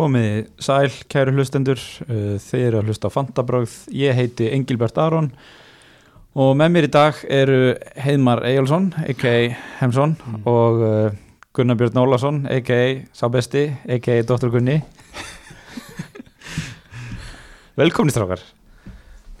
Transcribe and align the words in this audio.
Komiði 0.00 0.46
sæl, 0.64 0.94
kæru 1.12 1.34
hlustendur, 1.36 1.80
uh, 2.06 2.36
þeir 2.40 2.70
eru 2.70 2.78
að 2.80 2.86
hlusta 2.88 3.10
á 3.10 3.12
Fantabráð, 3.12 3.72
ég 3.92 4.16
heiti 4.16 4.46
Engilbert 4.48 4.96
Aron 4.96 5.26
og 6.40 6.54
með 6.56 6.70
mér 6.72 6.86
í 6.86 6.90
dag 6.94 7.18
eru 7.28 7.58
Heimar 8.00 8.40
Eyjálsson, 8.48 8.86
a.k.a. 9.04 9.50
Hemsson 9.82 10.14
og 10.48 10.80
uh, 10.86 11.18
Gunnar 11.52 11.76
Björn 11.76 12.00
Ólason, 12.00 12.40
a.k.a. 12.48 13.04
Sábesti, 13.12 13.66
a.k.a. 13.92 14.22
Dr. 14.24 14.48
Gunni. 14.54 14.78
Velkomni 17.82 18.16
strákar, 18.16 18.40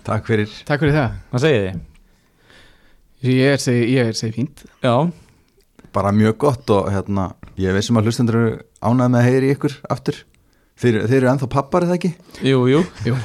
Takk 0.04 0.28
fyrir 0.28 0.52
Takk 0.68 0.84
fyrir 0.84 0.98
það 0.98 1.20
hvað 1.30 1.46
segið 1.46 1.64
þið? 1.70 1.84
Ég 3.30 3.54
er 3.54 3.64
segi, 3.64 3.92
ég 3.94 4.12
er 4.12 4.18
segi 4.18 4.36
fínt 4.36 4.66
Já, 4.84 5.08
Bara 5.96 6.12
mjög 6.12 6.36
gott 6.44 6.76
og 6.76 6.92
hérna 6.92 7.30
Ég 7.56 7.72
veist 7.72 7.88
sem 7.88 7.96
að 8.00 8.10
hlustendur 8.10 8.40
eru 8.42 8.58
ánægð 8.80 9.08
með 9.08 9.22
að 9.22 9.30
heyri 9.30 9.56
ykkur 9.56 9.80
aftur 9.92 10.20
Þeir, 10.80 10.96
þeir 11.10 11.16
eru 11.18 11.28
ennþá 11.34 11.48
pappar 11.52 11.84
eða 11.84 11.96
ekki? 11.98 12.10
jú, 12.46 12.60
jú, 12.70 12.78
Jú. 13.04 13.16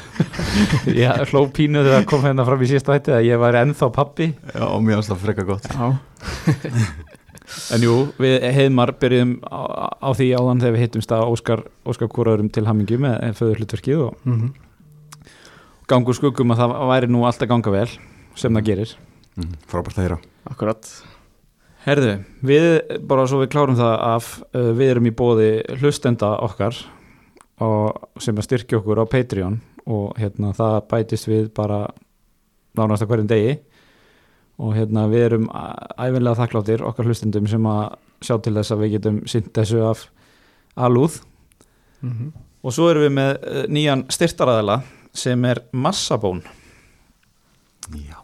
ég 1.03 1.21
hló 1.31 1.45
pínu 1.55 1.83
þegar 1.85 2.01
það 2.01 2.07
kom 2.11 2.25
hérna 2.27 2.45
fram 2.47 2.63
í 2.65 2.67
síðasta 2.71 2.97
hætti 2.97 3.13
að 3.15 3.27
ég 3.29 3.39
var 3.39 3.57
ennþá 3.61 3.89
pappi. 3.95 4.27
Já, 4.51 4.63
og 4.67 4.81
mér 4.83 4.99
finnst 4.99 5.13
það 5.13 5.23
freka 5.23 5.47
gott. 5.47 5.69
Já, 5.71 5.87
En 7.75 7.83
jú, 7.85 7.93
við 8.17 8.41
heimar 8.55 8.89
byrjuðum 8.99 9.35
á, 9.45 9.61
á 10.01 10.09
því 10.17 10.31
áðan 10.33 10.63
þegar 10.63 10.73
við 10.75 10.81
hittumst 10.81 11.11
að 11.13 11.27
Óskar, 11.29 11.61
Óskar 11.85 12.09
Kúraðurum 12.09 12.47
til 12.51 12.63
hammingi 12.65 12.97
með 12.99 13.35
föður 13.37 13.61
hlutverkið 13.61 14.01
og 14.07 14.23
mm 14.25 14.47
gangur 15.85 16.17
skuggum 16.17 16.53
að 16.53 16.63
það 16.63 16.71
væri 16.89 17.09
nú 17.13 17.19
alltaf 17.27 17.49
ganga 17.51 17.73
vel 17.73 17.89
sem 18.39 18.55
það 18.57 18.63
gerir. 18.69 18.93
mm, 19.37 19.51
Frábært 19.69 19.99
að 19.99 20.05
heyra. 20.07 20.17
Akkurat. 20.49 20.89
Herðu, 21.85 22.15
við, 22.41 22.65
bara 23.05 23.27
svo 23.29 23.43
við 23.43 23.51
klárum 23.53 23.77
það 23.77 23.93
af, 24.07 24.29
uh, 24.57 24.71
við 24.73 24.95
erum 24.95 25.05
í 25.05 25.13
bóði 25.13 25.49
hlustenda 25.77 26.31
okkar 26.41 26.73
sem 27.59 28.35
að 28.35 28.47
styrkja 28.47 28.79
okkur 28.81 28.99
á 28.99 29.05
Patreon 29.07 29.59
og 29.85 30.17
hérna 30.19 30.51
það 30.57 30.79
bætist 30.91 31.29
við 31.29 31.51
bara 31.55 31.85
nánast 32.75 33.05
að 33.05 33.11
hverjum 33.13 33.29
degi. 33.31 33.53
Og 34.59 34.73
hérna 34.75 35.05
við 35.11 35.25
erum 35.29 35.45
æ- 35.51 36.07
ævinlega 36.07 36.39
þakkláttir 36.39 36.83
okkar 36.87 37.05
hlustendum 37.09 37.47
sem 37.47 37.63
að 37.67 37.95
sjá 38.23 38.37
til 38.41 38.55
þess 38.55 38.71
að 38.71 38.83
við 38.83 38.93
getum 38.97 39.21
sint 39.27 39.51
þessu 39.55 39.81
af 39.83 40.07
alúð. 40.75 41.21
Mm 42.01 42.33
og 42.65 42.73
svo 42.73 42.87
erum 42.89 43.03
við 43.05 43.11
með 43.13 43.31
uh, 43.45 43.63
nýjan 43.69 43.99
styrtaræðala 44.09 44.79
sem 45.13 45.43
er 45.45 45.59
Massabón. 45.69 46.39
Já. 47.93 48.17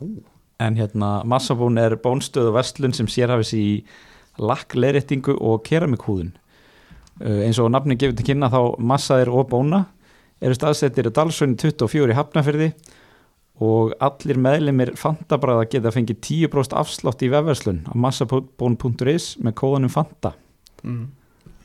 En 0.58 0.78
hérna 0.80 1.22
Massabón 1.30 1.78
er 1.78 1.94
bónstöð 2.02 2.50
og 2.50 2.56
vestlun 2.58 2.94
sem 2.98 3.06
sérhafis 3.06 3.54
í 3.54 3.66
lakkleirittingu 4.42 5.36
og 5.38 5.62
keramikhúðun 5.68 6.32
uh, 6.34 6.41
eins 7.22 7.60
og 7.62 7.72
nafni 7.74 7.98
gefur 8.00 8.18
til 8.18 8.28
kynna 8.32 8.50
þá 8.52 8.60
massaðir 8.92 9.32
og 9.34 9.50
bóna. 9.52 9.86
Eru 10.42 10.58
staðsettir 10.58 11.10
í 11.10 11.14
Dalsvögn 11.14 11.58
24 11.62 12.14
í 12.14 12.18
Hafnafyrði 12.18 12.72
og 13.62 13.94
allir 14.02 14.40
meðlimir 14.42 14.96
fantabræða 14.98 15.68
geta 15.70 15.92
fengið 15.94 16.18
10% 16.50 16.74
afslátt 16.82 17.22
í 17.22 17.30
vefverslun 17.30 17.84
á 17.86 17.94
massabón.is 17.94 19.36
með 19.44 19.58
kóðanum 19.62 19.94
Fanta. 19.94 20.34
Mm. 20.82 21.12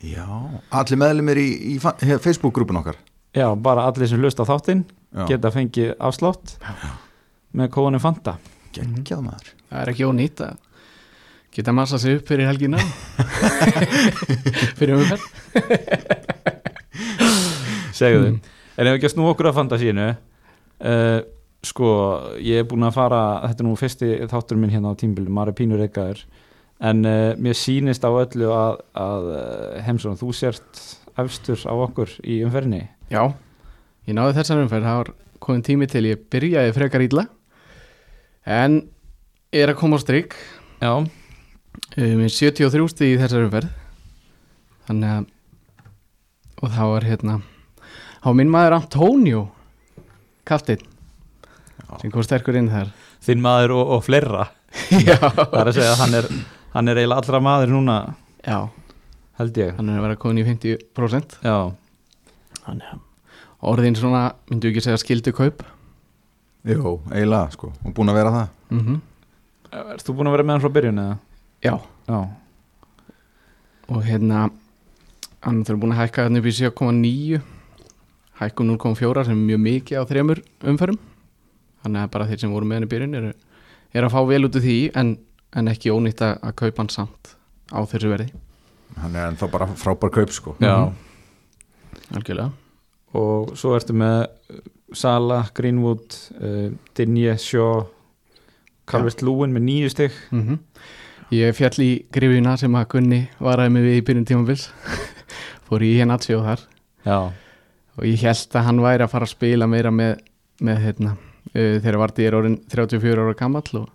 Já. 0.05 0.27
Allir 0.77 1.01
meðlumir 1.01 1.41
í, 1.41 1.49
í 1.73 1.77
Facebook-grúpun 1.81 2.83
okkar? 2.83 3.01
Já, 3.37 3.49
bara 3.57 3.87
allir 3.89 4.11
sem 4.11 4.21
hlust 4.21 4.41
á 4.41 4.45
þáttinn 4.49 4.84
geta 5.29 5.53
fengið 5.55 5.95
afslátt 5.97 6.59
með 7.57 7.73
kóðanum 7.73 8.05
Fanta. 8.05 8.37
Geggjað 8.77 9.25
maður. 9.25 9.53
Það 9.71 9.81
er 9.81 9.93
ekki 9.95 10.09
ónýtt 10.09 10.45
að 10.45 10.61
geta 11.57 11.73
massa 11.73 11.99
sig 11.99 12.19
upp 12.19 12.29
fyrir 12.29 12.49
helgina? 12.49 12.81
Fyrir 14.79 14.99
umferð? 14.99 15.25
Segðu. 17.97 18.35
Mm. 18.35 18.41
en 18.77 18.91
ef 18.91 18.99
ekki 18.99 19.09
að 19.09 19.15
snú 19.15 19.29
okkur 19.31 19.49
að 19.49 19.57
fantasínu 19.57 20.09
uh, 20.12 21.21
sko 21.65 21.93
ég 22.45 22.61
er 22.61 22.67
búin 22.69 22.84
að 22.84 22.99
fara, 22.99 23.21
þetta 23.49 23.65
er 23.65 23.69
nú 23.69 23.77
fyrsti 23.81 24.11
þáttur 24.29 24.61
minn 24.61 24.75
hérna 24.75 24.93
á 24.93 25.01
tímbilu, 25.01 25.33
maður 25.33 25.55
er 25.55 25.59
pínur 25.62 25.84
eitthvað 25.84 26.27
en 26.84 27.00
uh, 27.09 27.33
mér 27.41 27.56
sýnist 27.56 28.05
á 28.05 28.11
öllu 28.12 28.53
að, 28.53 28.83
að 29.00 29.31
uh, 29.33 29.78
Hemsson, 29.87 30.19
þú 30.21 30.34
sért 30.37 30.83
efstur 31.16 31.62
á 31.65 31.72
okkur 31.72 32.12
í 32.28 32.43
umferðinni. 32.45 32.83
Já, 33.09 33.33
ég 34.05 34.19
náði 34.19 34.37
þessar 34.43 34.61
umferð 34.61 34.91
Það 34.91 35.00
var 35.00 35.11
komin 35.41 35.65
tími 35.65 35.89
til 35.89 36.05
ég 36.11 36.28
byrjaði 36.33 36.77
frekar 36.77 37.05
ítla 37.06 37.25
En 38.47 38.83
er 39.50 39.72
að 39.72 39.81
koma 39.81 39.99
á 39.99 40.00
strik. 40.05 40.37
Já, 40.78 41.03
um, 41.97 42.26
73 42.28 42.88
stig 42.92 43.14
í 43.14 43.20
þessar 43.20 43.47
umferð. 43.47 43.72
Þannig 44.87 45.16
að 45.16 45.32
Og 46.56 46.72
það 46.72 46.91
var 46.92 47.04
hérna 47.04 47.34
Há 48.25 48.28
minn 48.32 48.50
maður 48.50 48.78
Antonio 48.78 49.42
Kaftinn 50.47 50.84
sem 52.00 52.10
kom 52.10 52.25
sterkur 52.26 52.56
inn 52.59 52.69
þar. 52.70 52.88
Þinn 53.22 53.42
maður 53.44 53.76
og, 53.76 53.91
og 53.97 54.00
fleira. 54.06 54.48
Já, 55.06 55.16
það 55.16 55.59
er 55.60 55.70
að 55.70 55.76
segja 55.76 55.92
að 55.92 56.00
hann 56.03 56.16
er, 56.19 56.26
hann 56.75 56.91
er 56.91 57.00
eiginlega 57.00 57.22
allra 57.22 57.41
maður 57.47 57.72
núna 57.72 57.97
já. 58.42 58.59
held 59.38 59.60
ég. 59.62 59.70
Hann 59.78 59.92
er 59.92 60.00
að 60.00 60.06
vera 60.09 60.19
komin 60.20 60.41
í 60.42 60.47
50% 60.48 61.38
já, 61.47 61.56
Þannig 62.65 62.91
að 62.91 63.04
orðin 63.70 63.98
svona, 63.98 64.25
myndu 64.50 64.70
ekki 64.70 64.82
segja 64.84 64.98
skildu 65.00 65.32
kaup 65.36 65.62
Jó, 66.66 66.97
eiginlega 67.12 67.54
sko. 67.54 67.70
Og 67.86 67.94
búin 67.94 68.10
að 68.10 68.19
vera 68.19 68.34
það. 68.34 68.48
Mm 68.75 68.82
-hmm. 68.86 69.00
Erst 69.94 70.09
þú 70.09 70.16
búin 70.19 70.26
að 70.26 70.36
vera 70.36 70.47
með 70.47 70.56
hann 70.56 70.65
frá 70.65 70.72
byrjun 70.75 71.03
eða? 71.04 71.19
Já, 71.65 71.78
Já, 72.06 72.19
og 73.89 74.03
hérna 74.06 74.47
hann 75.43 75.62
þurfa 75.67 75.81
búin 75.83 75.94
að 75.94 76.03
hækka 76.05 76.27
hann 76.27 76.39
upp 76.41 76.49
í 76.50 76.55
7,9 76.55 77.41
hækkum 78.41 78.69
0,4 78.75 79.25
sem 79.27 79.37
er 79.37 79.47
mjög 79.49 79.62
mikið 79.65 80.03
á 80.03 80.05
þremur 80.11 80.43
umferðum. 80.72 80.99
Þannig 81.83 82.03
að 82.03 82.12
bara 82.16 82.28
þeir 82.28 82.43
sem 82.43 82.53
voru 82.53 82.69
með 82.69 82.78
hann 82.78 82.87
í 82.87 82.91
byrjun 82.93 83.19
eru, 83.21 83.33
eru 83.95 84.09
að 84.09 84.15
fá 84.16 84.21
vel 84.28 84.49
út 84.49 84.59
af 84.59 84.66
því 84.66 84.77
en, 85.00 85.15
en 85.56 85.72
ekki 85.72 85.95
ónýtt 85.95 86.22
að 86.27 86.37
að 86.43 86.56
kaupa 86.61 86.83
hann 86.83 86.93
samt 86.93 87.33
á 87.72 87.81
þessu 87.89 88.12
verði. 88.12 88.28
Hann 89.00 89.16
er 89.16 89.31
ennþá 89.31 89.50
bara 89.53 89.69
frábær 89.78 90.12
kaup 90.15 90.33
sko. 90.34 90.56
Já. 90.62 90.93
algjörlega. 92.15 92.50
Og 93.16 93.55
svo 93.56 93.75
ertu 93.77 93.97
með 93.97 94.27
uh, 94.27 94.62
Sala, 94.97 95.45
Greenwood 95.56 96.19
uh, 96.39 96.69
Dinje, 96.97 97.37
Shaw 97.41 97.87
Calvert 98.87 99.22
Lúin 99.27 99.55
með 99.55 99.65
nýju 99.66 99.93
stygg 99.95 100.19
mm 100.31 100.59
Ég 101.34 101.56
fjall 101.59 101.82
í 101.82 101.91
grifina 102.14 102.53
sem 102.60 102.75
að 102.78 102.84
Gunni 102.92 103.20
varaði 103.42 103.72
mig 103.75 103.82
við 103.82 103.97
í 103.98 104.03
byrjun 104.06 104.26
tímabils. 104.28 104.69
Fór 105.66 105.82
í 105.82 105.97
hérna 105.98 106.19
og 106.20 106.44
þar. 106.47 106.60
Já, 107.06 107.19
og 107.97 108.06
ég 108.06 108.22
held 108.22 108.59
að 108.59 108.66
hann 108.69 108.82
væri 108.84 109.06
að 109.06 109.12
fara 109.14 109.26
að 109.26 109.32
spila 109.32 109.66
meira 109.70 109.91
með, 109.94 110.20
með 110.62 110.82
hérna, 110.84 111.15
uh, 111.50 111.76
þegar 111.82 111.98
Vardí 112.03 112.26
er 112.28 112.36
orðin 112.38 112.59
34 112.70 113.25
ára 113.25 113.38
gamall 113.38 113.81
og 113.81 113.88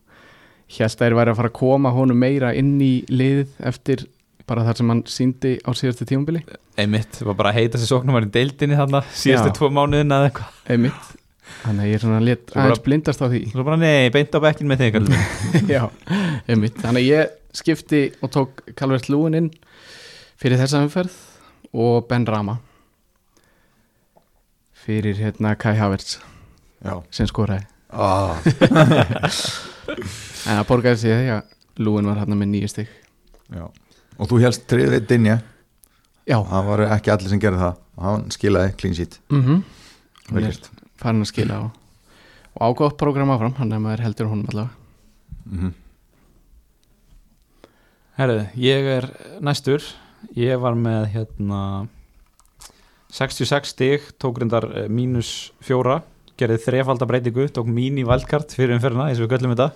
held 0.72 0.90
að 0.92 1.06
þeir 1.06 1.18
væri 1.22 1.34
að 1.34 1.40
fara 1.40 1.52
að 1.54 1.58
koma 1.62 1.94
honum 1.96 2.20
meira 2.20 2.52
inn 2.58 2.76
í 2.84 2.92
liðið 3.12 3.56
eftir 3.72 4.06
bara 4.52 4.66
þar 4.68 4.82
sem 4.82 4.92
hann 4.92 5.06
síndi 5.08 5.54
á 5.64 5.72
síðastu 5.72 6.08
tímabili. 6.10 6.44
Einmitt, 6.80 7.16
það 7.16 7.32
var 7.32 7.40
bara 7.40 7.54
að 7.54 7.62
heita 7.62 7.80
sér 7.80 7.94
sóknum 7.94 8.18
var 8.18 8.28
í 8.28 8.32
deildinni 8.34 8.80
þarna, 8.80 9.04
síðustu 9.16 9.52
Já. 9.54 9.56
tvo 9.56 9.72
mánuðin 9.72 10.12
eða 10.18 10.32
eitthvað. 10.32 10.62
Einmitt 10.76 11.21
þannig 11.62 11.84
að 11.84 11.90
ég 11.92 11.98
er 11.98 12.04
svona 12.04 12.22
létt 12.24 12.54
aðeins 12.56 12.84
blindast 12.86 13.22
á 13.24 13.28
því. 13.32 13.42
Svo 13.52 13.66
bara 13.68 13.78
nei, 13.82 14.10
beint 14.14 14.34
á 14.36 14.40
bekkin 14.44 14.70
með 14.72 14.84
þig. 14.86 14.98
Já, 15.76 15.84
einmitt. 16.48 16.80
Þannig 16.82 17.02
að 17.04 17.08
ég 17.10 17.36
skipti 17.62 18.02
og 18.24 18.32
tók 18.34 18.64
Calvert 18.80 19.10
Lúin 19.12 19.38
inn 19.38 19.50
fyrir 20.42 20.60
þessa 20.62 20.82
umferð 20.86 21.16
og 21.72 22.08
Ben 22.10 22.26
Rama 22.28 22.58
fyrir 24.82 25.20
hérna 25.20 25.54
Kai 25.60 25.76
Havertz 25.78 26.18
Já. 26.82 26.96
sem 27.14 27.28
skoraði. 27.30 27.68
Ah, 27.92 28.40
en 30.48 30.58
það 30.58 30.68
borgaði 30.70 31.02
sig 31.04 31.12
því 31.12 31.32
að 31.36 31.84
Lúin 31.84 32.08
var 32.08 32.22
hérna 32.22 32.38
með 32.40 32.54
nýju 32.54 32.70
stygg 32.72 32.92
Já. 33.52 33.66
Og 34.16 34.30
þú 34.32 34.40
helst 34.46 34.64
triðið 34.72 35.08
dinja 35.10 35.42
Já, 36.30 36.38
Það 36.48 36.68
var 36.70 36.84
ekki 36.96 37.12
allir 37.12 37.32
sem 37.34 37.40
gerði 37.42 37.60
það. 37.64 37.80
Og 37.98 38.04
Hann 38.06 38.26
skilaði 38.32 38.74
clean 38.80 38.94
sheet. 38.96 39.18
Mhm. 39.34 39.64
Vel 40.32 40.44
Ég 40.46 40.48
er 40.48 40.54
gert 40.54 40.70
farin 41.02 41.24
að 41.24 41.32
skila 41.32 41.60
og, 41.66 41.72
og 42.56 42.62
ágótt 42.70 43.00
program 43.00 43.34
áfram, 43.34 43.56
hann 43.58 43.74
er 43.74 43.82
maður 43.84 44.06
heldur 44.06 44.32
honum 44.32 44.52
allavega. 44.52 44.78
Mhm. 45.46 45.74
herðu, 48.22 48.42
ég 48.62 48.88
er 48.98 49.10
næstur. 49.42 49.82
Ég 50.38 50.60
var 50.62 50.76
með 50.78 51.08
hérna 51.16 51.88
66 53.10 53.72
stig 53.74 54.02
tók 54.22 54.38
reyndar 54.38 54.68
eh, 54.78 54.88
mínus 54.88 55.52
fjóra 55.66 56.04
gerði 56.38 56.60
þrefalda 56.62 57.08
breytingu, 57.10 57.48
tók 57.50 57.68
mín 57.70 57.98
í 57.98 58.06
valdkart 58.06 58.54
fyrir 58.54 58.76
umferðina, 58.76 59.10
eins 59.10 59.20
og 59.20 59.28
við 59.28 59.34
göllum 59.36 59.56
þetta. 59.56 59.72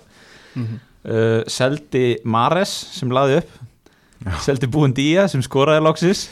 Mm 0.56 0.66
-hmm. 0.66 0.78
uh, 1.10 1.42
seldi 1.46 2.18
Mares 2.24 2.70
sem 2.70 3.10
laði 3.10 3.42
upp. 3.42 3.50
Já. 4.24 4.32
seldi 4.40 4.66
Búin 4.66 4.94
Día 4.96 5.26
sem 5.28 5.42
skoraði 5.44 5.82
loksis 5.84 6.30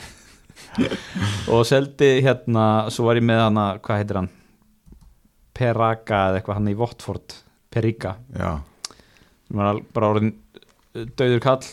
og 1.52 1.66
seldi 1.68 2.22
hérna, 2.24 2.88
svo 2.90 3.04
var 3.08 3.20
ég 3.20 3.26
með 3.26 3.42
hana 3.44 3.66
hvað 3.84 4.00
heitir 4.00 4.20
hann 4.22 4.30
Peraka 5.54 6.28
eða 6.28 6.40
eitthvað 6.40 6.60
hann 6.60 6.70
í 6.72 6.78
Votford 6.78 7.36
Perika, 7.74 8.16
bara 9.50 10.10
orðin 10.10 10.34
dauður 11.18 11.42
kall 11.42 11.64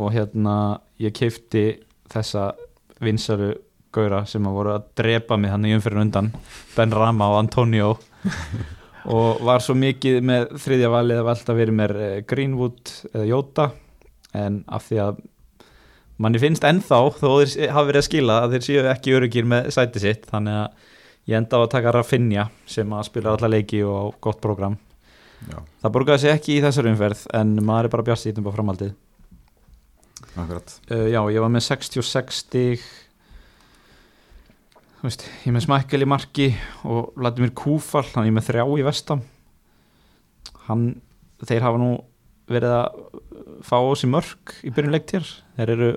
og 0.00 0.12
hérna 0.14 0.54
ég 1.00 1.14
keifti 1.16 1.64
þessa 2.10 2.52
vinsaru 3.00 3.54
gaura 3.94 4.22
sem 4.28 4.44
að 4.46 4.56
voru 4.56 4.74
að 4.76 4.90
drepa 5.00 5.38
mig 5.40 5.52
hann 5.52 5.66
í 5.66 5.72
umfyrir 5.74 6.02
undan 6.04 6.30
Ben 6.76 6.92
Rama 6.94 7.30
og 7.32 7.40
Antonio. 7.44 7.94
Og 9.10 9.40
var 9.48 9.62
svo 9.64 9.72
mikið 9.80 10.18
með 10.28 10.50
þriðja 10.60 10.90
valið 10.92 11.20
að 11.22 11.28
velta 11.30 11.54
verið 11.56 11.76
mér 11.78 11.92
eh, 11.96 12.16
Greenwood 12.28 12.90
eða 13.14 13.28
Jota. 13.30 13.64
En 14.36 14.58
af 14.68 14.84
því 14.90 14.98
að 15.06 15.22
manni 16.20 16.42
finnst 16.42 16.66
ennþá 16.68 16.98
þó 17.16 17.30
þeir 17.40 17.72
hafa 17.72 17.86
verið 17.88 18.02
að 18.02 18.06
skila 18.10 18.36
að 18.44 18.54
þeir 18.54 18.66
séu 18.66 18.82
ekki 18.92 19.14
öryggir 19.16 19.48
með 19.48 19.70
sæti 19.72 20.02
sitt. 20.04 20.28
Þannig 20.28 20.58
að 20.60 20.89
ég 21.30 21.38
enda 21.38 21.58
á 21.58 21.64
að 21.64 21.72
taka 21.76 21.94
Rafinha 21.94 22.48
sem 22.68 22.96
að 22.96 23.06
spila 23.08 23.34
alla 23.34 23.50
leiki 23.52 23.82
og 23.86 24.18
gott 24.22 24.40
program 24.42 24.76
Já, 25.48 25.56
það 25.80 25.94
borgaði 25.94 26.24
sig 26.24 26.34
ekki 26.34 26.56
í 26.58 26.64
þessari 26.64 26.90
umferð 26.92 27.22
en 27.38 27.54
maður 27.64 27.88
er 27.88 27.94
bara 27.94 28.06
bjart 28.10 28.20
sýtum 28.20 28.50
á 28.50 28.52
framhaldið. 28.52 28.90
Uh, 30.36 31.06
já, 31.08 31.20
ég 31.32 31.40
var 31.40 31.48
með 31.50 31.64
66 31.64 32.42
stig. 32.44 32.82
Þú 35.00 35.08
veist, 35.08 35.24
ég 35.46 35.56
með 35.56 35.64
smækkel 35.64 36.04
í 36.04 36.08
marki 36.12 36.48
og 36.84 37.14
Vladimir 37.16 37.54
Kúfal, 37.56 38.04
hann 38.12 38.28
er 38.28 38.36
með 38.36 38.50
þrjá 38.50 38.66
í 38.68 38.84
vestam 38.84 39.24
hann, 40.70 40.86
þeir 41.46 41.66
hafa 41.66 41.80
nú 41.80 41.90
verið 42.50 42.74
að 42.74 43.00
fá 43.66 43.76
á 43.78 43.92
sig 43.98 44.10
mörg 44.10 44.54
í 44.66 44.72
byrjun 44.74 44.94
leiktir 44.94 45.26
þeir 45.58 45.72
eru 45.76 45.90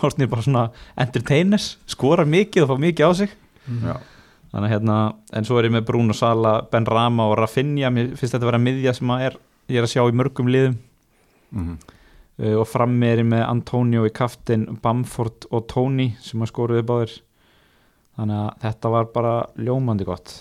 hortnir 0.00 0.30
bara 0.30 0.44
svona 0.44 0.64
entertainers, 1.02 1.74
skorar 1.90 2.28
mikið 2.30 2.64
og 2.64 2.70
fá 2.70 2.84
mikið 2.86 3.10
á 3.10 3.12
sig. 3.22 3.34
Já, 3.82 3.96
þannig 4.56 4.70
að 4.70 4.72
hérna, 4.72 4.96
en 5.36 5.44
svo 5.44 5.58
er 5.60 5.66
ég 5.68 5.74
með 5.74 5.82
Bruno 5.90 6.14
Sala 6.16 6.54
Ben 6.72 6.86
Rama 6.88 7.26
og 7.28 7.36
Rafinha. 7.36 7.90
Mér 7.92 8.14
finnst 8.16 8.32
þetta 8.32 8.46
að 8.46 8.50
vera 8.54 8.60
miðja 8.62 8.94
sem 8.96 9.10
að 9.12 9.24
er, 9.26 9.36
ég 9.68 9.80
er 9.82 9.84
að 9.84 9.92
sjá 9.92 10.00
í 10.06 10.14
mörgum 10.16 10.48
liðum. 10.48 10.78
Mhm. 11.52 11.76
Uh, 12.36 12.54
og 12.60 12.66
frammi 12.68 13.08
er 13.08 13.22
ég 13.22 13.28
með 13.28 13.46
Antonio 13.46 14.02
í 14.04 14.12
kaftin, 14.12 14.66
Bamford 14.80 15.46
og 15.56 15.68
Tony 15.72 16.10
sem 16.24 16.40
að 16.40 16.50
skoruði 16.50 16.84
báðir. 16.88 17.14
Þannig 18.16 18.40
að 18.40 18.64
þetta 18.64 18.92
var 18.92 19.08
bara 19.12 19.34
ljómandi 19.60 20.08
gott. 20.08 20.34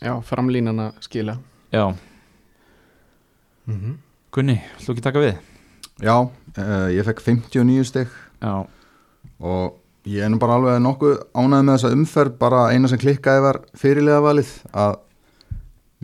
Já, 0.00 0.12
framlínan 0.24 0.80
að 0.80 0.98
skila. 1.04 1.38
Já, 1.72 1.94
mm 3.66 3.80
-hmm. 3.80 3.96
Gunni, 4.30 4.60
ætlum 4.76 4.96
ekki 4.96 5.02
taka 5.02 5.20
við? 5.20 5.36
Já, 6.00 6.16
uh, 6.58 6.88
ég 6.92 7.04
fekk 7.04 7.20
59 7.20 7.84
stygg 7.84 8.08
Já, 8.42 8.66
og 9.40 9.76
ég 10.06 10.22
er 10.22 10.30
nú 10.30 10.38
bara 10.38 10.56
alveg 10.60 10.80
nokkuð 10.82 11.14
ánægð 11.34 11.62
með 11.66 11.72
þessa 11.72 11.92
umferð 11.96 12.34
bara 12.40 12.66
eina 12.72 12.90
sem 12.90 13.00
klikkaði 13.02 13.42
var 13.42 13.60
fyrirlega 13.78 14.22
valið 14.22 14.52
að 14.72 14.98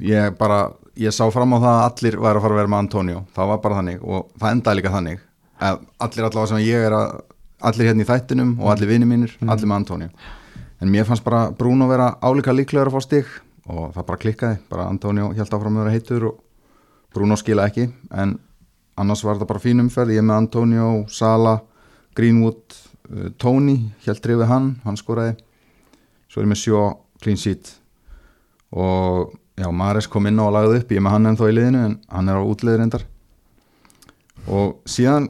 ég 0.02 0.38
bara 0.38 0.62
ég 0.98 1.14
sá 1.14 1.24
fram 1.32 1.54
á 1.54 1.58
það 1.62 1.76
að 1.76 1.84
allir 1.86 2.18
væri 2.20 2.40
að 2.40 2.44
fara 2.44 2.54
að 2.54 2.60
vera 2.60 2.72
með 2.72 2.82
Antonio. 2.82 3.22
Það 3.36 3.50
var 3.52 3.60
bara 3.62 3.78
þannig 3.78 4.02
og 4.02 4.32
það 4.40 4.56
endaði 4.56 4.80
líka 4.80 4.94
þannig 4.96 5.22
að 5.62 5.80
allir 6.06 6.26
allavega 6.26 6.50
sem 6.50 6.64
ég 6.66 6.86
er 6.88 6.96
að 6.96 7.12
allir 7.62 7.88
hérna 7.88 8.04
í 8.04 8.08
þættinum 8.10 8.52
og 8.58 8.72
allir 8.72 8.90
vini 8.90 9.08
mínir 9.08 9.34
allir 9.46 9.70
með 9.70 9.78
Antonio. 9.78 10.10
En 10.82 10.90
mér 10.90 11.06
fannst 11.06 11.24
bara 11.24 11.44
Bruno 11.54 11.86
vera 11.88 12.12
álíka 12.20 12.54
líklegur 12.54 12.90
að 12.90 12.96
fá 12.96 13.06
stig 13.06 13.28
og 13.70 13.92
það 13.94 14.06
bara 14.08 14.22
klikkaði, 14.24 14.56
bara 14.68 14.88
Antonio 14.90 15.28
held 15.30 15.54
áfram 15.54 15.76
að 15.78 15.84
vera 15.84 15.94
heitur 15.94 16.24
og 16.32 16.40
Bruno 17.14 17.36
skila 17.38 17.68
ekki 17.70 17.86
en 18.10 18.34
annars 18.98 19.22
var 19.24 19.38
þetta 19.38 19.48
bara 19.52 19.62
fín 19.62 19.84
umferð. 19.84 20.16
Ég 20.16 20.26
með 20.26 20.40
Antonio, 20.42 20.88
Sala 21.08 21.60
Greenwood, 22.18 22.74
Tony 23.42 23.76
held 24.06 24.22
drifið 24.24 24.48
hann, 24.48 24.68
hann 24.86 24.98
skoraði. 25.00 25.36
Svo 26.30 26.40
er 26.40 26.46
ég 26.46 26.52
með 26.52 26.60
sjó 26.62 26.82
clean 27.22 27.38
sheet. 27.40 27.74
Og 28.72 29.34
já, 29.60 29.68
Mares 29.68 30.08
kom 30.08 30.26
inn 30.30 30.40
á 30.40 30.48
og 30.48 30.54
lagði 30.56 30.80
upp, 30.80 30.92
ég 30.94 31.00
er 31.00 31.04
með 31.04 31.16
hann 31.16 31.30
ennþá 31.32 31.50
í 31.50 31.56
liðinu 31.58 31.82
en 31.88 31.96
hann 32.08 32.32
er 32.32 32.40
á 32.40 32.44
útliði 32.48 32.80
reyndar. 32.80 33.04
Og 34.48 34.78
síðan 34.88 35.28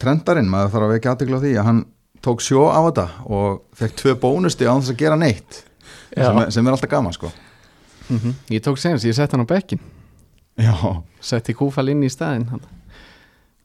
trendarinn, 0.00 0.48
maður 0.50 0.74
þarf 0.76 0.86
að 0.86 0.94
vekja 0.94 1.14
aðtegla 1.14 1.40
á 1.40 1.44
því 1.44 1.52
að 1.56 1.68
hann 1.70 1.82
tók 2.26 2.42
sjó 2.44 2.68
á 2.70 2.80
þetta 2.88 3.06
og 3.32 3.58
fekk 3.76 3.98
tvö 4.00 4.14
bónusti 4.22 4.66
á 4.66 4.74
þess 4.74 4.92
að 4.94 5.02
gera 5.02 5.18
neitt 5.20 5.60
sem 6.14 6.38
er, 6.40 6.50
sem 6.54 6.66
er 6.66 6.74
alltaf 6.74 6.90
gaman 6.90 7.14
sko. 7.14 7.30
Ég 8.52 8.62
tók 8.64 8.78
senast, 8.80 9.06
ég 9.06 9.14
sett 9.16 9.32
hann 9.34 9.42
á 9.42 9.48
bekkin 9.50 9.80
já, 10.56 10.72
Setti 11.20 11.54
kúfal 11.58 11.88
inn 11.90 12.04
í 12.06 12.10
staðinn 12.12 12.46
hann. 12.52 12.62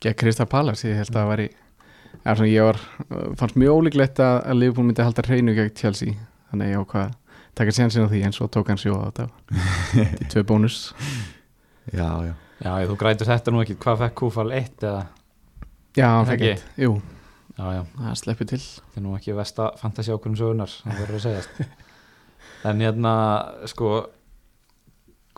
Gekk 0.01 0.17
Krista 0.23 0.47
Pallas 0.49 0.81
Ég 0.83 0.97
held 0.97 1.11
að 1.13 1.19
það 1.19 1.29
var 1.29 1.43
í 1.45 1.49
Já, 2.21 2.35
svona, 2.35 2.49
ég 2.51 2.67
var, 2.67 2.77
fannst 3.39 3.57
mjög 3.57 3.79
ólíklegt 3.81 4.19
að, 4.21 4.35
að 4.51 4.59
Liverpool 4.61 4.85
myndi 4.87 5.05
halda 5.05 5.23
hreinu 5.25 5.55
gegn 5.57 5.73
Chelsea. 5.77 6.13
Þannig 6.51 6.67
að 6.67 6.73
ég 6.75 6.83
ákvað 6.83 7.07
að 7.07 7.39
taka 7.57 7.73
sénsinn 7.75 8.05
á 8.05 8.11
því 8.11 8.21
en 8.27 8.35
svo 8.35 8.47
tók 8.51 8.69
hann 8.69 8.81
sjó 8.81 8.93
á 9.01 9.09
þetta. 9.09 9.25
Í 10.21 10.27
tvö 10.33 10.43
bónus. 10.51 10.77
Já, 11.89 12.07
já. 12.27 12.33
Já, 12.61 12.71
þú 12.85 12.99
grætur 13.01 13.25
þetta 13.31 13.51
nú 13.55 13.63
ekki 13.63 13.79
hvað 13.81 14.03
fekk 14.03 14.17
Kúfal 14.21 14.51
1 14.53 14.85
eða? 14.85 15.01
Já, 15.97 16.05
hann 16.13 16.27
fekk 16.29 16.43
Ekki? 16.45 16.51
eitt, 16.53 16.67
jú, 16.77 16.91
já, 17.57 17.63
já, 17.73 17.81
það 17.97 18.17
sleppi 18.21 18.47
til. 18.51 18.59
Þetta 18.61 19.01
er 19.01 19.05
nú 19.07 19.15
ekki 19.17 19.33
vesta 19.39 19.69
fantasi 19.81 20.13
ákvörðum 20.13 20.37
sögunar, 20.39 20.75
það 20.85 20.99
verður 21.01 21.17
að 21.17 21.25
segjast. 21.25 21.61
En 22.69 22.77
hérna, 22.85 23.11
sko 23.65 23.87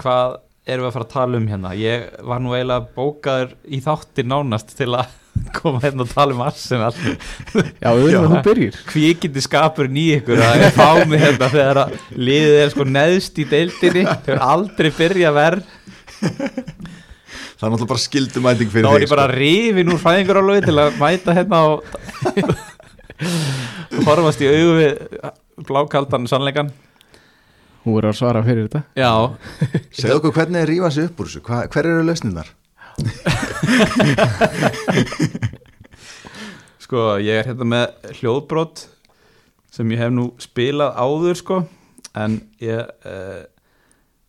hvað 0.01 0.33
erum 0.67 0.83
við 0.83 0.89
að 0.89 0.95
fara 0.97 1.05
að 1.07 1.13
tala 1.13 1.39
um 1.39 1.45
hérna? 1.47 1.71
Ég 1.79 2.09
var 2.27 2.41
nú 2.43 2.51
eiginlega 2.51 2.89
bókaður 2.97 3.53
í 3.63 3.79
þáttir 3.85 4.27
nánast 4.27 4.73
til 4.75 4.89
að 4.97 5.13
koma 5.55 5.81
hérna 5.83 6.05
og 6.05 6.11
tala 6.13 6.35
um 6.35 6.43
Arsenal. 6.45 6.93
Já, 7.81 7.89
auðvitað 7.89 8.29
þú 8.31 8.41
byrjir. 8.47 8.79
Kvikindi 8.89 9.43
skapurinn 9.43 9.99
í 9.99 10.05
ykkur 10.17 10.41
að 10.43 10.63
ég 10.63 10.77
fá 10.77 10.89
mig 11.09 11.23
hérna 11.23 11.49
þegar 11.53 11.81
að 11.83 11.97
liðið 12.15 12.59
er 12.61 12.73
sko 12.73 12.87
neðst 12.89 13.41
í 13.43 13.47
deildinni? 13.51 14.05
Hefur 14.07 14.43
aldrei 14.53 14.91
byrjað 14.97 15.37
verð 15.39 15.63
það 17.63 17.67
er 17.67 17.73
náttúrulega 17.73 17.91
bara 17.93 18.03
skildumæting 18.03 18.71
þá 18.71 18.75
fyrir 18.75 18.87
er 18.87 18.95
þig 18.95 19.05
ég 19.05 19.13
bara 19.13 19.27
rifin 19.31 19.91
úr 19.93 20.01
fæðingarálöfi 20.01 20.65
til 20.67 20.77
að 20.83 20.97
mæta 20.99 21.35
hérna 21.37 21.61
og 21.71 21.77
horfast 24.07 24.43
í 24.43 24.49
augu 24.51 24.73
við 24.79 25.21
blákaldan 25.69 26.27
sannleikan 26.31 26.73
Hún 27.83 27.97
verður 27.97 28.13
að 28.13 28.15
svara 28.15 28.41
fyrir 28.45 28.67
þetta. 28.69 28.79
Já, 28.95 29.09
sko. 29.11 29.79
segðu 29.99 30.13
okkur 30.21 30.33
hvernig 30.37 30.61
er 30.61 30.69
rífa 30.71 30.91
sig 30.95 31.09
upp 31.09 31.17
úr 31.19 31.27
þessu? 31.27 31.41
Hva, 31.43 31.57
hver 31.67 31.89
eru 31.89 32.05
lausninnar 32.07 32.51
sko 36.83 37.17
ég 37.23 37.39
er 37.39 37.47
hérna 37.49 37.65
með 37.65 37.85
hljóðbrot 38.19 38.77
sem 39.73 39.91
ég 39.93 39.99
hef 40.03 40.11
nú 40.13 40.25
spilað 40.41 40.97
áður 40.99 41.37
sko 41.39 41.57
en 42.13 42.31
ég 42.61 42.79
uh, 43.09 43.41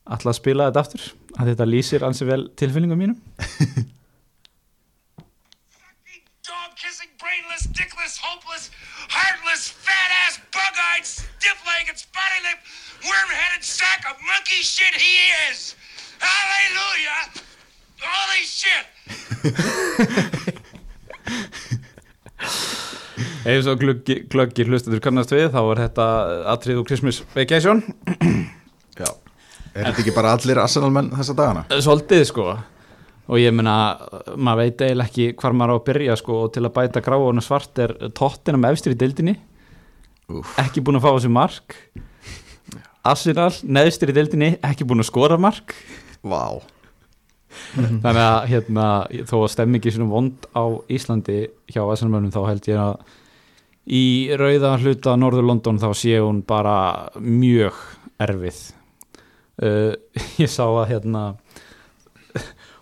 ætla 0.08 0.30
að 0.32 0.38
spila 0.38 0.68
þetta 0.70 0.82
aftur 0.84 1.04
að 1.34 1.48
þetta 1.52 1.66
lýsir 1.68 2.04
ansi 2.06 2.24
vel 2.28 2.44
tilfinningum 2.56 2.98
mínum 3.00 3.18
dog 6.44 6.70
kissing, 6.76 7.10
brainless, 7.20 7.64
dickless, 7.76 8.18
hopeless, 8.20 8.70
heartless, 9.08 9.68
fat 9.68 10.10
ass, 10.24 10.40
bug 10.52 10.76
eyed, 10.92 11.04
stiff 11.04 11.60
legged, 11.68 11.98
spotty 11.98 12.40
lipped, 12.44 12.64
worm 13.04 13.30
headed 13.32 13.64
sack 13.64 14.04
of 14.10 14.16
monkey 14.24 14.62
shit 14.64 14.94
he 14.96 15.14
is! 15.50 15.74
Hallelujah! 16.20 17.43
Holy 18.04 18.42
shit! 18.48 18.86
eins 23.44 23.66
og 23.68 23.80
gluggi, 23.80 24.16
glöggi 24.30 24.64
hlustadur 24.66 25.02
kannast 25.04 25.32
við 25.34 25.50
þá 25.54 25.60
er 25.62 25.80
þetta 25.84 26.06
atrið 26.54 26.80
úr 26.80 26.86
Christmas 26.88 27.22
Vacation. 27.34 27.82
Já. 29.00 29.08
Er 29.74 29.88
þetta 29.88 30.04
ekki 30.04 30.14
bara 30.16 30.34
allir 30.36 30.60
Arsenal-menn 30.62 31.10
þessa 31.16 31.36
dagana? 31.38 31.64
Svolítið 31.82 32.24
sko. 32.30 32.44
Og 33.24 33.40
ég 33.40 33.54
meina, 33.56 33.74
maður 34.36 34.60
veit 34.60 34.84
eiginlega 34.84 35.08
ekki 35.08 35.26
hvar 35.40 35.56
maður 35.56 35.72
á 35.72 35.76
að 35.78 35.86
byrja 35.88 36.16
sko. 36.20 36.32
Og 36.44 36.52
til 36.54 36.64
að 36.64 36.74
bæta 36.76 37.02
gráun 37.04 37.40
og 37.40 37.46
svart 37.46 37.80
er 37.82 37.96
tóttina 38.16 38.60
með 38.60 38.76
efstir 38.76 38.94
í 38.94 39.00
deildinni. 39.00 39.38
Úff. 40.24 40.54
ekki 40.56 40.80
búin 40.80 40.96
að 40.96 41.04
fá 41.04 41.10
þessi 41.10 41.32
mark. 41.32 41.74
Arsenal, 43.04 43.50
neðstir 43.68 44.12
í 44.12 44.16
deildinni 44.16 44.54
ekki 44.64 44.86
búin 44.88 45.04
að 45.04 45.10
skora 45.10 45.36
mark. 45.40 45.76
Vá 46.24 46.64
þannig 47.74 48.22
að 48.22 48.38
hérna, 48.52 48.86
þó 49.28 49.36
að 49.42 49.52
stemmingi 49.54 49.92
svona 49.94 50.12
vond 50.12 50.48
á 50.56 50.64
Íslandi 50.92 51.38
hjá 51.70 51.82
Arsenal-mönnum 51.84 52.34
þá 52.34 52.40
held 52.48 52.70
ég 52.70 52.80
að 52.80 53.14
í 53.84 54.04
rauða 54.40 54.76
hluta 54.80 55.16
Norður 55.20 55.48
London 55.50 55.80
þá 55.82 55.90
sé 55.98 56.16
hún 56.18 56.42
bara 56.46 57.10
mjög 57.20 57.78
erfið. 58.24 58.60
Uh, 59.60 59.92
ég 60.42 60.50
sá 60.50 60.64
að 60.66 60.88
hérna 60.94 61.24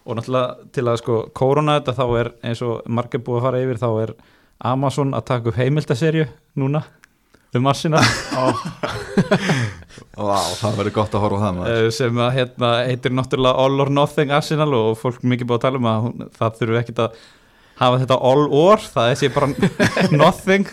og 0.02 0.16
náttúrulega 0.18 0.70
til 0.74 0.86
að 0.88 0.98
sko 1.02 1.18
korona 1.36 1.78
þetta 1.78 1.94
þá 1.98 2.06
er 2.20 2.30
eins 2.48 2.62
og 2.66 2.86
margir 2.90 3.22
búið 3.22 3.38
að 3.38 3.46
fara 3.46 3.62
yfir 3.62 3.82
þá 3.82 3.90
er 4.02 4.14
Amazon 4.72 5.14
að 5.14 5.26
taka 5.30 5.50
upp 5.50 5.58
heimildaserju 5.58 6.26
núna 6.58 6.82
um 7.58 7.68
Arsenal 7.70 8.02
Vá, 10.12 10.40
það 10.56 10.78
verður 10.78 10.94
gott 10.96 11.14
að 11.16 11.22
horfa 11.24 11.38
á 11.40 11.44
það 11.44 11.68
uh, 11.68 11.86
sem 11.94 12.18
að 12.24 12.34
hérna 12.38 12.72
heitir 12.88 13.14
náttúrulega 13.16 13.64
All 13.64 13.84
or 13.84 13.92
Nothing 13.92 14.32
Arsenal 14.34 14.72
og 14.76 14.98
fólk 15.00 15.22
mikið 15.24 15.48
búið 15.48 15.58
að 15.58 15.64
tala 15.66 15.80
um 15.80 15.88
að 15.90 16.02
hún, 16.06 16.26
það 16.38 16.58
þurfu 16.60 16.80
ekkit 16.82 17.02
að 17.04 17.22
hafa 17.82 18.02
þetta 18.02 18.18
all 18.28 18.44
or, 18.52 18.84
það 18.94 19.10
er 19.10 19.18
sér 19.20 19.32
bara 19.34 19.48
nothing, 20.22 20.68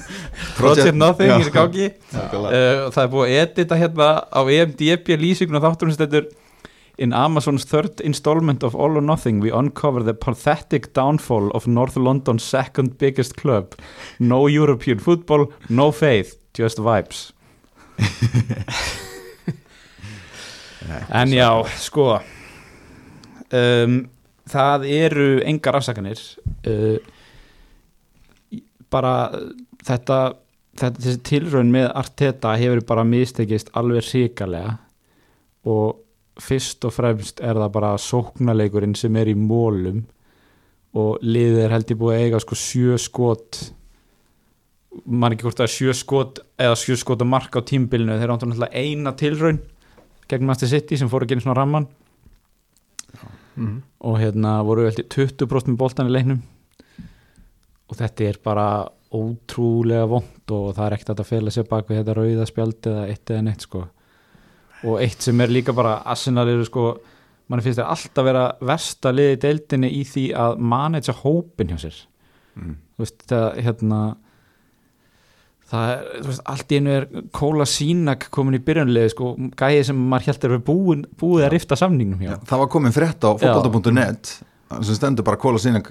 project 0.58 0.98
nothing 0.98 1.32
í 1.40 1.54
gangi. 1.54 1.88
Uh, 2.12 2.90
það 2.92 3.02
er 3.04 3.14
búið 3.16 3.26
að 3.26 3.40
edita 3.46 3.80
hérna 3.80 4.10
á 4.30 4.42
EMDB 4.44 5.16
lýsingun 5.24 5.64
þáttunum 5.64 5.96
sem 5.96 6.06
þetta 6.06 6.28
In 7.00 7.14
Amazon's 7.16 7.64
third 7.64 8.02
installment 8.04 8.62
of 8.62 8.76
All 8.76 8.98
or 8.98 9.02
Nothing 9.02 9.40
we 9.40 9.54
uncover 9.56 10.04
the 10.04 10.14
pathetic 10.14 10.92
downfall 10.94 11.50
of 11.56 11.66
North 11.66 11.96
London's 11.96 12.44
second 12.44 12.98
biggest 12.98 13.38
club. 13.38 13.78
No 14.20 14.48
European 14.48 15.00
football, 15.00 15.48
no 15.70 15.94
faith 15.94 16.39
just 16.58 16.82
vibes. 16.84 17.30
En 21.14 21.30
já, 21.34 21.50
sko 21.78 22.06
um, 23.54 23.96
það 24.50 24.86
eru 24.90 25.30
engar 25.46 25.80
afsakanir 25.80 26.22
uh, 26.70 26.98
bara 28.90 29.14
þetta, 29.86 30.20
þetta 30.80 31.04
þessi 31.04 31.24
tilraun 31.28 31.74
með 31.74 31.90
Arteta 32.00 32.56
hefur 32.60 32.84
bara 32.90 33.08
mistekist 33.08 33.74
alveg 33.78 34.08
ríkalega 34.08 34.78
og 35.70 36.00
fyrst 36.40 36.86
og 36.88 36.96
fremst 36.96 37.42
er 37.44 37.60
það 37.60 37.74
bara 37.76 37.98
sóknarleikurinn 38.00 38.96
sem 38.98 39.16
er 39.20 39.30
í 39.34 39.36
mólum 39.38 40.06
og 40.98 41.20
liðið 41.22 41.66
er 41.66 41.76
held 41.76 41.92
ég 41.92 42.00
búið 42.00 42.16
að 42.16 42.24
eiga 42.24 42.42
sko 42.42 42.58
sjö 42.58 42.98
skot 43.02 43.60
man 45.06 45.36
ekki 45.36 45.48
hvort 45.48 45.64
er 45.64 45.72
sjö 45.72 45.94
skot 45.96 46.42
eða 46.60 46.78
sjö 46.80 46.98
skot 47.00 47.24
að 47.24 47.32
marka 47.32 47.62
á 47.62 47.68
tímbilinu 47.68 48.18
þeir 48.20 48.34
áttu 48.34 48.50
náttúrulega 48.50 48.84
eina 48.84 49.14
tilraun 49.18 49.60
gegn 50.30 50.46
Master 50.46 50.70
City 50.70 50.98
sem 51.00 51.10
fóru 51.10 51.26
að 51.26 51.34
gera 51.34 51.46
svona 51.46 51.58
ramman 51.58 51.88
mm. 53.60 53.76
og 54.06 54.18
hérna 54.22 54.60
voru 54.66 54.88
held 54.88 55.02
ég 55.02 55.12
20% 55.12 55.74
með 55.74 55.80
boltan 55.82 56.10
í 56.10 56.16
leiknum. 56.16 56.42
Og 57.90 57.98
þetta 57.98 58.28
er 58.30 58.42
bara 58.46 58.68
ótrúlega 59.10 60.06
vond 60.10 60.54
og 60.54 60.68
það 60.78 60.84
er 60.86 60.96
ekkert 60.98 61.16
að 61.16 61.30
fela 61.32 61.54
sér 61.54 61.66
bak 61.70 61.88
við 61.90 62.04
þetta 62.04 62.18
rauða 62.18 62.46
spjald 62.50 62.90
eða 62.92 63.08
eitt 63.10 63.34
eða 63.34 63.46
neitt 63.48 63.66
sko. 63.66 63.86
Og 64.86 65.02
eitt 65.02 65.26
sem 65.26 65.42
er 65.42 65.52
líka 65.52 65.74
bara 65.76 65.98
Arsenal 66.08 66.48
eru 66.52 66.68
sko 66.68 66.92
mann 67.50 67.64
finnst 67.66 67.82
þeir 67.82 67.90
alltaf 67.90 68.28
vera 68.28 68.46
versta 68.62 69.12
liði 69.12 69.40
deildinni 69.42 69.90
í 69.98 70.04
því 70.06 70.26
að 70.38 70.62
manage 70.62 71.16
hópin 71.24 71.74
hjá 71.74 71.80
sér. 71.88 72.00
Mm. 72.60 72.76
þú 72.98 73.06
veist 73.06 73.24
það 73.30 73.48
hérna 73.64 74.00
það 75.70 75.94
er, 75.94 76.04
þú 76.18 76.32
veist, 76.32 76.44
allt 76.54 76.74
í 76.74 76.80
einu 76.80 76.94
er 76.96 77.08
Kóla 77.36 77.66
Sínak 77.70 78.28
komin 78.34 78.58
í 78.58 78.62
byrjunlegi 78.66 79.14
sko, 79.14 79.32
gæði 79.60 79.88
sem 79.90 80.06
maður 80.12 80.32
heldur 80.32 80.56
að 80.58 80.64
búið, 80.70 81.04
búið 81.20 81.48
að 81.48 81.54
rifta 81.56 81.78
samningnum 81.80 82.24
hjá. 82.24 82.32
Já, 82.32 82.38
það 82.52 82.64
var 82.64 82.72
komin 82.76 82.96
frétt 82.96 83.28
á 83.28 83.30
fotbolta.net 83.42 84.32
sem 84.70 84.98
stendur 84.98 85.26
bara 85.26 85.40
Kóla 85.42 85.62
sína 85.62 85.82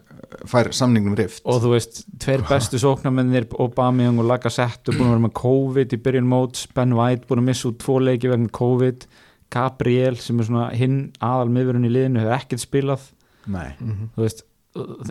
fær 0.48 0.70
samningnum 0.76 1.16
rift. 1.18 1.42
Og 1.48 1.62
þú 1.62 1.72
veist, 1.74 2.02
tveir 2.22 2.44
bestu 2.46 2.78
sóknarmennir 2.78 3.48
Aubameyang 3.58 4.20
og 4.22 4.28
Lacazette 4.28 4.94
búin 4.94 5.08
að 5.08 5.14
vera 5.14 5.24
með 5.24 5.34
COVID 5.40 5.94
í 5.96 6.00
byrjun 6.04 6.28
móts, 6.30 6.66
Ben 6.74 6.94
White 6.98 7.26
búin 7.30 7.42
að 7.42 7.48
missa 7.50 7.70
út 7.70 7.80
tvo 7.82 7.98
leiki 8.02 8.30
vegna 8.30 8.52
COVID 8.54 9.08
Gabriel 9.50 10.18
sem 10.20 10.38
er 10.38 10.46
svona 10.50 10.66
hinn 10.76 10.98
aðal 11.24 11.48
miðverun 11.54 11.88
í 11.88 11.92
liðinu, 11.92 12.20
hefur 12.20 12.36
ekkert 12.36 12.62
spilað. 12.62 13.06
Nei, 13.48 13.70
þú 13.80 14.26
veist, 14.26 14.44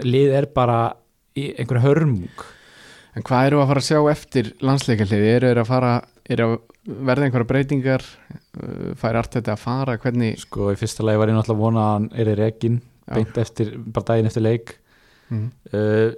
lið 0.05 0.35
er 0.37 0.47
bara 0.53 0.77
í 1.37 1.49
einhverju 1.57 1.83
hörmung 1.83 2.45
En 3.17 3.25
hvað 3.25 3.47
eru 3.49 3.59
að 3.63 3.69
fara 3.71 3.81
að 3.83 3.87
sjá 3.87 3.99
eftir 4.11 4.49
landsleikarliði? 4.61 5.29
Eru 5.35 5.49
þeir 5.51 5.61
að 5.63 5.69
fara, 5.71 5.91
eru 6.29 6.47
að 6.47 6.57
verða 7.09 7.27
einhverja 7.27 7.49
breytingar? 7.51 8.03
Uh, 8.57 8.91
Fær 8.99 9.17
allt 9.19 9.33
þetta 9.39 9.55
að 9.55 9.63
fara? 9.63 9.97
Hvernig? 10.01 10.37
sko, 10.43 10.71
í 10.73 10.77
fyrsta 10.79 11.05
lagi 11.07 11.21
var 11.21 11.31
ég 11.31 11.37
náttúrulega 11.39 11.63
vona 11.65 11.85
að 11.87 11.93
hann 11.97 12.09
er 12.21 12.31
í 12.33 12.35
rekin 12.39 12.77
beint 13.07 13.37
eftir, 13.41 13.73
bara 13.87 14.11
daginn 14.13 14.29
eftir 14.31 14.45
leik 14.47 14.75
Mm. 15.27 15.49
uh, 15.75 16.13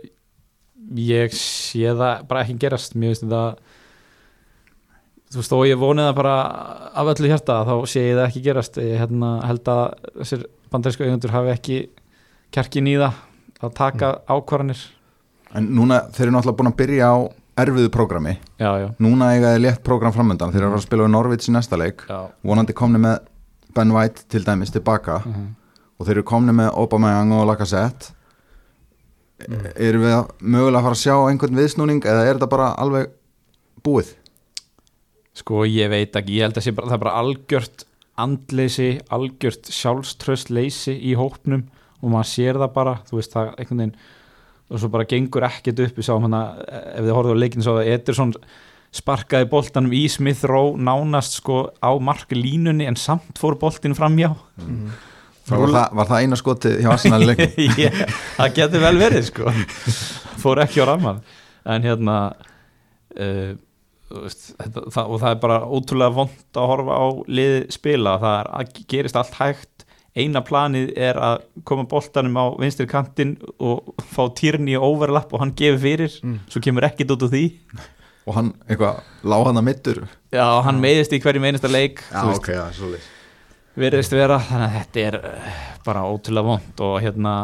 ég 1.01 1.31
sé 1.33 1.79
það 1.97 2.27
bara 2.29 2.43
ekki 2.45 2.59
gerast 2.61 2.93
mér 2.93 3.15
finnst 3.15 3.23
þetta 3.23 3.39
þú 5.33 5.39
veist, 5.39 5.55
og 5.57 5.63
ég 5.65 5.79
vonið 5.81 6.05
það 6.11 6.17
bara 6.19 6.33
af 7.01 7.09
öllu 7.15 7.31
hjarta, 7.31 7.55
þá 7.65 7.73
sé 7.89 8.03
ég 8.03 8.19
það 8.19 8.27
ekki 8.27 8.43
gerast 8.45 8.77
ég 8.77 8.99
hérna, 9.01 9.31
held 9.49 9.71
að 9.73 9.81
þessir 10.19 10.43
bandarísku 10.69 11.07
eigendur 11.07 11.33
hafi 11.33 11.51
ekki 11.55 11.79
kjarkin 12.53 12.91
í 12.91 12.95
það 13.01 13.17
að 13.65 13.73
taka 13.81 14.11
ákvarðanir 14.29 14.85
en 15.55 15.69
núna 15.75 16.03
þeir 16.13 16.27
eru 16.27 16.35
náttúrulega 16.37 16.59
búin 16.59 16.71
að 16.71 16.79
byrja 16.83 17.11
á 17.11 17.17
erfiðu 17.59 17.91
prógrami. 17.91 18.37
Já, 18.59 18.71
já, 18.79 18.87
núna 19.03 19.33
eiga 19.35 19.53
þeir 19.55 19.63
létt 19.65 19.81
prógram 19.83 20.15
framöndan 20.15 20.53
þeir 20.53 20.63
eru 20.63 20.73
að 20.73 20.79
að 20.79 20.85
spila 20.87 21.07
við 21.07 21.15
Norvits 21.15 21.49
í 21.49 21.55
næsta 21.55 21.79
leik. 21.79 22.05
Já. 22.07 22.19
Vonandi 22.45 22.75
komni 22.77 23.01
með 23.03 23.17
Ben 23.75 23.91
White 23.93 24.29
til 24.31 24.45
dæmis 24.47 24.71
tilbaka. 24.73 25.21
Uh 25.25 25.47
og 25.99 26.07
þeir 26.07 26.19
eru 26.19 26.27
komni 26.27 26.55
með 26.55 26.71
Aubameyang 26.79 27.35
og 27.35 27.45
Lacazette. 27.49 28.15
Mm. 29.39 29.67
eru 29.79 29.99
við 30.01 30.15
mögulega 30.51 30.81
að 30.81 30.85
fara 30.85 30.95
að 30.97 30.99
sjá 30.99 31.13
einhvern 31.29 31.55
viðsnúning 31.55 32.01
eða 32.03 32.23
er 32.25 32.33
þetta 32.33 32.47
bara 32.51 32.73
alveg 32.75 33.13
búið? 33.87 34.09
Sko 35.39 35.61
ég 35.63 35.87
veit 35.93 36.17
ekki, 36.19 36.41
ég 36.41 36.49
held 36.49 36.59
að 36.59 36.67
bara, 36.75 36.89
það 36.89 36.95
er 36.97 37.03
bara 37.05 37.13
algjört 37.21 37.85
andleysi, 38.19 38.89
algjört 39.07 39.71
sjálfströstleysi 39.71 40.97
í 41.07 41.13
hópnum. 41.15 41.69
Og 42.03 42.11
maður 42.11 42.29
sér 42.33 42.59
það 42.59 42.73
bara, 42.75 42.97
þú 43.07 43.19
veist 43.19 43.35
það 43.37 43.53
einhvern 43.53 43.83
veginn 43.85 43.95
og 44.69 44.77
svo 44.81 44.89
bara 44.93 45.07
gengur 45.09 45.45
ekkert 45.47 45.79
upp 45.87 46.01
sáum 46.05 46.25
hana, 46.27 46.41
ef 46.69 47.01
þið 47.05 47.13
horfðu 47.17 47.35
á 47.37 47.41
leikinu 47.41 47.65
svo 47.65 47.77
að 47.81 47.91
Ederson 47.95 48.33
sparkaði 48.93 49.45
boltanum 49.49 49.93
í 49.93 50.03
Smith 50.09 50.45
Rowe 50.49 50.77
nánast 50.81 51.39
sko 51.39 51.59
á 51.77 51.91
marklínunni 52.01 52.87
en 52.89 52.97
samt 52.97 53.37
fór 53.41 53.57
boltin 53.61 53.93
framjá 53.97 54.31
var 55.49 55.71
það, 55.73 55.85
var 55.97 56.09
það 56.09 56.23
eina 56.23 56.37
skoti 56.37 56.71
hjá 56.81 56.91
Arsenal 56.93 57.23
leikum 57.25 57.55
Ég- 57.81 57.99
það 58.37 58.53
getur 58.57 58.83
vel 58.85 58.97
verið 59.01 59.23
sko. 59.31 59.53
Fór 60.41 60.61
ekki 60.65 60.83
á 60.85 60.89
ramman 60.89 61.21
en 61.69 61.85
hérna 61.85 62.17
uh, 63.17 63.55
þetta, 64.09 64.83
það, 64.93 65.03
og 65.05 65.17
það 65.23 65.29
er 65.31 65.39
bara 65.43 65.57
ótrúlega 65.65 66.15
vond 66.19 66.59
að 66.61 66.69
horfa 66.71 66.97
á 67.01 67.05
liði 67.29 67.59
spila. 67.73 68.15
Það 68.21 68.37
er 68.61 68.71
gerist 68.93 69.19
allt 69.19 69.37
hægt 69.41 69.78
eina 70.19 70.41
planið 70.45 70.91
er 70.99 71.19
að 71.19 71.45
koma 71.67 71.85
boltanum 71.89 72.37
á 72.39 72.45
vinstri 72.59 72.87
kantinn 72.89 73.37
og 73.57 73.93
fá 74.11 74.25
týrni 74.35 74.75
í 74.75 74.81
overlapp 74.81 75.33
og 75.33 75.43
hann 75.43 75.55
gefur 75.57 75.81
fyrir. 75.85 76.19
Mm. 76.23 76.41
svo 76.51 76.63
kemur 76.63 76.87
ekkit 76.89 77.15
út 77.15 77.25
úr 77.27 77.33
því. 77.33 77.45
Og 78.29 78.35
hann 78.35 78.51
eitthvað 78.67 78.99
lág 79.25 79.47
hann 79.47 79.61
að 79.61 79.65
mittur 79.65 80.03
já, 80.35 80.45
hann 80.65 80.81
meiðist 80.83 81.15
í 81.15 81.21
hverjum 81.23 81.47
einasta 81.47 81.71
leik 81.71 82.03
já 82.11 82.19
ok, 82.29 82.49
er 82.53 82.75
svolítið 82.77 83.07
veriðist 83.79 84.13
vera 84.13 84.39
þannig 84.43 84.67
að 84.67 84.75
þetta 84.75 85.05
er 85.05 85.17
eh, 85.29 85.61
bara 85.85 86.03
ótrúlega 86.09 86.49
vond. 86.49 86.83
Og 86.85 86.97
hérna 87.03 87.35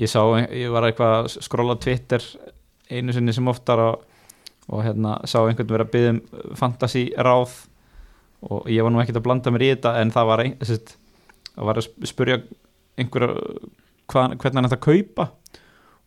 ég 0.00 0.10
sá, 0.10 0.22
ég 0.48 0.72
var 0.72 0.88
eitthvað 0.88 1.18
að 1.18 1.28
skrolla 1.44 1.76
Twitter 1.80 2.24
einu 2.92 3.14
sinni 3.14 3.34
sem 3.34 3.48
oftar 3.48 3.82
og, 3.82 4.06
og 4.72 4.84
hérna 4.86 5.18
sá 5.28 5.40
einhvern 5.42 5.70
vera 5.74 5.86
að 5.86 5.92
byggja 5.94 6.14
um 6.14 6.56
fantasy 6.58 7.06
ráð 7.16 7.54
og 8.42 8.66
ég 8.72 8.82
var 8.84 8.92
nú 8.92 9.02
ekkert 9.02 9.20
að 9.20 9.26
blanda 9.28 9.52
mér 9.54 9.66
í 9.66 9.70
þetta 9.74 9.94
en 10.00 10.12
það 10.14 10.28
var 10.32 10.44
ein, 10.44 10.56
sest, 10.66 10.96
að 11.58 11.68
var 11.68 11.80
að 11.80 11.86
sp- 11.88 12.10
spurja 12.12 12.38
einhverja 13.00 13.32
hvað, 14.12 14.36
hvernig 14.42 14.58
hann 14.60 14.68
ætti 14.70 14.78
að 14.78 14.86
kaupa. 14.88 15.28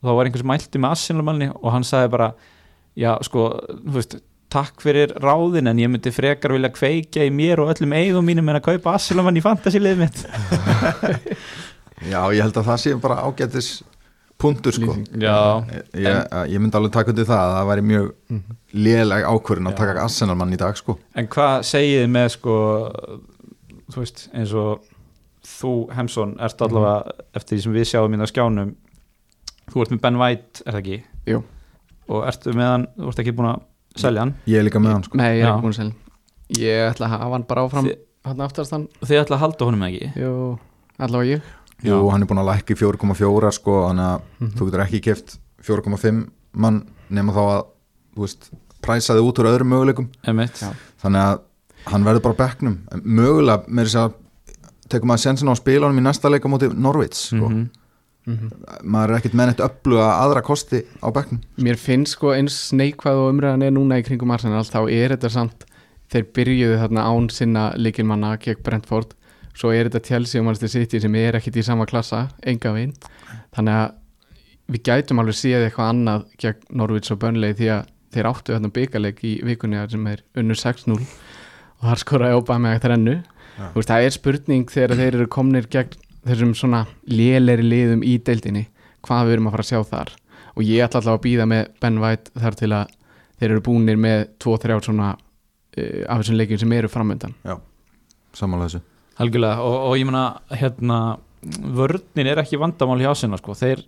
Og 0.01 0.09
þá 0.09 0.13
var 0.19 0.27
einhver 0.29 0.43
sem 0.43 0.51
mælti 0.53 0.81
með 0.83 0.95
Arsenal-manni 0.97 1.49
og 1.55 1.67
hann 1.73 1.85
sagði 1.87 2.11
bara 2.15 2.29
já 2.99 3.11
sko, 3.25 3.45
þú 3.81 3.95
veist 3.97 4.17
takk 4.55 4.79
fyrir 4.83 5.11
ráðin 5.19 5.67
en 5.67 5.79
ég 5.81 5.89
myndi 5.91 6.11
frekar 6.15 6.53
vilja 6.53 6.69
kveikja 6.71 7.25
í 7.27 7.31
mér 7.33 7.59
og 7.63 7.71
öllum 7.73 7.95
eigum 7.97 8.23
mínum 8.29 8.47
en 8.53 8.59
að 8.59 8.67
kaupa 8.69 8.93
Arsenal-mann 8.99 9.39
í 9.39 9.43
fantasy-liðið 9.43 10.03
mitt. 10.03 10.21
Já, 12.11 12.21
ég 12.35 12.43
held 12.43 12.57
að 12.59 12.67
það 12.69 12.79
sé 12.83 12.93
bara 13.01 13.21
ágætis 13.25 13.69
punktur 14.39 14.75
sko. 14.75 14.97
Já, 15.17 15.63
ég, 15.95 16.17
ég 16.51 16.59
myndi 16.61 16.75
alveg 16.77 16.91
taka 16.93 17.13
undir 17.13 17.27
það 17.29 17.39
að 17.41 17.53
það 17.55 17.69
væri 17.71 17.85
mjög 17.89 18.09
léleg 18.85 19.27
ákvörðin 19.31 19.69
að 19.71 19.77
taka 19.79 20.03
Arsenal 20.03 20.35
mann 20.37 20.53
í 20.53 20.59
dag 20.59 20.75
sko. 20.77 20.97
En 21.15 21.29
hvað 21.31 21.63
segið 21.71 22.01
þið 22.03 22.11
með 22.17 22.27
sko 22.35 22.57
þú 23.95 24.03
veist, 24.03 24.25
eins 24.35 24.53
og 24.59 24.83
þú 25.45 25.71
Hemsson 25.95 26.35
ert 26.41 26.61
allavega 26.65 27.13
eftir 27.37 27.57
því 27.57 27.63
sem 27.65 27.75
við 27.77 27.87
sjáum 27.91 28.13
inn 28.17 28.25
á 28.25 28.27
skjánum. 28.31 28.73
Þú 29.71 29.81
ert 29.85 29.93
með 29.95 30.01
Ben 30.05 30.17
White, 30.21 30.63
er 30.65 30.75
það 30.77 30.81
ekki? 30.83 30.97
Jú. 31.31 31.43
og 32.05 32.21
ertu 32.29 32.51
með 32.53 32.67
hann, 32.69 32.83
þú 32.99 33.07
ert 33.09 33.19
ekki 33.23 33.31
búin 33.33 33.47
að 33.49 33.61
selja 33.97 34.21
hann? 34.21 34.33
Ég 34.45 34.59
er 34.59 34.65
líka 34.67 34.77
með 34.83 34.91
hann 34.93 35.03
sko. 35.07 35.17
Nei, 35.17 35.29
ég 35.39 35.41
er 35.41 35.47
Já. 35.47 35.53
ekki 35.55 35.63
búin 35.65 35.73
að 35.73 35.79
selja 35.79 35.95
Ég 36.61 36.81
ætla 36.91 37.07
að 37.07 37.13
hafa 37.15 37.29
hann 37.33 37.45
bara 37.49 37.63
áfram 37.65 37.87
Þi- 37.87 37.95
hann 38.29 38.41
aftast 38.45 38.71
hann. 38.75 38.83
Þið 39.01 39.21
ætla 39.23 39.37
að 39.39 39.41
halda 39.41 39.65
honum 39.65 39.85
ekki? 39.87 40.11
Jú, 40.21 40.33
allavega 40.99 41.31
ég. 41.39 41.41
Jú, 41.85 41.97
hann 42.13 42.21
er 42.21 42.29
búin 42.29 42.41
að 42.43 42.49
lækka 42.51 42.75
í 42.75 42.77
4,4 42.83 43.51
sko, 43.57 43.73
þannig 43.89 44.05
að 44.11 44.51
þú 44.59 44.67
getur 44.69 44.83
ekki 44.85 45.01
keft 45.07 45.33
4,5 45.65 46.21
mann 46.53 46.77
nema 47.09 47.33
þá 47.33 47.41
að 47.41 47.63
þú 48.15 48.21
veist, 48.27 48.49
præsaði 48.85 49.25
út 49.25 49.41
úr 49.41 49.49
öðrum 49.49 49.73
möguleikum. 49.73 50.07
Já. 50.21 50.69
þannig 51.01 51.21
að 51.25 51.41
hann 51.89 52.05
verður 52.05 52.21
bara 52.29 52.39
bekknum. 52.45 52.77
Mögulega, 53.01 53.65
með 53.67 53.89
þess 53.89 53.99
að 54.03 54.13
tekum 54.91 55.11
maður 55.11 55.23
sensin 55.25 55.49
á 55.49 55.55
honum 55.55 55.99
í 56.01 56.05
næsta 56.05 56.29
leika 56.31 56.51
móti 56.51 56.69
Norvits 56.73 57.29
sko. 57.31 57.49
Mhm. 57.49 57.69
maður 58.83 59.11
er 59.11 59.19
ekkert 59.19 59.35
með 59.37 59.51
neitt 59.51 59.61
öfluga 59.61 60.05
aðra 60.17 60.41
kosti 60.41 60.81
á 60.97 61.07
bekknum 61.13 61.41
Mér 61.61 61.77
finnst 61.77 62.15
sko 62.17 62.33
eins 62.33 62.71
neikvæð 62.73 63.19
og 63.21 63.33
umræðan 63.33 63.65
er 63.67 63.71
núna 63.75 63.99
í 64.01 64.05
kringum 64.05 64.31
Arsenal 64.33 64.63
þá 64.65 64.89
er 64.89 65.13
þetta 65.13 65.29
samt 65.29 65.65
þeir 66.09 66.25
byrjuðu 66.33 66.79
þarna 66.81 67.03
án 67.05 67.29
sinna 67.29 67.65
líkilmanna 67.77 68.37
gegn 68.41 68.63
Brentford 68.65 69.13
svo 69.55 69.69
er 69.71 69.89
þetta 69.89 70.03
Chelsea 70.09 70.41
og 70.41 70.47
Manchester 70.47 70.73
City 70.73 70.99
sem 71.03 71.15
er 71.15 71.37
ekkit 71.37 71.61
í 71.61 71.63
sama 71.65 71.85
klassa, 71.85 72.29
enga 72.41 72.73
veginn 72.73 72.95
þannig 73.55 73.77
að 73.77 73.93
við 74.73 74.83
gætum 74.89 75.21
alveg 75.21 75.37
séð 75.37 75.67
eitthvað 75.67 75.91
annað 75.93 76.25
gegn 76.41 76.65
Norwich 76.81 77.13
og 77.13 77.21
Burnley 77.21 77.53
því 77.53 77.69
að 77.75 77.93
þeir 78.15 78.29
áttu 78.31 78.55
þarna 78.55 78.73
byggarleik 78.73 79.23
í 79.27 79.35
vikunni 79.45 79.85
sem 79.91 80.09
er 80.09 80.25
unnur 80.39 80.57
6-0 80.57 80.97
og 80.97 81.85
þar 81.85 82.01
skoraði 82.01 82.39
óbæð 82.39 82.61
með 82.63 82.75
ekkert 82.77 82.93
rennu 82.95 83.15
Já. 83.15 83.21
Þú 83.21 83.34
veist, 83.75 83.89
það 83.89 84.07
er 84.07 84.15
spurning 84.15 84.71
þegar 84.71 85.00
þeir 85.00 85.19
eru 85.19 85.27
komnir 85.31 85.69
gegn 85.71 85.97
þessum 86.25 86.53
svona 86.57 86.85
léleri 87.07 87.65
liðum 87.65 88.05
í 88.05 88.17
deildinni 88.25 88.65
hvað 89.05 89.27
við 89.27 89.38
erum 89.38 89.50
að 89.50 89.55
fara 89.55 89.65
að 89.65 89.71
sjá 89.71 89.91
þar 89.91 90.13
og 90.55 90.63
ég 90.65 90.85
ætla 90.85 91.01
alltaf 91.01 91.17
að 91.17 91.24
býða 91.25 91.45
með 91.51 91.69
Ben 91.83 92.01
White 92.01 92.33
þar 92.41 92.57
til 92.62 92.71
að 92.74 92.95
þeir 93.35 93.51
eru 93.51 93.63
búnir 93.65 94.00
með 94.00 94.25
2-3 94.43 94.79
svona 94.88 95.12
uh, 95.13 96.01
af 96.09 96.21
þessum 96.21 96.39
leikjum 96.39 96.62
sem 96.63 96.75
eru 96.79 96.91
framöndan 96.91 97.35
samanlega 98.35 98.75
þessu 98.75 98.83
Algjörlega 99.24 99.63
og, 99.63 99.75
og 99.89 99.93
ég 99.95 100.07
meina 100.09 100.25
hérna 100.51 101.00
vörninn 101.45 102.27
er 102.27 102.41
ekki 102.41 102.57
vandamál 102.59 102.97
hjá 103.00 103.13
sinna 103.15 103.38
sko. 103.39 103.53
þeir 103.55 103.83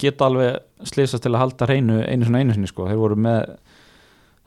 geta 0.00 0.28
alveg 0.28 0.86
slýsast 0.86 1.24
til 1.24 1.34
að 1.34 1.42
halda 1.42 1.66
hreinu 1.68 1.98
einu 2.06 2.28
svona 2.28 2.42
einu 2.44 2.54
sinni 2.54 2.70
sko. 2.70 2.86
þeir 2.88 3.00
voru 3.00 3.18
með 3.18 3.56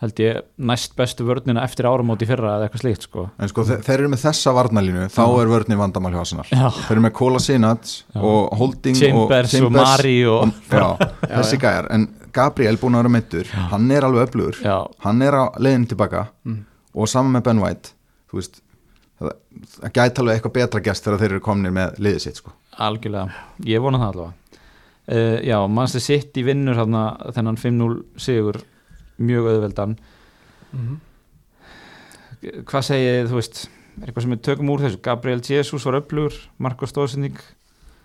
held 0.01 0.19
ég 0.19 0.39
næst 0.57 0.95
bestu 0.99 1.23
vörnina 1.27 1.63
eftir 1.63 1.85
áramóti 1.87 2.25
fyrra 2.27 2.57
eða 2.57 2.65
eitthvað 2.67 2.81
slíkt 2.83 3.05
sko. 3.07 3.27
en 3.39 3.47
sko 3.51 3.63
þe 3.69 3.77
þeir 3.85 3.99
eru 4.01 4.09
með 4.11 4.23
þessa 4.25 4.53
varnalínu 4.57 5.05
þá 5.13 5.21
Já. 5.21 5.41
er 5.43 5.51
vörðni 5.53 5.77
vandamál 5.79 6.11
hjá 6.15 6.19
Arsenal 6.23 6.45
Já. 6.49 6.65
þeir 6.87 6.91
eru 6.97 7.03
með 7.05 7.13
Kola 7.19 7.39
Sinat 7.39 7.93
Já. 8.15 8.19
og 8.21 8.57
Holding 8.59 8.95
Chambers 8.99 9.53
og, 9.61 9.71
Mari 9.71 10.17
og, 10.27 10.51
já, 10.73 10.87
þessi 11.37 11.59
gæjar 11.61 11.87
en 11.95 12.07
Gabriel 12.33 12.77
búin 12.81 12.97
að 12.97 13.03
vera 13.05 13.13
meittur 13.15 13.53
hann 13.71 13.91
er 13.93 14.03
alveg 14.09 14.27
öflugur 14.27 14.59
já, 14.65 14.75
hann 15.05 15.21
er 15.21 15.37
á 15.39 15.43
leiðin 15.61 15.87
tilbaka 15.93 16.27
Mm. 16.43 16.65
og 16.95 17.07
saman 17.07 17.31
með 17.37 17.43
Ben 17.47 17.61
White 17.63 17.93
þú 18.31 18.41
veist 18.41 18.59
það, 19.21 19.31
það 19.79 19.93
gæti 19.93 20.19
alveg 20.23 20.35
eitthvað 20.41 20.53
betra 20.57 20.81
gest 20.83 21.05
þegar 21.07 21.19
þeir 21.21 21.31
eru 21.37 21.39
komnir 21.45 21.71
með 21.71 21.95
liðið 22.03 22.19
sitt 22.27 22.41
sko. 22.41 22.51
algjörlega 22.77 23.29
ég 23.69 23.79
vona 23.81 24.01
það 24.01 24.11
allavega 24.11 24.33
uh, 25.13 25.39
já, 25.47 25.57
mannstu 25.69 26.01
sitt 26.03 26.35
í 26.35 26.43
vinnur 26.43 26.75
þarna, 26.75 27.05
þennan 27.37 27.57
5-0 27.61 28.03
sigur 28.17 28.59
mjög 29.19 29.49
auðveldan. 29.53 29.97
Mhm. 30.73 30.95
hvað 32.67 32.85
segið 32.89 33.29
þú 33.31 33.37
veist 33.39 33.59
er 33.67 34.07
eitthvað 34.07 34.25
sem 34.25 34.33
við 34.33 34.41
tökum 34.47 34.71
úr 34.73 34.81
þessu? 34.83 35.01
Gabriel 35.05 35.41
Jesus 35.45 35.85
var 35.87 35.99
öflugur, 36.01 36.33
Marko 36.59 36.85
Stóðsending 36.89 37.37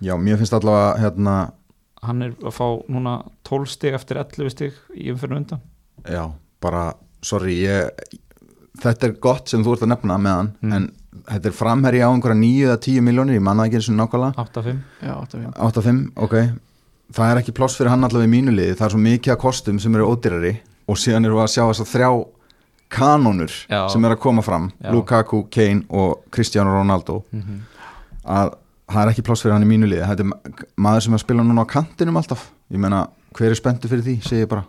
já, 0.05 0.15
mér 0.21 0.39
finnst 0.39 0.55
allavega 0.55 1.01
hérna, 1.03 1.35
hann 2.05 2.23
er 2.23 2.37
að 2.45 2.55
fá 2.55 2.67
núna 2.93 3.17
12 3.49 3.73
stig 3.73 3.97
eftir 3.99 4.21
11 4.21 4.53
stig 4.55 4.77
í 4.95 5.09
umfyrir 5.11 5.41
undan. 5.41 5.61
Já, 6.07 6.29
bara 6.63 6.93
sorry, 7.23 7.57
ég 7.65 7.91
þetta 8.79 9.09
er 9.09 9.17
gott 9.19 9.49
sem 9.51 9.65
þú 9.67 9.75
ert 9.75 9.83
að 9.89 9.93
nefna 9.97 10.21
með 10.23 10.37
hann 10.37 10.53
Mm. 10.63 10.73
en 10.77 10.93
þetta 11.25 11.47
er 11.51 11.57
framherji 11.59 12.05
á 12.05 12.09
einhverja 12.13 12.39
9 12.39 12.63
eða 12.69 12.79
10 12.85 13.01
miljónir, 13.03 13.35
ég 13.41 13.43
manna 13.43 13.65
ekki 13.67 13.81
eins 13.81 13.89
og 13.91 13.97
nákvæmlega. 13.99 14.35
8-5 14.39 14.79
Já, 15.03 15.15
8-5 15.19 15.53
8-5, 15.59 16.13
ok. 16.17 16.35
Það 17.11 17.31
er 17.33 17.41
ekki 17.43 17.55
pláss 17.57 17.75
fyrir 17.77 17.91
hann 17.91 18.05
allavega 18.05 18.29
í 18.29 18.35
mínu 18.37 18.53
liði 18.55 18.77
það 18.77 18.85
er 18.87 18.95
svo 18.95 19.01
mikið 19.03 19.33
af 19.33 19.39
kostum 19.43 19.79
sem 19.81 19.95
eru 19.97 20.07
ódýrari 20.15 20.59
og 20.89 20.97
síðan 20.97 21.27
eru 21.29 21.37
við 21.39 21.45
að 21.45 21.53
sjá 21.55 21.63
þess 21.69 21.85
að 21.85 21.93
þrjá 21.95 22.11
kanonur 22.89 23.53
Já. 23.69 23.83
sem 23.93 24.05
eru 24.05 24.17
að 24.17 24.21
koma 24.23 24.43
fram 24.43 24.71
Já. 24.81 24.91
Lukaku, 24.95 25.43
Kane 25.53 25.83
og 25.91 26.23
Cristiano 26.33 26.73
Ronaldo 26.73 27.23
Mhm. 27.33 27.61
að 28.25 28.55
það 28.89 29.03
er 29.03 29.11
ekki 29.13 29.23
pláss 29.27 29.43
fyrir 29.45 29.53
hann 29.53 29.65
í 29.65 29.69
mínu 29.69 29.89
liði 29.89 30.07
þetta 30.09 30.21
er 30.21 30.25
ma- 30.25 30.41
maður 30.79 31.03
sem 31.03 31.13
er 31.13 31.19
að 31.19 31.25
spila 31.27 31.43
núna 31.45 31.65
á 31.65 31.69
kantinum 31.69 32.17
alltaf 32.17 32.51
ég 32.73 32.79
meina, 32.79 33.09
hver 33.35 33.51
er 33.51 33.55
spenntu 33.55 33.89
fyrir 33.89 34.03
því, 34.03 34.23
segi 34.23 34.43
ég 34.45 34.49
bara 34.49 34.65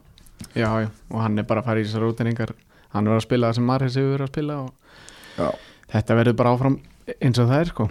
Já, 0.56 0.68
já, 0.82 0.90
og 1.12 1.22
hann 1.22 1.38
er 1.40 1.44
bara 1.44 1.62
að 1.62 1.66
fara 1.66 1.80
í 1.80 1.84
þessar 1.84 2.08
útendingar 2.14 2.50
hann 2.94 3.08
er 3.08 3.12
að 3.18 3.22
spila 3.22 3.48
það 3.52 3.56
sem 3.56 3.66
Maris 3.66 3.96
hefur 3.96 4.18
verið 4.18 4.28
að 4.28 4.34
spila 4.34 4.54
og 4.64 4.72
Já. 5.38 5.52
þetta 5.94 6.16
verður 6.20 6.36
bara 6.36 6.50
áfram 6.58 6.80
eins 7.22 7.40
og 7.40 7.48
það 7.50 7.60
er 7.62 7.66
sko 7.66 7.90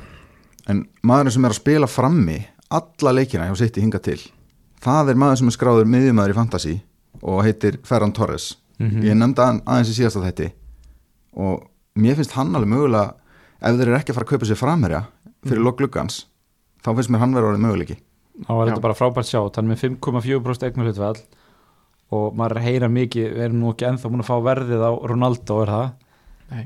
en 0.68 0.86
maður 1.02 1.32
sem 1.32 1.44
er 1.44 1.50
að 1.50 1.54
spila 1.62 1.86
frammi 1.86 2.46
alla 2.70 3.12
leikina 3.12 3.48
hjá 3.48 3.56
sitt 3.56 3.76
í 3.78 3.80
hinga 3.80 3.98
til 4.02 4.18
það 4.80 5.08
er 5.10 5.14
maður 5.14 5.38
sem 5.38 5.48
er 5.48 5.56
skráður 5.56 5.88
miðjumæður 5.88 6.30
í 6.30 6.34
Fantasy 6.34 6.82
og 7.22 7.44
heitir 7.46 7.78
Ferran 7.84 8.12
Torres 8.12 8.56
Mhm. 8.78 9.02
ég 9.02 9.16
nefndi 9.18 9.42
hann 9.42 9.60
aðeins 9.66 9.90
í 9.90 9.96
síðasta 9.98 10.20
þætti 10.22 10.52
og 11.34 11.64
mér 11.98 12.14
finnst 12.14 12.36
hann 12.38 12.54
alveg 12.54 12.70
mögulega 12.70 13.14
ef 13.58 13.74
þeir 13.74 13.88
eru 13.88 13.96
ekki 13.98 14.12
að 14.12 14.18
fara 14.18 14.26
að 14.26 14.30
kaupa 14.32 14.46
sér 14.46 14.60
framherja 14.60 15.00
fyrir 15.42 15.58
mm. 15.58 15.64
lokluggans 15.66 16.18
þá 16.84 16.92
finnst 16.94 17.10
mér 17.10 17.22
hann 17.24 17.34
vera 17.34 17.50
orðið 17.50 17.64
möguleiki 17.64 17.96
þá 18.46 18.52
var 18.54 18.62
Já. 18.62 18.70
þetta 18.70 18.84
bara 18.86 18.98
frábært 19.00 19.30
sjátt 19.32 19.58
hann 19.58 19.66
er 19.66 19.74
með 19.74 19.82
5,4% 19.98 20.68
eignarhlutvall 20.68 21.18
og 22.14 22.38
maður 22.38 22.54
er 22.54 22.60
að 22.60 22.68
heyra 22.68 22.88
mikið 22.88 23.26
við 23.34 23.44
erum 23.48 23.58
nú 23.64 23.72
ekki 23.74 23.88
ennþá 23.90 24.12
búin 24.12 24.22
að 24.22 24.30
fá 24.30 24.36
verðið 24.46 24.86
á 24.86 24.92
Ronaldo 25.10 25.58
er 25.64 25.74
það 25.74 25.90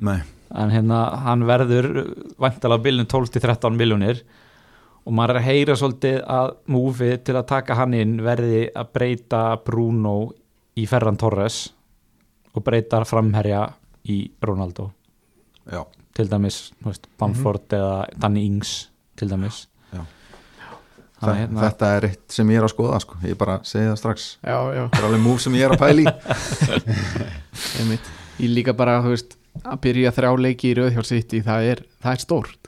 Nei. 0.04 0.20
en 0.52 0.70
hérna 0.76 1.00
hann 1.24 1.46
verður 1.48 1.88
vantalega 2.36 2.84
bilin 2.84 3.08
12-13 3.08 3.80
miljónir 3.80 4.20
og 5.02 5.16
maður 5.16 5.38
er 5.38 5.40
að 5.40 5.48
heyra 5.48 5.78
svolítið 5.80 6.20
að 6.28 6.52
múfi 6.70 7.10
til 7.24 7.40
að 7.40 7.48
taka 7.56 7.80
hann 7.80 7.96
inn 7.96 8.18
verði 8.22 8.66
að 8.76 8.92
breyta 8.92 9.42
Bruno 9.64 10.14
í 10.78 10.86
Ferran 10.88 11.18
Torres 11.20 11.66
og 12.52 12.64
breyta 12.64 13.02
framherja 13.08 13.66
í 14.08 14.24
Ronaldo. 14.42 14.90
Já. 15.70 15.84
til 16.12 16.26
dæmis 16.28 16.72
þú 16.82 16.90
veist, 16.90 17.06
Bamford 17.16 17.72
eða 17.72 17.92
Danny 18.20 18.42
Ings 18.44 18.72
til 19.16 19.30
dæmis. 19.30 19.66
Já. 19.92 20.02
Þannig 21.22 21.38
hérna, 21.38 21.60
þetta 21.62 21.90
er 21.96 22.06
eitt 22.08 22.34
sem 22.34 22.50
ég 22.50 22.58
er 22.58 22.66
að 22.66 22.72
skoða 22.74 22.98
sko. 23.00 23.20
ég 23.24 23.38
bara 23.38 23.60
segi 23.64 23.86
það 23.86 24.00
strax. 24.00 24.26
Já, 24.42 24.56
já, 24.74 24.82
það 24.88 24.98
er 24.98 25.06
alveg 25.08 25.22
múf 25.22 25.44
sem 25.44 25.56
ég 25.56 25.68
er 25.68 25.76
að 25.76 25.84
pæla 25.84 26.02
í. 26.02 26.06
Einmitt. 27.80 28.10
Ég 28.42 28.52
líka 28.52 28.74
bara, 28.76 28.98
þú 29.04 29.14
veist, 29.14 29.38
að 29.62 29.80
byrja 29.86 30.12
þrjá 30.18 30.32
leiki 30.40 30.72
í 30.72 30.76
rauð 30.80 30.92
hjá 30.96 31.02
sitt 31.06 31.32
í 31.38 31.42
það 31.46 31.70
er, 31.70 31.84
það 32.02 32.18
er 32.18 32.24
stórt 32.26 32.61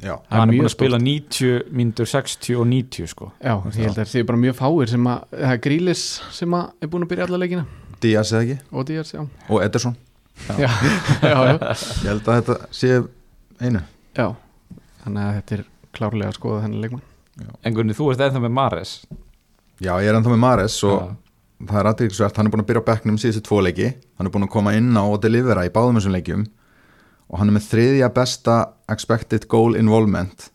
Já. 0.00 0.14
er 0.16 0.36
hann 0.36 0.48
er 0.48 0.56
búin 0.56 0.68
að 0.68 0.74
spila 0.74 0.98
90 1.02 1.70
myndur 1.76 2.08
60 2.08 2.56
og 2.56 2.66
90 2.70 3.10
sko. 3.12 3.30
Já, 3.40 3.54
ég 3.56 3.80
held 3.84 3.90
að 3.94 3.98
það 4.02 4.12
sé 4.12 4.22
bara 4.28 4.40
mjög 4.40 4.56
fáir 4.60 4.92
sem 4.92 5.08
að, 5.12 5.24
það 5.36 5.54
er 5.56 5.62
Grílis 5.66 6.04
sem 6.36 6.56
að 6.56 6.70
er 6.80 6.92
búin 6.92 7.04
að 7.06 7.12
byrja 7.12 7.26
alla 7.28 7.40
leikina. 7.42 7.64
Díaz 8.00 8.32
eða 8.32 8.46
ekki? 8.46 8.58
Og 8.72 8.86
Díaz, 8.88 9.12
já. 9.12 9.24
Og 9.48 9.64
Ederson. 9.64 9.96
Já, 10.48 10.54
já, 10.64 10.70
já, 11.20 11.56
ég 12.04 12.08
held 12.08 12.28
að 12.32 12.38
þetta 12.40 12.58
sé 12.72 12.94
einu. 13.60 13.82
Já 14.16 14.28
Þannig 15.00 15.24
að 15.24 15.34
þetta 15.38 15.56
er 15.56 15.64
klárlega 15.96 16.30
að 16.30 16.36
skoða 16.38 16.62
þennan 16.64 16.84
leikmann. 16.84 17.04
En 17.64 17.76
Gunni, 17.76 17.96
þú 17.96 18.10
ert 18.12 18.22
ennþá 18.24 18.40
með 18.44 18.52
Mares 18.56 18.94
Já, 19.80 19.94
ég 20.02 20.10
er 20.10 20.16
ennþá 20.18 20.32
með 20.34 20.40
Mares 20.42 20.74
og 20.84 20.96
Já. 20.98 21.04
það 21.70 21.78
er 21.80 21.88
aðtryggsvært, 21.90 22.36
hann 22.40 22.48
er 22.48 22.52
búin 22.52 22.62
að 22.64 22.68
byrja 22.68 22.82
á 22.84 22.88
bekknum 22.90 23.20
síðustu 23.20 23.44
tvo 23.46 23.60
leiki, 23.64 23.86
hann 24.18 24.28
er 24.28 24.32
búin 24.34 24.44
að 24.44 24.52
koma 24.52 24.74
inn 24.76 24.90
á 24.92 25.04
og 25.04 25.20
delivera 25.24 25.64
í 25.64 25.72
báðum 25.72 25.96
þessum 25.96 26.16
leikjum 26.16 26.42
og 27.30 27.38
hann 27.40 27.50
er 27.50 27.56
með 27.56 27.66
þriðja 27.70 28.12
besta 28.14 28.58
expected 28.90 29.46
goal 29.50 29.76
involvement 29.78 30.48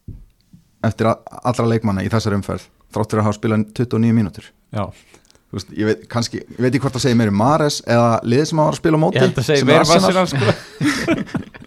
eftir 0.85 1.09
allra 1.09 1.67
leikmanna 1.71 2.03
í 2.05 2.11
þessar 2.11 2.35
umferð 2.37 2.67
þráttur 2.95 3.21
að 3.21 3.27
hafa 3.29 3.37
spilað 3.39 3.67
29 3.75 4.15
mínútur. 4.15 4.49
Já, 4.75 4.85
Þú 5.45 5.59
veist, 5.59 5.69
ég 5.77 5.87
veit, 5.87 5.99
kannski, 6.11 6.39
ég 6.41 6.57
veit 6.59 6.71
ekki 6.73 6.81
hvort 6.83 6.95
það 6.97 7.03
segir 7.05 7.17
meiri 7.19 7.31
Mares 7.31 7.77
eða 7.85 8.07
liðið 8.27 8.47
sem 8.49 8.59
hann 8.59 8.67
var 8.67 8.75
að 8.75 8.79
spila 8.81 8.97
á 8.97 9.03
móti 9.03 9.19
ég 9.19 9.23
held 9.23 9.37
að 9.39 9.45
segja 9.47 9.67
er. 9.71 9.83
Arsenal. 9.85 10.25
Sko. 10.31 11.53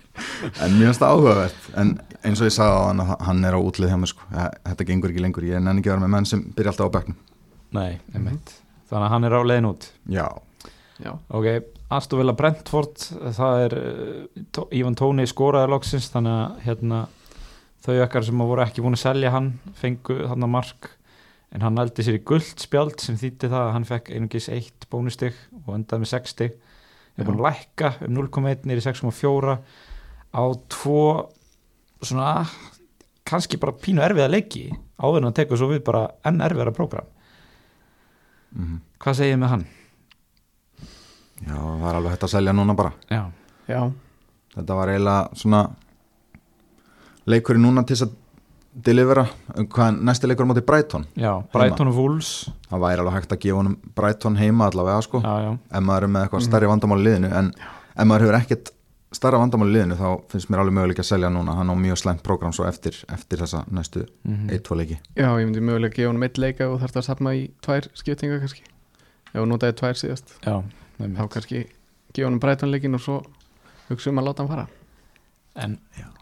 En 0.63 0.75
það 0.83 1.05
áhugavert. 1.07 1.67
En 1.79 1.93
eins 2.27 2.41
og 2.43 2.49
ég 2.49 2.55
sagði 2.55 2.75
á 2.75 2.83
hann 2.89 3.03
að 3.05 3.13
hann 3.29 3.47
er 3.49 3.55
á 3.55 3.61
útlið 3.63 3.93
hjá 3.93 3.99
mér 4.03 4.11
sko. 4.11 4.27
þetta 4.35 4.87
gengur 4.91 5.13
ekki 5.13 5.23
lengur, 5.23 5.47
ég 5.47 5.63
nenni 5.63 5.81
ekki 5.83 5.93
að 5.93 5.95
vera 5.95 6.05
með 6.05 6.13
menn 6.17 6.29
sem 6.29 6.43
byrja 6.57 6.73
alltaf 6.75 6.91
á 6.91 6.95
bekknum. 6.99 7.19
Nei, 7.79 8.01
einmitt. 8.13 8.53
Þannig 8.91 9.07
að 9.07 9.13
hann 9.15 9.29
er 9.29 9.37
á 9.39 9.41
leiðin 9.47 9.71
út. 9.71 9.89
Já, 10.11 10.27
Já, 10.99 11.13
Ok, 11.31 11.47
Aston 11.89 12.21
Villa 12.21 12.35
Brentford 12.37 13.01
það 13.37 13.63
er 13.65 13.75
Ivan 14.77 14.97
Tóni 14.99 15.25
skoraði 15.29 15.71
loksins 15.73 16.11
þannig 16.13 16.35
að 16.35 16.63
hérna, 16.67 17.01
þau 17.85 17.95
okkar 18.05 18.27
sem 18.27 18.43
voru 18.45 18.65
ekki 18.65 18.85
búin 18.85 18.99
að 18.99 19.05
selja 19.07 19.33
hann 19.33 19.55
fengu 19.79 20.19
hann 20.29 20.45
að 20.45 20.53
mark. 20.53 20.91
En 21.49 21.65
hannældi 21.65 22.05
sér 22.05 22.19
í 22.19 22.25
gullt 22.29 22.61
spjald 22.61 23.01
sem 23.01 23.17
þýtti 23.17 23.49
það 23.49 23.63
að 23.63 23.71
hann 23.73 23.87
fekk 23.89 24.11
einungis 24.13 24.51
eitt 24.53 24.85
bónustig 24.93 25.39
og 25.65 25.71
endaði 25.79 26.05
með 26.05 26.11
6 26.13 26.35
stig. 26.35 26.59
Er 27.17 27.25
búin 27.25 27.39
að 27.41 27.47
lækka 27.47 27.93
um 28.05 28.19
0,1 28.19 28.69
nýri 28.69 28.85
6,4 28.85 29.57
á 30.37 30.45
tvo 30.69 31.05
svona 32.05 32.35
kannski 33.29 33.57
bara 33.61 33.77
pínu 33.81 34.05
erfiða 34.05 34.29
leiki 34.29 34.67
áður 35.01 35.23
en 35.23 35.31
að 35.31 35.39
tekur 35.41 35.61
svo 35.61 35.71
við 35.73 35.81
bara 35.89 36.05
enn 36.29 36.45
erfiðara 36.45 36.77
prógram. 36.77 37.09
Mm 38.53 38.85
hvað 38.99 39.19
segir 39.19 39.35
ég 39.37 39.41
með 39.41 39.53
hann? 39.53 39.67
Já, 41.47 41.55
það 41.57 41.89
er 41.91 41.95
alveg 42.01 42.11
hægt 42.17 42.25
að 42.27 42.33
selja 42.35 42.53
núna 42.53 42.75
bara. 42.77 42.93
Já, 43.11 43.23
já, 43.69 43.83
Þetta 44.59 44.75
var 44.75 44.89
eiginlega 44.89 45.29
svona 45.39 45.61
leikurinn 47.29 47.63
núna 47.67 47.85
til 47.87 47.95
þess 47.97 48.07
að 48.09 48.17
delivera, 48.89 49.25
um 49.59 49.67
hvað 49.75 49.99
næsti 50.07 50.29
leikur 50.31 50.47
á 50.47 50.51
móti 50.51 50.63
Brighton, 50.67 51.05
já 51.19 51.33
Brighton 51.53 51.91
og 51.91 51.97
Wolves. 51.99 52.31
Það 52.71 52.83
væri 52.85 53.03
alveg 53.03 53.17
hægt 53.19 53.33
að 53.35 53.41
gefa 53.45 53.59
honum 53.61 53.77
Brighton 53.97 54.37
heima 54.39 54.69
allavega 54.71 55.03
sko. 55.07 55.21
Já, 55.25 55.35
já, 55.47 55.53
ef 55.79 55.83
maður 55.89 56.07
er 56.09 56.13
með 56.15 56.27
eitthvað 56.27 56.45
stærri 56.47 56.71
vandamál 56.71 56.99
í 57.01 57.07
liðinu 57.09 57.31
en 57.41 57.53
ef 57.59 58.07
maður 58.07 58.27
hefur 58.27 58.39
ekkert 58.39 58.71
stærra 59.19 59.41
vandamál 59.43 59.69
í 59.71 59.75
liðinu 59.77 59.97
þá 59.99 60.07
finnst 60.31 60.51
mér 60.53 60.63
alveg 60.63 60.77
möguleik 60.79 61.03
að 61.03 61.09
selja 61.11 61.31
núna. 61.33 61.55
Hann 61.59 61.73
á 61.73 61.77
mjög 61.81 62.01
slæmt 62.03 62.23
prógram 62.27 62.55
svo 62.55 62.67
eftir, 62.69 62.99
eftir 63.09 63.43
þessa 63.43 63.65
næstu 63.73 64.07
Mhm. 64.25 64.49
1-2 64.59 64.77
leiki. 64.77 64.99
Já, 65.17 65.29
ég 65.39 65.47
myndi 65.49 65.61
mögulega 65.65 65.95
gefa 65.97 66.09
honum 66.13 66.23
eitt 66.29 66.39
leika 66.39 66.69
og 66.71 66.81
þarf 66.81 66.93
það 66.93 67.03
að 67.03 67.09
safna 67.11 67.31
í 67.35 67.51
tvær 67.63 67.89
skiptinga 67.95 68.39
kannski. 68.41 68.63
Ef 69.35 69.41
hún 69.43 69.49
notaði 69.49 69.75
tvær 69.81 69.95
síðast. 69.99 70.37
Já 70.47 70.63
þá 70.99 71.25
kannski 71.33 71.65
gefa 72.13 72.27
honum 72.27 72.41
breytanleikin 72.43 72.99
og 72.99 73.05
svo 73.05 73.19
hugsa 73.89 74.11
um 74.13 74.21
að 74.21 74.31
láta 74.31 74.45
hann 74.45 74.53
fara. 74.53 74.67
En 75.59 75.77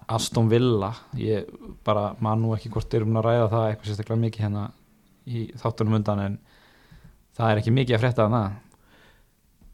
Aston 0.09 0.49
Villa 0.49 0.93
ég 1.19 1.49
bara 1.85 2.15
man 2.23 2.43
nú 2.43 2.53
ekki 2.57 2.71
hvort 2.73 2.95
erum 2.95 3.17
að 3.19 3.27
ræða 3.27 3.49
það 3.53 3.69
eitthvað 3.71 3.91
sérstaklega 3.91 4.23
mikið 4.23 4.47
hérna 4.47 4.67
í 5.27 5.47
þáttunum 5.59 5.99
undan 5.99 6.23
en 6.23 6.37
það 7.37 7.51
er 7.51 7.63
ekki 7.63 7.75
mikið 7.75 7.97
að 7.97 8.05
frétta 8.05 8.29
hana 8.29 8.43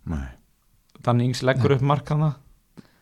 Nei. 0.09 0.31
þannig 1.05 1.29
yngs 1.29 1.45
leggur 1.47 1.77
upp 1.77 1.85
mark 1.87 2.09
hana 2.11 2.33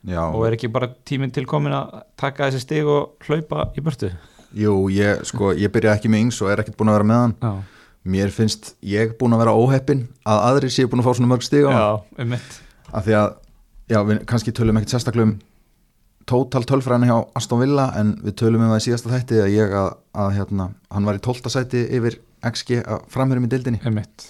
Já, 0.00 0.22
og 0.26 0.42
er 0.46 0.56
ekki 0.56 0.70
bara 0.72 0.88
tíminn 1.06 1.32
tilkomin 1.32 1.76
að 1.76 2.00
taka 2.18 2.48
þessi 2.48 2.64
stig 2.64 2.88
og 2.88 3.20
hlaupa 3.28 3.68
í 3.76 3.84
burtu? 3.84 4.08
Jú, 4.56 4.74
ég, 4.90 5.20
sko, 5.28 5.52
ég 5.54 5.70
byrja 5.72 5.94
ekki 5.98 6.10
með 6.10 6.24
yngs 6.24 6.40
og 6.42 6.50
er 6.50 6.62
ekkert 6.62 6.78
búin 6.80 6.90
að 6.90 6.96
vera 6.98 7.08
með 7.10 7.20
hann. 7.20 7.34
Já, 7.44 7.79
mér 8.08 8.32
finnst 8.32 8.74
ég 8.86 9.14
búin 9.20 9.34
að 9.36 9.44
vera 9.44 9.54
óheppin 9.56 10.06
að 10.28 10.42
aðri 10.48 10.72
séu 10.72 10.88
búin 10.90 11.02
að 11.02 11.10
fá 11.10 11.16
svona 11.18 11.30
mörg 11.34 11.44
stig 11.44 11.68
á 11.68 11.72
já, 11.72 11.86
um 12.22 12.32
mitt 12.32 12.58
af 12.90 13.06
því 13.06 13.16
að 13.18 13.30
já, 13.92 13.98
við 14.08 14.20
kannski 14.30 14.54
tölum 14.56 14.80
ekkert 14.80 14.94
sérstaklega 14.94 15.28
um 15.28 15.34
tótal 16.30 16.62
tölfræðina 16.68 17.10
hjá 17.10 17.18
Aston 17.36 17.60
Villa 17.60 17.90
en 17.98 18.14
við 18.24 18.38
tölum 18.40 18.64
um 18.64 18.72
það 18.72 18.80
í 18.82 18.86
síðasta 18.86 19.12
þætti 19.12 19.42
að 19.44 19.52
ég 19.56 19.74
að, 19.76 19.90
að 20.24 20.32
hérna, 20.38 20.68
hann 20.94 21.08
var 21.08 21.18
í 21.18 21.24
tólta 21.24 21.52
sæti 21.52 21.84
yfir 21.98 22.20
XG 22.50 22.80
að 22.80 23.04
framherjum 23.12 23.48
í 23.48 23.52
dildinni 23.52 23.82
Einmitt. 23.84 24.28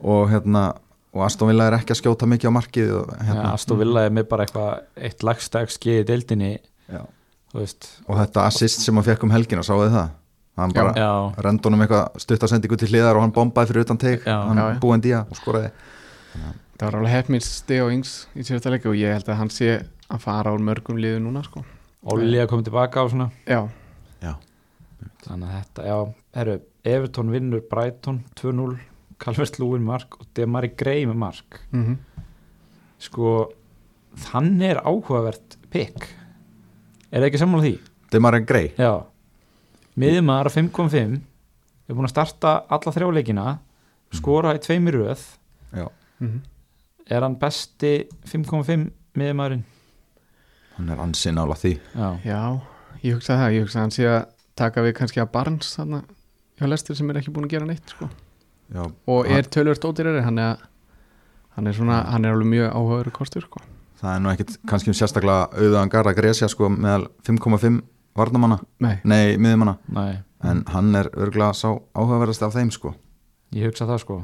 og 0.00 0.30
hérna 0.32 0.68
og 1.16 1.24
Aston 1.24 1.48
Villa 1.50 1.68
er 1.68 1.78
ekki 1.78 1.94
að 1.94 2.00
skjóta 2.02 2.28
mikið 2.28 2.50
á 2.50 2.56
markið 2.56 2.94
og, 2.98 3.12
Ja, 3.14 3.26
hérna, 3.30 3.50
Aston 3.54 3.80
Villa 3.80 4.06
er 4.06 4.14
með 4.16 4.26
bara 4.32 4.46
eitthvað 4.46 5.04
eitt 5.08 5.22
lagsta 5.24 5.62
XG 5.64 6.02
í 6.02 6.56
veist. 7.56 7.88
Og 8.04 8.18
þetta 8.18 8.46
assist 8.50 8.82
sem 8.84 8.96
hann 8.96 9.06
fekk 9.06 9.24
um 9.24 9.32
helgina, 9.32 9.64
sáu 9.64 9.78
þið 9.84 9.94
það 9.94 10.08
hann 10.56 10.72
bara 10.76 10.92
já, 10.96 11.10
rendunum 11.44 11.84
eitthvað 11.84 12.20
stuttasendingu 12.22 12.78
til 12.80 12.88
hliðar 12.90 13.18
og 13.18 13.26
hann 13.26 13.34
bombaði 13.36 13.72
fyrir 13.72 13.86
utan 13.86 14.00
teik 14.00 14.26
hann 14.26 14.60
Já, 14.60 14.66
búið 14.80 14.96
en 14.96 15.04
día 15.04 15.20
og 15.24 15.38
skoraði. 15.38 15.70
Það 16.76 16.84
var 16.86 16.98
alveg 16.98 17.14
hefmins 17.14 17.48
steg 17.62 17.82
og 17.84 17.92
yngs 17.94 18.14
í 18.36 18.44
síðasta 18.44 18.72
leik 18.72 18.86
og 18.88 18.96
ég 18.98 19.14
held 19.16 19.28
að 19.32 19.40
hann 19.40 19.52
sé 19.52 19.70
að 20.12 20.22
fara 20.24 20.52
á 20.52 20.56
mörgum 20.60 21.00
liðu 21.00 21.22
núna 21.24 21.42
sko. 21.44 21.64
Olli 22.12 22.40
að 22.40 22.50
koma 22.52 22.66
tilbaka 22.66 23.04
á 23.04 23.06
svona. 23.10 23.28
Já, 23.48 23.62
já, 24.22 24.34
þannig 25.24 25.48
að 25.48 25.56
þetta, 25.60 25.86
já, 25.88 25.96
herru 26.36 26.58
Everton 26.86 27.32
vinnur 27.32 27.64
Brighton 27.70 28.22
2-0 28.38 28.76
Calvert 29.18 29.56
Lúin 29.58 29.84
mark 29.84 30.20
og 30.20 30.28
Demari 30.36 30.70
Gray 30.76 31.08
með 31.08 31.20
mark. 31.24 31.60
Mm 31.72 31.96
sko, 32.96 33.50
þannig 34.16 34.70
er 34.70 34.78
áhugavert 34.80 35.58
pick. 35.68 36.06
Er 37.10 37.20
það 37.20 37.26
ekki 37.28 37.40
sammála 37.42 37.66
því? 37.66 37.74
Demar 38.12 38.36
en 38.38 38.46
Grey 38.48 38.70
Já 38.78 39.04
miðumar 39.96 40.50
5.5 40.52 41.20
er 41.88 41.94
búin 41.94 42.08
að 42.08 42.12
starta 42.14 42.52
alla 42.68 42.92
þrjáleikina 42.92 43.46
skora 44.16 44.54
í 44.56 44.60
tveimur 44.62 44.96
röð 45.00 45.22
já, 45.76 45.86
-hmm. 46.20 46.40
er 47.10 47.22
hann 47.22 47.38
besti 47.40 48.06
5.5 48.26 48.90
miðumarinn? 49.16 49.64
hann 50.76 50.88
er 50.92 51.00
ansinn 51.00 51.38
ála 51.40 51.54
því 51.56 51.78
Já, 51.94 52.08
já, 52.24 52.60
ég 53.02 53.14
hugsa 53.16 53.36
það 53.40 53.52
ég 53.56 53.62
hugsa 53.64 53.78
að 53.78 53.82
hann 53.82 53.90
sé 53.96 54.06
að 54.06 54.26
taka 54.56 54.82
við 54.82 54.94
kannski 54.98 55.20
að 55.20 55.32
Barnes 55.32 55.76
þarna 55.76 56.02
hjá 56.58 56.66
Lestir 56.68 56.96
sem 56.96 57.10
er 57.10 57.16
ekki 57.20 57.32
búin 57.32 57.44
að 57.48 57.50
gera 57.56 57.66
neitt 57.66 57.88
sko. 57.88 58.08
já, 58.72 58.82
og 59.06 59.26
Hann- 59.26 59.38
er 59.38 59.42
tölvört 59.48 59.84
ódýrari 59.84 60.22
hann 60.24 60.38
er, 60.38 60.56
hann 61.56 61.66
er 61.66 61.72
svona, 61.72 62.02
hann 62.10 62.24
er 62.24 62.32
alveg 62.32 62.46
mjög 62.48 62.72
áhugaður 62.72 63.10
kostur 63.12 63.42
sko. 63.42 63.60
það 64.00 64.14
er 64.16 64.20
nú 64.20 64.28
ekkit 64.32 64.56
kannski 64.66 64.88
um 64.90 64.94
sérstaklega 64.94 65.48
auðan 65.52 65.88
Garda 65.90 66.12
Gresja 66.12 66.48
sko 66.48 66.68
meðal 66.68 67.08
5,5 67.24 67.82
varnamanna, 68.16 68.58
nei, 68.82 68.96
nei, 69.04 69.36
miðumanna 69.40 69.76
nei, 69.92 70.18
en 70.46 70.62
hann 70.72 70.94
er 70.98 71.10
örgulega 71.14 71.52
sá 71.56 71.68
áhugaverðast 71.96 72.46
af 72.46 72.56
þeim 72.56 72.72
sko. 72.74 72.94
Ég 73.56 73.70
hugsa 73.70 73.86
það 73.88 74.02
sko. 74.02 74.18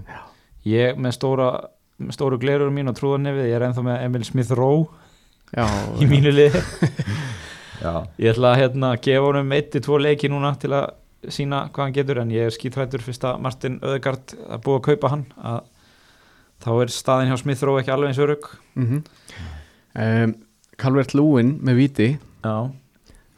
Ég 0.68 0.98
með 1.00 1.16
stóra 1.18 1.48
með 2.02 2.16
stóru 2.16 2.38
glerur 2.42 2.72
mín 2.74 2.90
og 2.90 2.96
trúðarnefið 2.98 3.48
ég 3.50 3.56
er 3.58 3.66
ennþá 3.68 3.84
með 3.86 4.04
Emil 4.06 4.24
Smith 4.26 4.54
Rowe 4.58 4.88
já, 5.54 5.66
í 6.02 6.08
mínu 6.10 6.32
liði. 6.34 6.62
Já, 7.82 7.94
ég 8.22 8.32
ætla 8.32 8.52
að 8.52 8.60
hérna, 8.62 8.92
gefa 9.02 9.28
honum 9.28 9.54
eitt 9.56 9.72
til 9.74 9.82
tvo 9.84 9.98
leiki 9.98 10.30
núna 10.30 10.54
til 10.62 10.72
að 10.76 10.92
sína 11.30 11.64
hvað 11.70 11.84
hann 11.86 11.96
getur 11.96 12.20
en 12.22 12.32
ég 12.34 12.48
er 12.48 12.54
skítrættur 12.54 13.02
fyrst 13.02 13.24
að 13.26 13.42
Martin 13.44 13.78
Öðegard 13.82 14.34
að 14.48 14.62
búa 14.64 14.80
að 14.80 14.86
kaupa 14.88 15.10
hann 15.12 15.24
að 15.38 15.60
þá 16.62 16.70
er 16.74 16.94
staðin 16.94 17.30
hjá 17.30 17.38
Smith 17.42 17.62
Rowe 17.66 17.82
ekki 17.82 17.94
alveg 17.94 18.12
eins 18.12 18.22
örug 18.22 18.48
mm 18.78 19.02
um, 19.94 20.34
Calvert 20.82 21.12
Lúin 21.14 21.56
með 21.62 21.76
viti. 21.78 22.06
Já, 22.42 22.72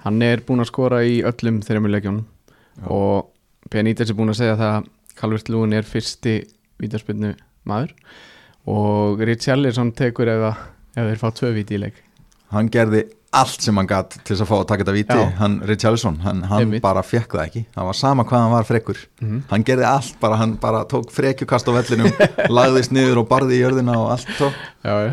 hann 0.05 0.23
er 0.23 0.43
búin 0.47 0.61
að 0.64 0.71
skora 0.71 1.03
í 1.07 1.23
öllum 1.25 1.62
þeirra 1.64 1.93
leikjónum 1.95 2.25
Já. 2.79 2.87
og 2.90 3.31
Benítez 3.73 4.11
er 4.12 4.17
búin 4.19 4.31
að 4.35 4.40
segja 4.43 4.57
það 4.61 4.73
að 4.79 4.88
Calvert 5.19 5.49
Lúin 5.49 5.73
er 5.77 5.87
fyrsti 5.87 6.38
vítarspilnu 6.83 7.35
maður. 7.71 7.93
Og 8.67 9.21
Richarlison 9.25 9.93
tekur 9.97 10.29
ef, 10.33 10.57
þeir 10.97 11.21
fá 11.21 11.29
tvö 11.37 11.53
víti 11.55 11.77
í 11.77 11.83
leik. 11.85 12.01
Hann 12.55 12.69
gerði 12.73 13.05
allt 13.35 13.64
sem 13.64 13.75
hann 13.77 13.88
gatt 13.90 14.14
til 14.23 14.35
þess 14.37 14.45
að 14.45 14.51
fá 14.51 14.55
að 14.61 14.67
taka 14.71 14.85
þetta 14.85 14.95
viti 14.95 15.17
Já. 15.19 15.31
hann, 15.40 15.55
Richarlison, 15.67 16.19
hann, 16.23 16.43
hann 16.51 16.75
bara 16.85 17.03
fekk 17.03 17.33
það 17.35 17.45
ekki. 17.49 17.62
Það 17.75 17.88
var 17.88 17.97
sama 17.99 18.25
hvað 18.29 18.43
hann 18.45 18.53
var 18.55 18.64
frekur 18.69 19.01
Mhm. 19.21 19.40
hann 19.51 19.64
gerði 19.64 19.87
allt, 19.90 20.21
bara, 20.21 20.37
hann 20.37 20.57
bara 20.62 20.85
tók 20.85 21.11
frekjukast 21.11 21.67
á 21.67 21.73
vellinum, 21.75 22.12
lagðist 22.59 22.93
niður 22.95 23.23
og 23.25 23.29
barði 23.29 23.59
í 23.59 23.62
jörðina 23.64 23.97
og 23.99 24.11
allt 24.14 24.29
tók, 24.38 24.55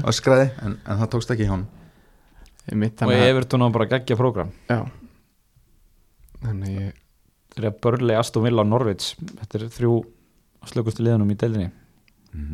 öskraði 0.06 0.52
en, 0.62 0.78
en 0.86 0.98
það 1.02 1.10
tókst 1.16 1.32
ekki 1.34 1.48
hjá 1.48 1.56
hann 1.56 1.66
mitt 2.78 2.96
og 3.02 3.08
þannig 3.08 3.22
að 3.26 3.34
Everton 3.34 3.66
á 3.66 3.68
bara 3.76 3.90
geggja 3.92 4.18
prógram. 4.20 4.52
Já. 4.70 4.80
Þannig 6.42 6.78
ég 6.80 6.98
þegar 7.56 7.78
Börli, 7.84 8.16
Aston 8.18 8.44
Villa 8.48 8.64
og 8.64 8.72
Norwich. 8.72 9.14
Þetta 9.20 9.60
er 9.60 9.68
þrjú 9.76 9.94
slökustu 10.72 11.04
liðanum 11.04 11.32
í 11.34 11.72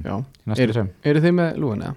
já, 0.03 0.15
næstu 0.47 0.63
Er- 0.63 0.73
sem 0.73 0.89
eru 1.05 1.21
þið 1.21 1.33
með 1.37 1.57
Lúin 1.61 1.83
eða? 1.85 1.95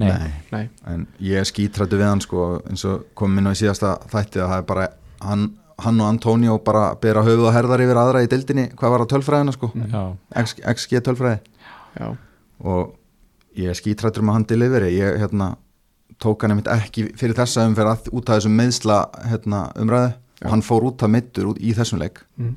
Nei, 0.00 0.32
Nei, 0.50 0.68
en 0.88 1.06
ég 1.20 1.36
er 1.42 1.44
skítrættu 1.48 1.98
við 2.00 2.08
hann 2.08 2.22
sko, 2.24 2.62
eins 2.70 2.84
og 2.88 3.02
kom 3.14 3.36
inn 3.36 3.48
á 3.48 3.52
í 3.52 3.58
síðasta 3.58 3.98
þætti 4.08 4.40
að 4.40 4.48
það 4.48 4.60
er 4.62 4.66
bara 4.70 4.86
hann, 5.20 5.42
hann 5.84 6.00
og 6.00 6.08
Antonio 6.08 6.54
bara 6.64 6.94
bera 7.00 7.24
höfuð 7.26 7.50
og 7.50 7.52
herðar 7.56 7.82
yfir 7.84 8.00
aðra 8.00 8.22
í 8.24 8.30
dildinni, 8.32 8.70
hvað 8.80 8.94
var 8.94 9.04
að 9.04 9.10
tölfræðina 9.12 9.52
sko? 9.52 9.70
Já, 9.76 10.16
X, 10.40 10.54
XG 10.72 11.02
tölfræði. 11.04 11.40
Já, 11.98 12.08
og 12.64 12.94
ég 13.60 13.68
er 13.74 13.76
skítrættur 13.76 14.24
um 14.24 14.32
að 14.32 14.38
hann 14.38 14.48
deliveri 14.48 14.90
ég 14.96 15.20
hérna, 15.20 15.50
tók 16.20 16.42
hann 16.44 16.52
einmitt 16.54 16.68
ekki 16.72 17.06
fyrir 17.18 17.34
þessa 17.38 17.64
umferð 17.68 17.92
að- 17.94 18.10
út 18.12 18.28
af 18.30 18.38
þessum 18.40 18.56
meðsla 18.60 18.98
hérna, 19.30 19.62
umræðu. 19.76 20.12
Já. 20.40 20.46
og 20.46 20.50
hann 20.54 20.62
fór 20.64 20.86
út 20.88 21.02
af 21.04 21.10
mittur 21.12 21.50
út 21.52 21.58
í 21.60 21.74
þessum 21.76 21.98
leik. 22.00 22.22
Mm. 22.38 22.56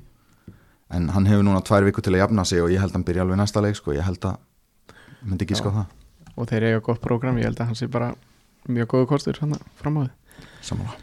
en 0.93 1.09
hann 1.09 1.25
hefur 1.25 1.43
núna 1.43 1.61
tvær 1.65 1.83
viku 1.83 2.01
til 2.01 2.13
að 2.13 2.21
jafna 2.21 2.45
sig 2.45 2.61
og 2.61 2.69
ég 2.69 2.79
held 2.79 2.91
að 2.91 2.93
hann 2.93 3.03
byrja 3.03 3.21
alveg 3.23 3.37
næsta 3.37 3.61
leik 3.61 3.75
sko. 3.75 3.91
ég 3.91 4.03
held 4.05 4.19
að, 4.21 4.37
myndi 5.25 5.45
ekki 5.45 5.55
sko 5.57 5.71
það. 5.71 5.85
Og 6.37 6.47
þeir 6.47 6.63
eiga 6.63 6.81
gott 6.81 7.01
prógram. 7.01 7.37
Ég 7.37 7.43
held 7.43 7.57
að 7.59 7.65
hann 7.65 7.75
sé 7.75 7.87
bara 7.89 8.15
mjög 8.69 8.87
góðu 8.87 9.07
kostur 9.07 9.37
hann 9.41 9.57
fram 9.75 9.97
á 9.97 10.01
þið 10.05 10.11
samanlega 10.61 10.99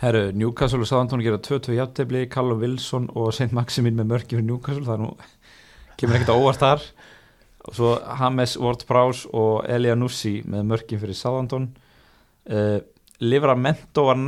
herru, 0.00 0.32
Newcastle 0.32 0.80
og 0.80 0.86
Southampton 0.86 1.22
gera 1.24 1.38
2-2 1.42 1.74
jafntefli, 1.74 2.26
Callum 2.30 2.60
Wilson 2.62 3.08
og 3.18 3.32
St. 3.34 3.50
Maximin 3.52 3.96
með 3.98 4.10
mörki 4.12 4.36
fyrir 4.36 4.46
Newcastle. 4.46 4.84
Það 4.86 4.94
er 4.94 5.02
nú, 5.02 5.10
kemur 5.98 6.18
ekkert 6.18 6.30
á 6.34 6.38
óvart 6.38 6.62
þar. 6.62 6.84
Og 7.68 7.74
svo 7.74 7.90
James 8.20 8.54
Ward-Prowse 8.56 9.28
og 9.34 9.66
Elia 9.68 9.96
Nussi 9.98 10.38
með 10.46 10.68
mörkin 10.70 11.00
fyrir 11.02 11.18
Southampton 11.18 11.72
uh, 12.50 12.78
Livramento 13.18 14.04
var 14.06 14.18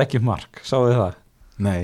leggja 0.00 0.18
upp 0.20 0.26
mark, 0.26 0.62
sáðu 0.66 0.88
þið 0.90 1.00
það 1.00 1.18
nei, 1.64 1.82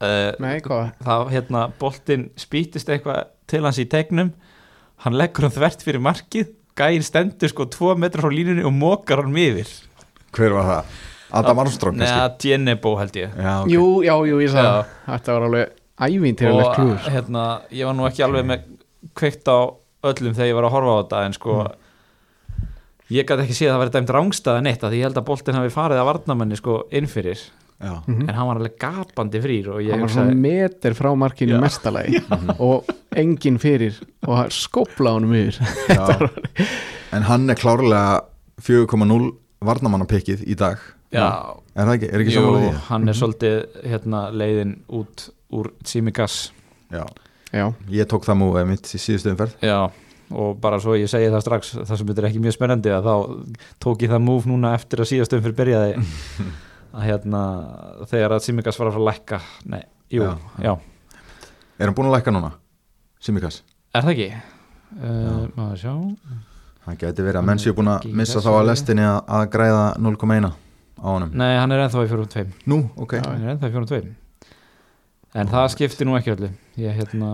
uh, 0.00 0.32
Nei, 0.42 0.56
hvað? 0.64 0.88
það 1.06 1.26
hérna 1.34 1.66
boltinn 1.78 2.30
spýtist 2.40 2.90
eitthvað 2.90 3.28
til 3.50 3.62
hans 3.66 3.78
í 3.78 3.86
tegnum 3.90 4.32
hann 5.04 5.16
leggur 5.18 5.46
hann 5.46 5.54
þvert 5.54 5.84
fyrir 5.86 6.02
markið 6.04 6.50
gæinn 6.78 7.04
stendur 7.04 7.52
sko 7.52 7.68
tvo 7.70 7.94
metra 7.98 8.24
frá 8.24 8.32
línunni 8.34 8.64
og 8.66 8.74
mókar 8.74 9.22
hann 9.24 9.36
yfir 9.36 9.70
hver 10.34 10.54
var 10.54 10.68
það? 10.68 10.98
Adam 11.40 11.60
Armstrong 11.62 11.98
kannski? 11.98 12.48
Djenebo 12.48 12.96
held 12.98 13.16
ég 13.18 13.34
Já, 13.38 13.52
ok. 13.62 13.70
Jú, 13.70 13.84
já, 14.02 14.14
jú, 14.26 14.40
ég 14.42 14.50
sagði 14.50 14.82
Þetta 15.06 15.36
var 15.36 15.46
alveg 15.46 15.76
ævintýralegt 16.00 16.66
og 16.66 16.74
klúður 16.78 17.14
hérna 17.14 17.44
ég 17.76 17.86
var 17.86 17.96
nú 17.98 18.06
ekki 18.08 18.24
alveg 18.26 18.48
með 18.48 18.64
kveikt 19.18 19.50
á 19.50 19.58
öllum 20.10 20.34
þegar 20.36 20.50
ég 20.50 20.58
var 20.58 20.66
að 20.66 20.74
horfa 20.74 20.94
á 20.96 20.98
þetta 21.00 21.22
en 21.26 21.36
sko 21.36 21.56
ég 23.10 23.26
gæti 23.28 23.44
ekki 23.46 23.56
séð 23.58 23.70
að 23.70 23.74
það 23.74 23.82
væri 23.84 23.94
dæmt 23.96 24.12
rángstæða 24.16 24.62
neitt 24.66 24.84
að 24.86 24.92
því 24.94 25.00
ég 25.00 25.08
held 25.08 25.18
að 25.20 25.26
boltinn 25.30 25.58
hafi 25.58 25.72
farið 25.74 26.00
að 26.02 26.08
varnamenni 26.10 26.58
sko 26.60 26.76
innfyrir 27.00 27.40
Já. 27.80 27.94
Mhm. 28.06 28.26
en 28.28 28.34
hann 28.36 28.46
var 28.50 28.58
alveg 28.60 28.74
gapandi 28.82 29.40
frýr 29.40 29.68
og 29.72 29.78
ég 29.80 29.94
Hann 29.94 30.02
var 30.04 30.10
svona 30.12 30.34
meter 30.36 30.92
frá 30.98 31.08
markinu 31.16 31.60
mestalagi 31.62 32.20
og 32.68 32.90
enginn 33.16 33.56
fyrir 33.58 33.96
og 34.28 34.50
skópla 34.52 35.14
honum 35.16 35.32
yfir. 35.32 35.56
Já. 35.88 36.28
en 37.16 37.22
hann 37.24 37.48
er 37.50 37.56
klárlega 37.56 38.20
4,0 38.60 39.30
varnamannapikkið 39.64 40.42
í 40.48 40.54
dag. 40.60 40.76
Já, 41.10 41.24
er 41.74 41.88
það 41.88 41.94
ekki, 41.96 42.08
er 42.12 42.22
ekki 42.22 42.34
jú, 42.36 42.42
samanlega 42.44 42.68
því? 42.74 42.82
hann 42.90 43.08
er 43.10 43.16
svolítið 43.18 43.56
hérna 43.90 44.20
leiðin 44.30 44.74
út 45.00 45.24
úr 45.50 45.72
Simigas 45.88 46.36
Já, 46.92 47.02
Já, 47.50 47.64
ég 47.90 48.06
tók 48.12 48.28
það 48.28 48.38
múið 48.44 48.68
mitt 48.68 48.92
í 48.94 49.00
síðustu 49.00 49.32
umferð. 49.32 49.56
Já, 49.64 49.88
og 50.30 50.58
bara 50.62 50.78
svo 50.82 50.94
ég 50.98 51.08
segi 51.10 51.30
það 51.32 51.42
strax 51.44 51.72
það 51.78 51.96
sem 52.00 52.10
þetta 52.10 52.22
er 52.22 52.28
ekki 52.30 52.42
mjög 52.44 52.54
spennandi 52.56 52.92
að 52.94 53.08
þá 53.08 53.14
tók 53.82 54.04
ég 54.04 54.12
það 54.12 54.22
múf 54.26 54.46
núna 54.50 54.74
eftir 54.76 55.02
að 55.02 55.08
síðastum 55.10 55.42
fyrir 55.42 55.56
byrjaði 55.58 55.96
að 56.96 57.04
hérna 57.08 57.40
þegar 58.10 58.36
að 58.36 58.44
Simikas 58.46 58.78
var 58.80 58.90
að 58.90 58.96
fara 58.98 59.02
að 59.02 59.08
lækka 59.10 59.40
Nei, 59.74 59.82
jú, 60.14 60.22
Já. 60.26 60.38
já, 60.64 60.72
Er 61.80 61.88
hann 61.88 61.96
búin 61.98 62.10
að 62.10 62.16
lækka 62.18 62.34
núna? 62.34 62.52
Simikas? 63.22 63.60
er 63.94 64.06
það 64.06 64.12
ekki? 64.14 64.30
Uh, 64.90 65.44
maður 65.56 65.78
sjá 65.84 65.92
Það 66.80 66.96
geti 67.02 67.22
verið 67.26 67.38
að 67.42 67.46
menn 67.50 67.60
séu 67.62 67.74
búin 67.76 67.90
að 67.92 68.06
missa 68.16 68.40
þá 68.42 68.50
að 68.56 68.66
lestinni 68.70 69.04
að, 69.06 69.18
að 69.36 69.42
græða 69.52 69.82
0,1 70.02 70.46
á 70.50 71.06
honum 71.10 71.34
Nei, 71.36 71.52
hann 71.60 71.74
er 71.74 71.82
ennþá 71.84 72.04
í 72.06 72.10
4.2 72.10 72.44
Nú, 72.72 72.78
ok 72.98 73.12
Já. 73.18 73.24
Hann 73.26 73.44
er 73.44 73.52
ennþá 73.54 73.70
í 73.70 73.74
4.2 73.76 74.00
En 75.40 75.50
það 75.52 75.66
skipti 75.76 76.06
nú 76.08 76.16
ekki 76.18 76.32
öllu 76.34 76.48
Ég 76.80 76.96
hérna, 76.98 77.28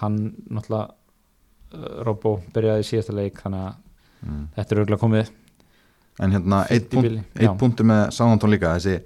hann 0.00 0.20
náttúrulega 0.48 0.94
Robbo 2.06 2.36
byrjaði 2.54 2.86
síðasta 2.88 3.16
leik 3.16 3.40
þannig 3.42 3.64
að 3.64 3.74
mm. 4.26 4.44
þetta 4.56 4.74
er 4.74 4.80
auðvitað 4.80 5.02
komið. 5.02 5.32
En 6.22 6.34
hérna, 6.36 6.60
eitt, 6.70 6.88
punkt, 6.92 7.40
eitt 7.40 7.58
punktur 7.58 7.88
með 7.90 8.04
Sáhantón 8.14 8.52
líka 8.54 8.76
Þessi 8.76 9.00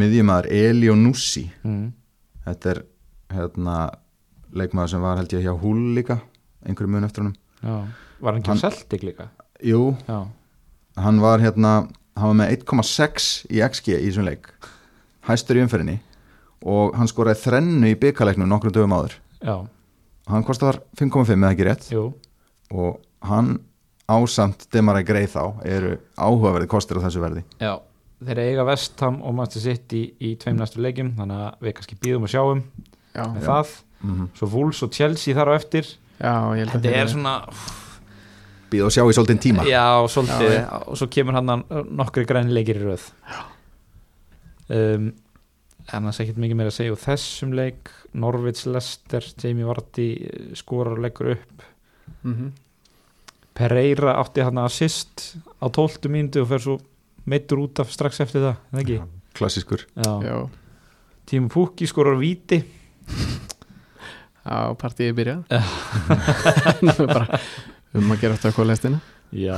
miðjumæður 0.00 0.50
Elio 0.54 0.96
Nussi. 0.98 1.44
Mm. 1.62 1.92
Þetta 2.46 2.72
er 2.72 2.82
hérna 3.36 3.76
leikmaður 4.50 4.94
sem 4.94 5.04
var 5.04 5.20
held 5.20 5.34
ég 5.36 5.46
hjá 5.46 5.54
Hull 5.62 5.94
líka 5.94 6.18
einhverju 6.66 6.90
mun 6.90 7.06
eftir 7.06 7.24
honum. 7.24 7.36
Já, 7.60 7.74
var 8.20 8.34
hann 8.34 8.42
ekki 8.42 8.56
á 8.56 8.62
Celtic 8.64 9.06
líka? 9.06 9.30
Jú, 9.64 9.94
Já, 10.08 10.26
hann 11.00 11.20
var 11.22 11.42
hérna 11.42 11.74
hann 12.18 12.32
var 12.32 12.38
með 12.42 12.54
1,6 12.58 13.30
í 13.48 13.60
XG 13.64 13.96
í 13.96 14.06
þessum 14.08 14.28
leik. 14.28 14.50
Hæstur 15.28 15.60
í 15.60 15.64
umferðinni. 15.64 15.98
Og 16.68 16.96
hann 16.98 17.08
skoraði 17.08 17.40
þrennu 17.44 17.92
í 17.92 17.98
byggaleiknum 18.00 18.48
nokkrum 18.50 18.74
dögum 18.74 18.96
áður. 18.96 19.14
Já, 19.40 19.54
hann 20.30 20.44
kostar 20.46 20.80
5,5 20.98 21.34
eða 21.36 21.50
ekki 21.54 21.66
rétt? 21.68 21.86
Jú. 21.92 22.04
Og 22.72 23.00
hann 23.26 23.58
ásamt 24.10 24.66
Demarai 24.74 25.04
Greið 25.06 25.32
þá 25.36 25.44
eru 25.66 25.92
áhugaverði 26.18 26.68
kostir 26.70 26.98
á 26.98 27.04
þessu 27.04 27.20
verði. 27.22 27.44
Já, 27.62 27.76
þeir 28.26 28.40
eiga 28.44 28.64
Vestham 28.66 29.20
og 29.22 29.34
Manchester 29.38 29.74
City 29.76 30.02
í 30.20 30.32
tveim 30.40 30.58
næstu 30.58 30.82
leikjum 30.82 31.12
þannig 31.18 31.44
að 31.46 31.66
við 31.68 31.76
kannski 31.78 31.98
býðum 32.02 32.26
og 32.26 32.32
sjáum 32.32 32.62
Já, 33.14 33.24
með 33.26 33.40
Já. 33.42 33.46
það, 33.50 33.70
mm 34.06 34.26
svo 34.38 34.48
Wolves 34.54 34.82
og 34.86 34.90
Chelsea 34.96 35.34
þar 35.36 35.50
á 35.50 35.54
eftir. 35.60 35.86
Já 36.20 36.32
ég 36.56 36.58
held 36.64 36.68
að 36.70 36.74
þetta 36.74 36.90
þeir- 36.90 37.00
er 37.04 37.08
svona, 37.14 37.34
býð 38.70 38.84
og 38.86 38.92
sjá 38.94 39.02
í 39.06 39.14
svolítinn 39.16 39.40
tíma. 39.42 39.64
Já, 39.66 39.86
svolítið. 40.12 40.52
Já, 40.58 40.66
og 40.86 40.96
svo 41.00 41.06
kemur 41.10 41.34
hann 41.38 41.48
að 41.54 41.88
nokkri 41.90 42.26
græni 42.28 42.52
leikir 42.54 42.78
í 42.78 42.84
röð. 42.86 43.06
Um, 44.70 45.10
en 45.92 46.06
það 46.06 46.12
er 46.20 46.24
ekkert 46.24 46.40
mikið 46.44 46.58
meira 46.60 46.70
að 46.72 46.76
segja 46.78 46.94
úr 46.94 47.02
þessum 47.04 47.54
leik. 47.58 47.90
Norvits 48.20 48.66
Lester, 48.70 49.26
Jamie 49.42 49.66
Vardy 49.68 50.08
eh, 50.26 50.50
skorar 50.58 50.96
og 50.96 51.04
leggur 51.04 51.32
upp. 51.36 51.64
Mhm. 52.22 52.50
Pereira 53.60 54.14
átti 54.20 54.40
hann 54.46 54.60
assist 54.62 55.34
á 55.60 55.66
12 55.68 56.06
mínútu 56.08 56.40
og 56.44 56.48
fer 56.48 56.62
svo 56.62 56.76
meittur 57.28 57.60
út 57.66 57.80
af 57.82 57.90
strax 57.92 58.20
eftir 58.22 58.40
það, 58.46 58.54
er 58.56 58.76
það 58.76 58.82
ekki? 58.84 58.98
klassískur. 59.36 59.82
Tíma 61.30 61.50
Pukki 61.52 61.86
skorar 61.90 62.16
víti. 62.18 62.62
Já 64.40 64.72
partíið 64.80 65.18
byrjað. 65.18 65.42
Um 67.90 68.12
að 68.14 68.20
gera 68.22 68.36
þetta 68.38 68.52
hvað 68.54 68.68
lestina 68.70 68.98
Já, 69.34 69.56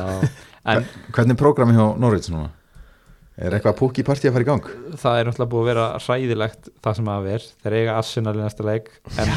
en 0.64 0.86
hvernig 1.12 1.34
er 1.34 1.40
prógrami 1.40 1.74
hjá 1.76 1.84
Norvits 2.00 2.30
núna? 2.32 2.48
Er 3.38 3.54
eitthvað 3.56 3.76
púki 3.78 4.02
partí 4.04 4.28
að 4.28 4.34
fara 4.36 4.44
í 4.44 4.48
gang? 4.50 4.66
það 5.00 5.18
er 5.18 5.28
náttúrulega 5.30 5.50
búið 5.52 5.62
að 5.62 5.68
vera 5.70 5.84
hræðilegt 6.04 6.68
það 6.84 6.96
sem 6.98 7.06
að 7.08 7.22
ver, 7.28 7.46
þeir 7.64 7.76
eiga 7.78 7.94
Arsenal 7.96 8.34
í 8.36 8.42
næsta 8.42 8.66
leik 8.68 8.90
en, 9.22 9.32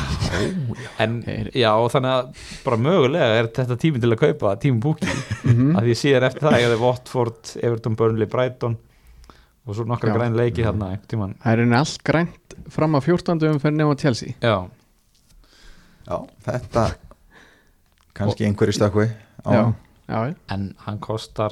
en 1.05 1.13
Þeir- 1.23 1.51
já, 1.55 1.69
þannig 1.93 2.12
að 2.12 2.41
bara 2.65 2.77
mögulega 2.77 3.29
er 3.39 3.47
þetta 3.55 3.77
tími 3.86 4.01
til 4.03 4.12
að 4.12 4.19
kaupa 4.25 4.55
tími 4.60 4.81
búki, 4.84 5.08
Mhm. 5.45 5.75
að 5.79 5.88
því 5.88 5.95
síðan 6.01 6.27
eftir 6.27 6.41
það 6.47 6.58
eiga 6.60 6.73
þeir 6.73 6.84
Watford, 6.84 7.53
Everton, 7.63 7.95
Burnley, 7.95 8.27
Brighton 8.27 8.77
og 9.65 9.75
svo 9.75 9.86
nokkra 9.88 10.12
Já. 10.12 10.15
græn 10.19 10.36
leiki 10.38 10.62
tímann, 11.08 11.36
Það 11.41 11.51
er 11.53 11.58
henni 11.63 11.75
allt 11.79 12.03
grænt 12.03 12.55
fram 12.69 12.93
að 12.99 13.03
14. 13.08 13.47
umferð 13.55 13.75
nema 13.79 13.95
Chelsea 13.97 14.34
já, 14.41 14.67
já, 16.08 16.17
þetta 16.45 16.95
kannski 18.13 18.45
einhverju 18.45 18.75
á 19.45 19.51
Já, 19.51 19.73
já, 20.10 20.19
já, 20.27 20.36
en 20.49 20.75
hann 20.86 20.99
kostar 20.99 21.51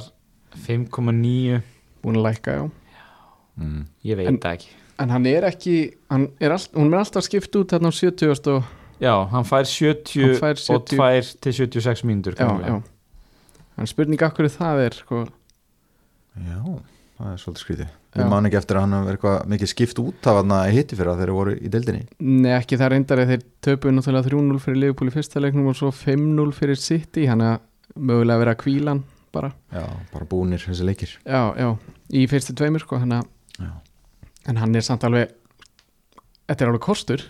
5,9 0.67 1.61
búin 2.03 2.19
að 2.19 2.25
lækka, 2.29 2.55
já. 2.59 2.63
Mm. 3.57 3.83
ég 4.05 4.17
veit 4.19 4.27
En- 4.27 4.39
það 4.43 4.55
ekki. 4.57 4.71
En 5.03 5.09
hann 5.09 5.25
er 5.25 5.43
ekki, 5.49 5.75
hann 6.09 6.27
er 6.39 6.51
all, 6.53 6.67
hún 6.77 6.93
er 6.93 6.99
alltaf 7.01 7.25
skipt 7.25 7.55
út 7.57 7.71
þarna 7.73 7.89
á 7.89 7.93
70 7.97 8.47
og, 8.53 8.63
já, 9.01 9.13
hann 9.31 9.43
fær 9.49 9.65
70, 9.65 10.21
Hann 10.23 10.39
fær 10.41 10.59
70. 10.61 10.75
og 10.75 10.85
2 10.85 11.37
til 11.41 11.53
76 11.53 12.03
mínútur 12.05 12.35
já, 12.37 12.47
já. 12.61 12.81
Hann 13.77 13.87
spurning 13.89 14.21
akkur 14.21 14.45
það 14.53 14.83
er, 14.85 14.93
sko. 15.01 15.23
Já, 16.37 16.59
það 17.17 17.31
er 17.33 17.37
svolítið 17.41 17.63
skrítið. 17.63 17.91
Við 18.13 18.27
man 18.29 18.45
ekki 18.45 18.57
eftir 18.59 18.77
að 18.77 18.83
hann 18.85 18.93
hafi 18.93 19.07
verið 19.07 19.17
eitthvað 19.17 19.47
mikið 19.49 19.69
skipt 19.71 19.99
út 20.03 20.27
af 20.29 20.35
hann 20.37 20.51
að 20.53 20.67
hitti 20.75 20.97
fyrir 20.99 21.09
að 21.15 21.21
þeir 21.23 21.31
voru 21.33 21.53
í 21.57 21.69
deildinni. 21.73 22.03
Nei, 22.21 22.51
ekki 22.59 22.77
það 22.77 22.91
reyndar 22.93 23.21
að 23.23 23.31
þeir 23.33 23.43
töpuðu 23.65 23.93
náttúrulega 23.97 24.27
3-0 24.29 24.59
fyrir 24.61 24.77
Liverpool 24.83 25.09
í 25.09 25.13
fyrsta 25.15 25.41
leiknum 25.41 25.71
og 25.71 25.77
svo 25.79 25.89
5-0 25.89 26.53
fyrir 26.53 26.77
City 26.77 27.25
hann 27.25 27.41
að 27.41 27.55
mögulega 27.97 28.43
vera 28.43 28.53
kvílan 28.61 29.01
bara, 29.33 29.51
já, 29.73 29.83
bara 30.13 30.27
búnir 30.29 30.61
þessi 30.63 30.85
leikir. 30.87 31.15
Já, 31.25 31.41
já 31.57 31.69
í 32.13 32.25
fyrstu 32.29 32.55
tveimur, 32.57 32.83
sko, 32.85 32.99
já, 33.03 33.71
en 34.47 34.59
hann 34.61 34.75
er 34.75 34.85
samt 34.85 35.05
alveg 35.07 35.33
þetta 36.47 36.65
er 36.65 36.73
alveg 36.73 36.85
kostur. 36.85 37.27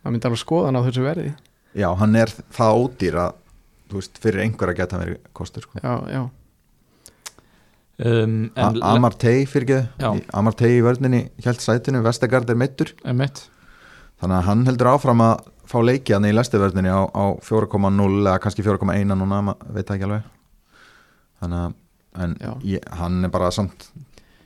Það 0.00 0.14
myndi 0.14 0.28
alveg 0.30 0.40
skoða 0.40 0.70
hann 0.70 0.80
á 0.80 0.86
þessu 0.86 1.04
verði. 1.04 1.30
Já 1.76 1.88
hann 2.00 2.16
er 2.18 2.32
það 2.54 2.82
ódýr 2.82 3.18
að 3.20 3.38
þú 3.90 3.98
veist, 3.98 4.20
fyrir 4.22 4.44
einhver 4.44 4.72
að 4.72 4.78
geta 4.80 5.00
verið 5.00 5.18
kostur 5.36 5.66
sko. 5.66 5.80
já, 5.82 5.94
já, 6.14 6.22
um, 8.06 8.36
Amartey 8.56 9.46
fyrir 9.50 9.82
ekki 9.82 10.26
Amartey 10.36 10.78
í 10.78 10.84
vörninni 10.86 11.24
hjælt 11.42 11.64
sætinu, 11.64 12.02
Vestegard 12.06 12.50
er 12.50 12.94
Emmett, 13.04 13.48
þannig 14.20 14.36
að 14.38 14.46
hann 14.46 14.66
heldur 14.68 14.92
áfram 14.94 15.24
að 15.26 15.48
fá 15.70 15.78
leiki 15.82 16.14
hann 16.14 16.26
í 16.26 16.34
lestivörninni 16.34 16.90
á, 16.90 17.06
á 17.10 17.24
4,0 17.46 18.26
eða 18.26 18.38
kannski 18.42 18.66
4,1 18.66 19.14
núna, 19.14 19.56
veit 19.70 19.86
það 19.86 19.96
ekki 19.96 20.08
alveg 20.08 20.28
þannig 21.40 22.42
að 22.44 22.64
ég, 22.66 22.84
hann 23.00 23.24
er 23.24 23.32
bara 23.32 23.50
samt 23.54 23.90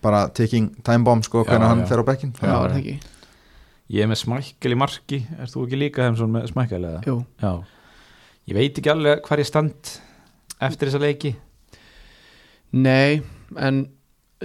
bara 0.05 0.27
taking 0.37 0.71
time 0.85 1.05
bomb 1.07 1.25
sko 1.25 1.45
hvernig 1.47 1.71
hann 1.71 1.85
já. 1.85 1.89
fer 1.91 2.03
á 2.03 2.05
bekkin 2.05 2.35
já, 2.37 2.53
er 2.53 2.75
það 2.75 2.81
ekki? 2.83 2.97
Ég 3.95 4.05
er 4.05 4.09
með 4.09 4.21
smækkel 4.23 4.73
í 4.73 4.77
marki. 4.81 5.19
Er 5.37 5.51
þú 5.53 5.67
ekki 5.67 5.79
líka 5.79 6.07
með 6.09 6.47
smækkel 6.49 6.87
eða? 6.89 7.01
Jú. 7.05 7.19
Já, 7.43 7.51
ég 8.49 8.57
veit 8.57 8.79
ekki 8.81 8.93
alveg 8.93 9.27
hvar 9.27 9.43
ég 9.43 9.49
stand 9.49 9.91
eftir 10.65 10.89
þessa 10.89 11.03
leiki. 11.03 11.35
Nei, 12.75 13.21
en 13.61 13.85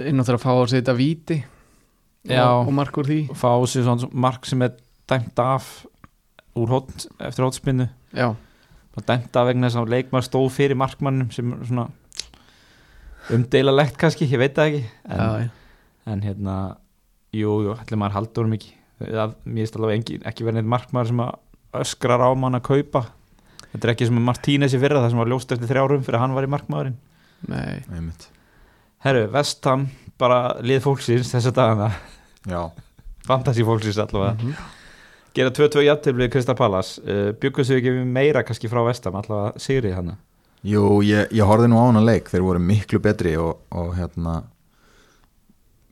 inn 0.00 0.20
á 0.20 0.24
það 0.26 0.36
að 0.36 0.44
fá 0.44 0.50
að 0.52 0.68
setja 0.74 0.96
víti 0.96 1.38
Já. 2.28 2.44
og, 2.44 2.68
og 2.68 2.76
mark 2.76 3.00
úr 3.00 3.08
því. 3.08 3.22
Fá 3.32 3.52
sér 3.64 3.88
svona 3.88 4.10
mark 4.12 4.44
sem 4.48 4.60
er 4.66 4.76
dæmt 5.10 5.40
af 5.42 5.72
úr 6.58 6.76
hótt, 6.76 7.08
eftir 7.22 7.46
hóttspinnu 7.46 7.88
dæmt 9.06 9.36
af 9.38 9.46
vegna 9.48 9.70
þess 9.70 9.80
að 9.80 9.92
leikmaður 9.94 10.26
stóð 10.26 10.48
fyrir 10.52 10.76
markmannum 10.76 11.30
sem 11.32 11.52
er 11.54 11.64
svona 11.64 11.86
umdeilalegt 13.34 13.98
kannski, 14.00 14.28
ég 14.30 14.40
veit 14.40 14.56
það 14.56 14.70
ekki 14.70 14.82
en, 15.04 15.20
já, 15.20 15.44
já. 15.44 15.50
en 16.12 16.24
hérna 16.24 16.56
jú, 17.36 17.60
jú, 17.66 17.76
allir 17.76 18.00
maður 18.00 18.16
haldur 18.18 18.48
um 18.48 18.56
ekki. 18.56 18.74
Það, 19.00 19.36
mér 19.46 19.64
finnst 19.64 19.78
alveg 19.78 19.96
engin, 19.96 20.26
ekki 20.28 20.44
verið 20.44 20.60
neitt 20.60 20.72
markmaður 20.74 21.10
sem 21.12 21.22
að 21.24 21.80
öskrar 21.80 22.24
á 22.26 22.30
mann 22.36 22.58
að 22.58 22.66
kaupa. 22.66 23.04
Þetta 23.70 23.86
er 23.86 23.92
ekki 23.94 24.08
sem 24.08 24.18
að 24.18 24.26
Martínez 24.26 24.74
í 24.74 24.80
fyrra 24.82 25.00
það 25.04 25.12
sem 25.12 25.22
var 25.22 25.30
ljóst 25.30 25.54
eftir 25.54 25.70
þrjárum 25.70 26.04
fyrir 26.04 26.18
að 26.18 26.24
hann 26.24 26.36
var 26.36 26.46
í 26.46 26.50
markmaðurinn. 26.50 26.96
Nei, 27.48 27.80
Einmitt. 27.94 28.26
Herru, 29.04 29.22
Vestham, 29.32 29.86
bara 30.20 30.40
lið 30.66 30.82
fólksins 30.84 31.30
þessa 31.32 31.52
dagana, 31.56 31.92
já, 32.50 32.60
fantasy 33.28 33.64
fólksins 33.64 34.00
allavega. 34.02 34.36
Mhm. 34.36 34.76
gera 35.38 35.52
2-2 35.54 35.84
jættilblið 35.86 36.32
Krista 36.34 36.56
Pallas 36.58 36.96
uh, 36.98 37.30
byggur 37.40 37.64
sig 37.64 37.78
ekki 37.78 38.02
meira 38.02 38.42
kannski 38.42 38.68
frá 38.68 38.82
Vestham 38.88 39.14
allavega 39.20 39.62
sigrið 39.62 39.94
hana 40.00 40.16
jú, 40.66 41.00
ég, 41.06 41.30
ég 41.32 41.46
horfði 41.46 41.70
nú 41.70 41.80
á 41.80 41.84
hann 41.88 42.00
að 42.00 42.08
leik 42.10 42.30
þeir 42.32 42.44
voru 42.46 42.62
miklu 42.64 43.00
betri 43.02 43.36
og, 43.40 43.62
og 43.72 43.94
hérna 43.96 44.42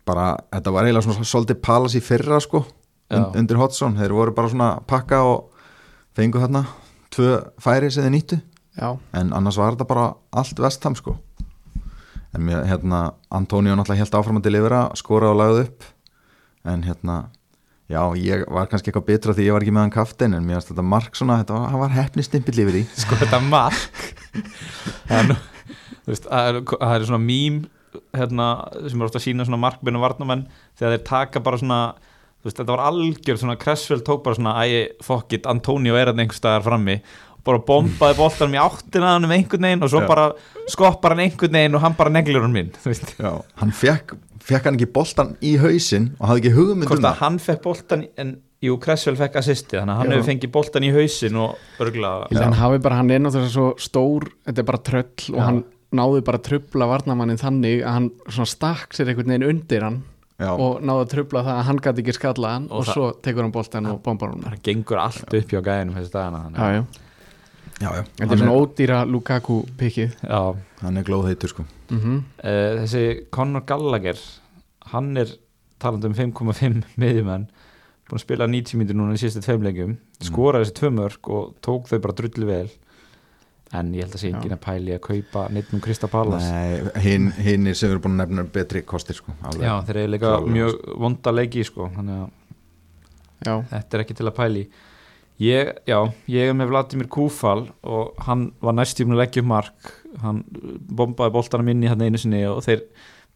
bara, 0.09 0.33
þetta 0.52 0.74
var 0.74 0.88
eiginlega 0.88 1.07
svona 1.07 1.28
svolítið 1.28 1.62
palas 1.64 1.96
í 1.98 2.02
fyrra 2.04 2.40
sko 2.42 2.64
und, 2.64 3.38
undir 3.38 3.61
Hodson, 3.61 3.96
þeir 3.98 4.14
voru 4.16 4.35
bara 4.37 4.50
svona 4.52 4.70
pakka 4.88 5.22
og 5.26 5.64
fengu 6.16 6.40
þarna 6.42 6.64
tvö 7.14 7.38
færi 7.62 7.90
sem 7.92 8.04
þeir 8.04 8.14
nýttu. 8.14 8.40
Já, 8.78 8.92
en 9.16 9.33
annars 9.35 9.59
var 9.59 9.74
þetta 9.74 9.88
bara 9.88 10.11
allt 10.38 10.61
vestam 10.62 10.94
sko. 10.98 11.16
En 12.37 12.44
mér, 12.44 12.62
hérna 12.68 13.14
Antonio 13.35 13.74
náttúrulega 13.74 14.04
helt 14.04 14.18
áfram 14.18 14.38
að 14.38 14.46
delivera 14.50 14.85
skora 14.98 15.33
og 15.33 15.40
lagði 15.40 15.64
upp. 15.64 15.87
En 16.68 16.85
hérna 16.85 17.16
já, 17.88 18.02
ég 18.20 18.44
var 18.52 18.68
kannski 18.68 18.92
eitthvað 18.92 19.09
betra 19.09 19.35
því 19.35 19.48
ég 19.48 19.57
var 19.57 19.64
ekki 19.64 19.74
með 19.74 19.87
hann 19.87 19.94
kaftin 19.94 20.37
en 20.37 20.44
mér 20.44 20.59
finnst 20.59 20.72
þetta 20.74 20.85
mark 20.85 21.16
svona, 21.16 21.38
þetta 21.40 21.57
var, 21.57 21.70
hann 21.72 21.83
var 21.83 21.94
hefni 21.96 22.24
stimpill 22.26 22.61
yfir 22.66 22.83
í 22.83 22.85
sko 22.92 23.16
þetta 23.16 23.40
mark 23.48 24.02
nú, 25.28 25.38
þú 26.04 26.12
veist, 26.12 26.28
það 26.28 26.60
er, 26.94 27.06
svona 27.08 27.22
mím 27.22 27.62
hérna, 28.14 28.48
sem 28.84 29.00
er 29.00 29.08
ofta 29.08 29.20
að 29.20 29.26
sína 29.26 29.46
svona 29.48 29.60
markmenn 29.62 29.98
og 29.98 30.04
varnamenn 30.04 30.44
þegar 30.78 30.96
þeir 30.96 31.06
taka 31.08 31.42
bara 31.44 31.60
svona 31.60 31.80
þú 32.38 32.48
veist, 32.48 32.58
þetta 32.60 32.74
var 32.74 32.84
algjör 32.90 33.40
svona 33.40 33.58
Cresswell 33.60 34.04
tók 34.06 34.22
bara 34.26 34.38
svona 34.38 34.54
æ, 34.62 34.98
fuck 35.04 35.34
it, 35.36 35.48
Antonio 35.50 35.96
er 35.98 36.12
hann 36.12 36.22
einhvers 36.22 36.40
staðar 36.42 36.66
frammi 36.66 37.00
bara 37.48 37.60
bombaði 37.64 38.18
boltanum 38.18 38.56
í 38.56 38.60
áttina 38.60 39.14
hann 39.14 39.26
um 39.26 39.34
einhvern 39.34 39.66
veginn 39.68 39.84
og 39.86 39.92
svo 39.92 40.02
Já. 40.04 40.08
bara 40.10 40.26
skoppar 40.70 41.14
hann 41.14 41.24
einhvern 41.24 41.54
veginn 41.58 41.78
og 41.78 41.84
hann 41.84 41.96
bara 41.98 42.12
neglur 42.12 42.44
hann 42.44 42.54
minn 42.54 42.72
já. 42.74 43.32
hann 43.62 43.72
fekk, 43.72 44.16
fekk 44.44 44.68
hann 44.68 44.78
ekki 44.78 44.90
boltan 44.92 45.34
í 45.40 45.54
hausinn 45.62 46.12
og 46.18 46.32
hafði 46.32 46.44
ekki 46.44 46.56
hugmynd 46.58 46.90
hvort 46.90 47.02
um 47.04 47.10
að 47.10 47.22
hann 47.22 47.40
fekk 47.42 47.64
boltan 47.64 48.04
en 48.20 48.36
jú, 48.64 48.77
Cresswell 48.83 49.16
fekk 49.18 49.37
assisti 49.38 49.77
þannig 49.79 49.94
að 49.94 49.99
hann 50.03 50.11
Já. 50.11 50.14
hefur 50.16 50.29
fengið 50.33 50.53
boltan 50.57 50.87
í 50.87 50.92
hausin 50.94 51.37
og 51.38 51.83
örgla 51.85 52.12
hann 52.35 52.57
hann 52.59 53.11
er 53.14 53.21
náttúrulega 53.25 53.53
svo 53.55 53.66
stór 53.79 54.29
þetta 54.47 54.62
er 54.64 54.68
bara 54.73 54.83
tröll 54.88 55.33
og 55.35 55.38
Já. 55.38 55.44
hann 55.47 55.61
náði 55.99 56.23
bara 56.27 56.38
að 56.40 56.47
trubla 56.51 56.88
varnamannin 56.90 57.38
þannig 57.40 57.83
að 57.87 57.92
hann 57.97 58.09
svona 58.29 58.51
stakk 58.51 58.92
sér 58.97 59.09
einhvern 59.12 59.31
veginn 59.33 59.47
undir 59.49 59.87
hann 59.87 60.01
já, 60.38 60.51
og 60.53 60.83
náði 60.85 61.05
að 61.07 61.12
trubla 61.14 61.44
það 61.47 61.55
að 61.61 61.66
hann 61.71 61.83
gæti 61.87 62.03
ekki 62.05 62.16
skalla 62.18 62.51
hann 62.57 62.66
Og 62.68 62.83
og, 62.83 62.88
svo 62.90 63.07
tekur 63.25 63.47
hann 63.47 63.55
boltan 63.55 63.87
og 63.92 64.03
bombar 64.05 64.35
hann 64.35 64.44
það 64.51 64.59
gengur 64.68 65.01
allt 65.07 65.33
upp 65.38 65.55
hjá 65.55 65.61
gæðinum 65.62 65.97
þessi 65.97 66.12
dagana 66.12 66.42
þannig 66.44 66.59
já, 66.59 66.66
að- 66.66 66.75
já. 66.75 66.85
já, 67.79 67.88
já. 67.88 68.03
þetta 68.05 68.27
er 68.27 68.29
Hann, 68.29 68.42
svona 68.42 68.59
ódýra 68.59 68.99
Lukaku 69.09 69.57
pikkið 69.81 70.18
já, 70.29 70.42
hann 70.83 70.97
er 71.01 71.09
glóðheitur 71.09 71.55
sko 71.55 71.64
mm 71.88 72.18
Uh, 72.38 72.85
þessi 72.85 73.05
Conor 73.33 73.64
Gallagher 73.64 74.18
hann 74.92 75.16
er 75.16 75.33
talandi 75.81 76.11
um 76.11 76.14
5,5 76.14 76.83
miðjumenn 77.01 77.49
búin 78.09 78.21
að 78.21 78.25
spila 78.25 78.49
90 78.51 78.81
mínútur 78.81 78.99
núna 78.99 79.16
í 79.16 79.23
síðustu 79.23 79.44
tveim 79.44 79.64
leikjum 79.66 79.97
skoraði 80.25 80.66
þessi 80.66 80.77
tvö 80.81 80.90
mörg 80.99 81.33
og 81.38 81.55
tók 81.64 81.90
þau 81.90 81.99
bara 82.05 82.16
drullu 82.21 82.49
vel. 82.49 82.68
En 83.77 83.92
ég 83.92 84.07
held 84.07 84.14
að 84.16 84.23
sé 84.23 84.31
Já. 84.31 84.33
enginn 84.33 84.57
að 84.57 84.62
pæli 84.64 84.94
að 84.97 85.03
kaupa 85.05 85.44
neitt 85.53 85.73
um 85.77 85.81
Krista 85.85 86.09
Pallas 86.09 86.47
Nei, 86.49 86.79
hinn, 87.05 87.27
hinn 87.37 87.68
sem 87.75 87.90
við 87.90 87.99
erum 87.99 88.05
búin 88.07 88.14
að 88.16 88.23
nefna 88.23 88.44
eru 88.47 88.53
betri 88.55 88.81
kostir 88.88 89.18
sko, 89.18 89.35
alveg. 89.44 89.66
Já, 89.66 89.75
þeir 89.85 89.99
eru 90.03 90.12
líka 90.14 90.31
mjög 90.47 90.79
vonda 91.05 91.35
leiki 91.35 91.64
sko, 91.68 91.90
þannig 91.92 92.23
að 92.23 92.31
já, 93.44 93.53
þetta 93.75 93.99
er 93.99 94.05
ekki 94.07 94.16
til 94.16 94.29
að 94.31 94.38
pæli 94.38 94.62
ég, 95.42 95.71
já, 95.87 95.99
ég 96.33 96.51
er 96.51 96.57
með 96.57 96.73
Vladimir 96.73 97.11
Kúfal 97.12 97.68
og 97.87 98.18
hann 98.27 98.49
var 98.64 98.77
næstjum 98.79 99.14
að 99.14 99.23
leggja 99.23 99.44
upp 99.44 99.51
mark. 99.53 99.92
Hann 100.25 100.42
bombaði 100.49 101.35
boltanum 101.37 101.71
inn 101.73 101.85
í 101.85 101.90
hann 101.90 102.03
einu 102.03 102.21
sinni 102.21 102.42
og 102.49 102.62
þeir 102.66 102.85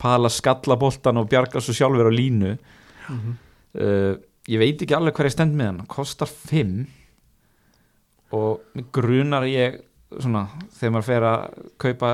pala 0.03 0.31
skalla 0.33 0.79
boltan 0.81 1.21
og 1.21 1.29
bjarga 1.31 1.63
svo 1.63 1.77
sjálfur 1.77 2.11
á 2.11 2.13
línu. 2.13 2.57
Mhm. 3.09 3.41
uh, 3.79 4.15
ég 4.49 4.59
veit 4.59 4.83
ekki 4.83 4.95
alveg 4.97 5.15
hvað 5.15 5.29
ég 5.31 5.35
stend 5.37 5.55
með 5.59 5.67
hann. 5.71 5.87
Kostar 5.87 6.29
5 6.31 6.87
og 8.33 8.83
grunar 8.95 9.45
ég 9.49 9.81
svona, 10.21 10.47
þegar 10.77 10.93
maður 10.97 11.09
fer 11.09 11.27
að 11.29 11.69
kaupa 11.81 12.13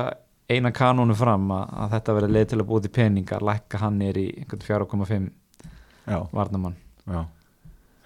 eina 0.49 0.71
kanónu 0.75 1.15
fram 1.17 1.49
að, 1.53 1.65
að 1.83 1.91
þetta 1.95 2.15
verði 2.17 2.33
leið 2.35 2.47
til 2.51 2.59
að 2.61 2.67
búið 2.71 2.85
til 2.87 2.93
peninga 2.95 3.39
lækka 3.45 3.81
hann 3.83 3.99
er 4.05 4.17
í 4.17 4.27
einhvern 4.41 4.63
4,5 4.65 5.29
Já, 6.09 6.19
varnamann 6.33 6.75
já. 7.05 7.19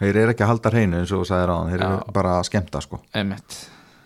Þeir 0.03 0.17
eru 0.23 0.33
ekki 0.33 0.43
að 0.43 0.49
halda 0.51 0.71
hreinu 0.73 0.97
eins 0.99 1.11
og 1.15 1.21
þú 1.21 1.27
sagðir 1.29 1.51
á 1.53 1.55
hann, 1.55 1.69
þeir 1.71 1.83
eru 1.87 2.13
bara 2.17 2.33
að 2.39 2.49
skemmta 2.49 2.81
sko. 2.83 3.01
emitt 3.13 3.61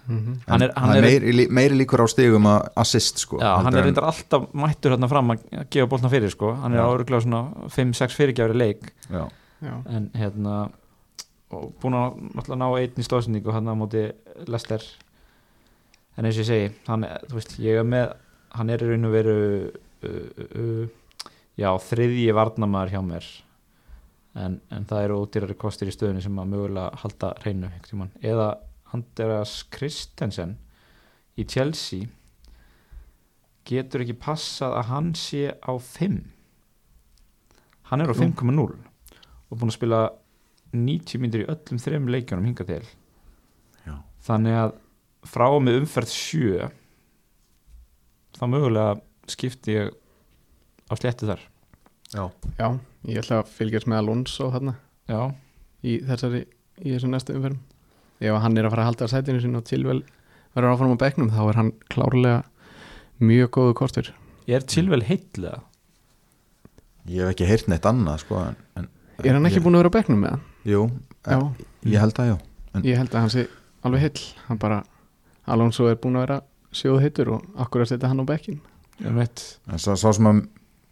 Mhm. 0.07 0.35
Hann 0.47 0.61
er- 0.63 0.71
hann 0.77 0.95
er- 0.95 1.01
meiri, 1.03 1.31
lí- 1.35 1.49
meiri 1.51 1.75
líkur 1.81 1.99
á 1.99 2.07
stigum 2.07 2.45
að 2.47 2.69
assist 2.79 3.17
sko. 3.19 3.39
Já, 3.41 3.57
hann 3.61 3.73
er 3.73 3.79
en- 3.79 3.83
reyndar 3.89 4.05
alltaf 4.07 4.53
mættur 4.53 4.91
hérna 4.95 5.09
fram 5.09 5.31
að 5.33 5.67
gefa 5.69 5.85
boltna 5.91 6.07
fyrir 6.09 6.31
sko, 6.31 6.53
hann 6.55 6.71
er 6.73 6.79
áruglega 6.79 7.21
svona 7.25 7.67
5-6 7.67 8.15
fyrirgjafri 8.15 8.55
leik. 8.55 8.93
Já, 9.11 9.27
já, 9.61 9.73
en 9.85 10.11
hérna 10.17 10.57
og 11.53 11.71
búin 11.79 11.95
að 11.95 12.17
náttúrulega 12.35 12.59
ná 12.59 12.67
einn 12.75 12.99
í 12.99 13.05
stóðsendingu 13.05 13.53
hann 13.55 13.71
á 13.71 13.75
móti 13.79 14.03
Lester. 14.51 14.83
En 16.17 16.27
eins 16.27 16.35
og 16.35 16.43
ég 16.43 16.49
segi 16.49 16.69
hann, 16.89 17.05
veist, 17.31 17.55
ég 17.63 17.79
er 17.79 17.87
með 17.87 18.11
hann 18.57 18.71
er 18.73 18.83
í 18.83 18.89
raun 18.89 19.07
og 19.07 19.13
veru 19.13 19.35
uh, 20.07 20.45
uh, 20.47 21.25
já, 21.59 21.69
þriðji 21.87 22.35
varnamaður 22.35 22.95
hjá 22.95 23.01
mér. 23.05 23.29
En, 24.37 24.59
en 24.73 24.85
það 24.85 25.07
eru 25.07 25.19
ódýrari 25.23 25.57
kostir 25.57 25.89
í 25.89 25.95
stöðunni 25.95 26.21
sem 26.21 26.37
að 26.37 26.51
mögulega 26.51 27.01
halda 27.01 27.31
tímann. 27.87 28.11
eða 28.21 28.57
Andreas 28.93 29.63
Christensen 29.73 30.57
í 31.37 31.45
Chelsea. 31.47 32.07
Getur 33.67 34.03
ekki 34.03 34.15
passað 34.19 34.77
að 34.79 34.89
hann 34.91 35.13
sé 35.15 35.49
á 35.59 35.73
5 35.75 36.21
hann 37.89 38.03
er 38.03 38.11
á 38.11 38.15
Jú. 38.15 38.27
5,0 38.27 38.86
og 39.47 39.59
búin 39.59 39.71
að 39.71 39.77
spila 39.77 40.01
90 40.73 41.21
myndir 41.23 41.43
í 41.45 41.49
öllum 41.51 41.81
þrejum 41.81 42.09
leikjunum 42.11 42.49
hinga 42.49 42.67
til. 42.67 42.81
Já, 43.85 43.95
þannig 44.27 44.59
að 44.63 44.73
frá 45.27 45.47
með 45.63 45.79
umferð 45.81 46.11
7 46.13 46.67
þá 48.37 48.43
mögulega 48.51 48.97
skipti 49.31 49.77
ég 49.77 49.95
á 50.87 50.93
sléttu 50.99 51.29
þar. 51.29 51.41
Já. 52.13 52.23
já 52.59 52.67
ég 53.07 53.23
ætla 53.23 53.41
að 53.41 53.55
fylgjast 53.55 53.89
með 53.89 54.03
Alonso 54.03 54.51
þarna 54.53 54.77
já, 55.09 55.19
í 55.83 55.97
þessari 56.07 56.45
í 56.83 56.93
þessu 56.93 57.09
næstu 57.11 57.35
umferðum. 57.35 57.63
Ef 58.17 58.37
hann 58.41 58.57
er 58.57 58.67
að 58.67 58.73
fara 58.73 58.85
að 58.85 58.91
halda 58.91 59.09
sætinu 59.11 59.41
sinni 59.41 59.59
og 59.59 59.67
tilvel 59.67 59.99
verður 60.57 60.73
áfram 60.73 60.95
á 60.97 61.01
bekknum 61.03 61.33
þá 61.33 61.41
er 61.45 61.59
hann 61.59 61.73
klárlega 61.93 62.37
mjög 63.21 63.51
góðu 63.57 63.75
kostur 63.77 64.11
ég 64.49 64.59
er 64.59 64.67
tilvel 64.69 65.03
heitlega 65.05 65.61
Ég 67.07 67.23
hef 67.23 67.31
ekki 67.31 67.47
heyrt 67.47 67.69
neitt 67.71 67.85
annað 67.87 68.23
sko, 68.25 68.39
en, 68.49 68.57
en, 68.75 68.87
er 69.23 69.33
hann 69.37 69.45
ekki 69.49 69.59
ég, 69.59 69.63
búin 69.65 69.77
að 69.77 69.83
vera 69.83 69.91
á 69.93 69.97
bekknum 69.97 70.21
með 70.23 70.35
hann? 70.35 70.43
Jú, 70.67 70.81
Já, 71.27 71.39
ég 71.87 71.99
held 72.03 72.19
að 72.21 72.29
já. 72.29 72.35
Ég 72.83 72.99
held 72.99 73.15
að 73.15 73.23
hann 73.23 73.33
sé 73.33 73.47
alveg 73.87 74.03
heill. 74.05 74.23
Hann 74.47 74.59
bara, 74.61 74.81
Alonso 75.47 75.87
er 75.89 75.97
búin 76.01 76.19
að 76.19 76.25
vera 76.27 76.37
sjóð 76.75 77.01
heitur 77.05 77.31
og 77.37 77.47
akkur 77.63 77.83
að 77.85 77.93
setja 77.93 78.11
hann 78.11 78.21
á 78.21 78.25
bekkin 78.27 78.59
ég 79.03 79.13
veit. 79.17 79.43
En 79.71 79.81
svo, 79.81 79.95
svo 79.99 80.11
sem 80.15 80.27
að 80.29 80.43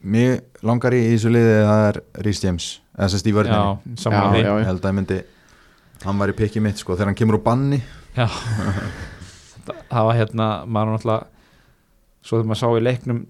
mér 0.06 0.36
langar 0.66 0.94
í 0.94 1.02
þessu 1.12 1.32
liði 1.34 1.54
það 1.66 1.86
er 1.90 2.00
Rhys 2.22 2.42
James 2.44 2.68
eða 2.96 3.08
sérst 3.14 3.30
í 3.30 3.34
vörðinni 3.36 3.58
já, 3.58 3.96
saman 4.04 4.36
Já, 4.38 4.42
já. 4.46 4.52
Ég 4.62 4.68
held 4.70 4.84
að 4.86 4.92
ég 4.92 4.98
myndi 5.00 5.20
hann 6.06 6.20
var 6.22 6.32
í 6.32 6.36
pikki 6.38 6.62
mitt 6.62 6.82
sko 6.82 6.94
þegar 6.96 7.12
hann 7.12 7.18
kemur 7.18 7.40
úr 7.40 7.46
banni. 7.46 7.80
Já. 8.16 8.28
Það, 9.66 9.80
það 9.92 10.10
var 10.10 10.20
hérna, 10.20 10.50
maður 10.68 10.96
náttúrulega 10.96 11.32
svo 12.26 12.40
þegar 12.40 12.50
maður 12.52 12.62
sá 12.62 12.68
í 12.70 12.84
leiknum 12.86 13.22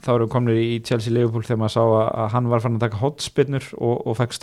þá 0.00 0.10
erum 0.14 0.26
við 0.26 0.32
komnir 0.34 0.60
í 0.60 0.80
Chelsea 0.86 1.12
Liverpool 1.14 1.44
þegar 1.46 1.60
maður 1.62 1.74
sá 1.76 1.82
að, 1.84 2.06
að 2.22 2.28
hann 2.34 2.50
var 2.52 2.64
fann 2.64 2.78
að 2.78 2.84
taka 2.86 3.00
hotspinnur 3.02 3.66
og, 3.78 3.96
og 4.06 4.18
fekk 4.18 4.36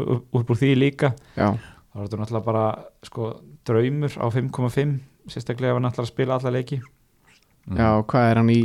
upp 0.00 0.54
úr 0.54 0.60
því 0.60 0.70
líka. 0.78 1.12
Já, 1.36 1.50
þá 1.54 1.98
var 1.98 2.06
þetta 2.06 2.20
náttúrulega 2.22 2.48
bara 2.48 2.64
sko, 3.06 3.30
draumur 3.68 4.16
á 4.20 4.26
5,5 4.34 4.96
sérstaklega 5.32 5.72
ef 5.72 5.78
hann 5.80 5.90
ætlar 5.90 6.06
að 6.06 6.12
spila 6.12 6.38
alla 6.38 6.54
leiki. 6.54 6.80
Mm. 7.64 7.78
já, 7.80 7.90
hvað 8.12 8.30
er 8.30 8.40
hann 8.42 8.50
í 8.52 8.62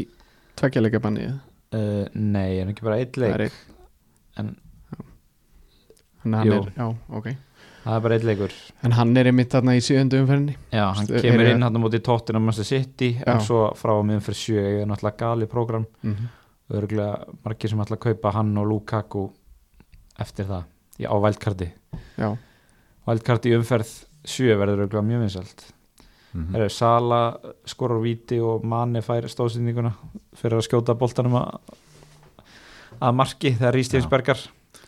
tveggjarleika 0.60 1.00
bannið? 1.04 1.36
uh, 1.72 2.08
Nei, 2.14 2.58
er 2.58 2.66
hann 2.66 2.74
ekki 2.74 2.88
bara 2.88 2.98
eitt 3.00 3.20
er 3.20 3.46
leik? 3.46 3.60
en 4.40 4.56
hann 6.24 6.36
er, 6.44 6.68
já, 6.76 6.88
ok 7.16 7.30
það 7.84 7.96
er 7.96 8.02
bara 8.06 8.16
eitt 8.18 8.24
leikur 8.28 8.54
En 8.84 8.92
hann 8.98 9.18
er 9.18 9.30
einmitt 9.32 9.52
þarna 9.54 9.76
í 9.78 9.82
sjöundu 9.84 10.20
umferðinni 10.24 10.56
Já, 10.74 10.86
hann 10.96 11.06
Stu- 11.08 11.22
kemur 11.22 11.46
er- 11.46 11.54
inn 11.56 11.62
hann 11.64 11.76
á 11.76 11.80
móti 11.80 12.00
tóttina 12.04 12.40
Manchester 12.42 12.66
City 12.80 13.12
Já. 13.20 13.34
en 13.34 13.40
svo 13.46 13.62
frá 13.80 13.94
að 13.96 14.06
miðum 14.10 14.22
fyrir 14.26 14.40
sjö 14.42 14.66
er 14.82 14.86
náttúrulega 14.90 15.18
gali 15.18 15.46
program 15.48 15.86
mm 16.04 16.14
-hmm. 16.16 16.28
og 16.70 16.78
örgulega 16.84 17.26
margir 17.46 17.70
sem 17.70 17.80
ætla 17.80 17.96
að 17.98 18.00
kaupa 18.08 18.32
hann 18.32 18.58
og 18.58 18.68
Lukaku 18.68 19.30
eftir 20.20 20.46
það 20.46 20.64
í, 21.00 21.06
á 21.08 21.16
vældkarti 21.22 21.72
Já, 22.18 22.38
vældkarti 23.08 23.50
í 23.50 23.58
umferð 23.58 24.06
7 24.26 24.56
verður 24.58 24.86
örgulega 24.88 25.08
mjög 25.08 25.20
vinsalt 25.22 25.64
Mhm. 26.34 26.56
mm. 26.56 26.70
Sala 26.70 27.38
skorur 27.66 28.04
víti 28.04 28.38
og 28.40 28.64
Mane 28.64 29.02
fær 29.02 29.26
stóðsendinguna 29.28 29.92
fyrir 30.36 30.58
að 30.60 30.68
skjóta 30.68 30.94
boltanum 30.94 31.34
að, 31.34 31.58
að 33.02 33.16
marki 33.16 33.52
þegar 33.58 33.74
Rís 33.74 33.90
James 33.94 34.06
Já. 34.06 34.10
bergar 34.10 34.38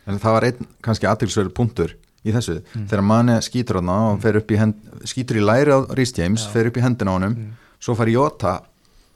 En 0.08 0.20
það 0.20 0.34
var 0.34 0.44
einn 0.44 0.68
kannski 0.84 1.08
aðtilsverður 1.08 1.54
punktur 1.54 1.96
í 2.26 2.32
þessu 2.36 2.62
Mm. 2.76 2.88
þegar 2.88 3.04
manni 3.04 3.38
skýtur 3.42 3.76
hann 3.82 3.90
og 3.90 4.22
fer 4.22 4.38
upp 4.38 4.52
í 4.52 4.58
hend, 4.58 4.76
skýtur 5.04 5.38
í 5.40 5.46
læri 5.46 5.72
á 5.74 5.80
Rhys 5.96 6.14
James, 6.18 6.46
Já. 6.46 6.50
fer 6.52 6.68
upp 6.68 6.78
í 6.78 6.82
hendina 6.82 7.12
á 7.12 7.18
honum 7.18 7.36
Mm. 7.36 7.52
svo 7.80 7.96
fær 7.96 8.12
Jota 8.12 8.62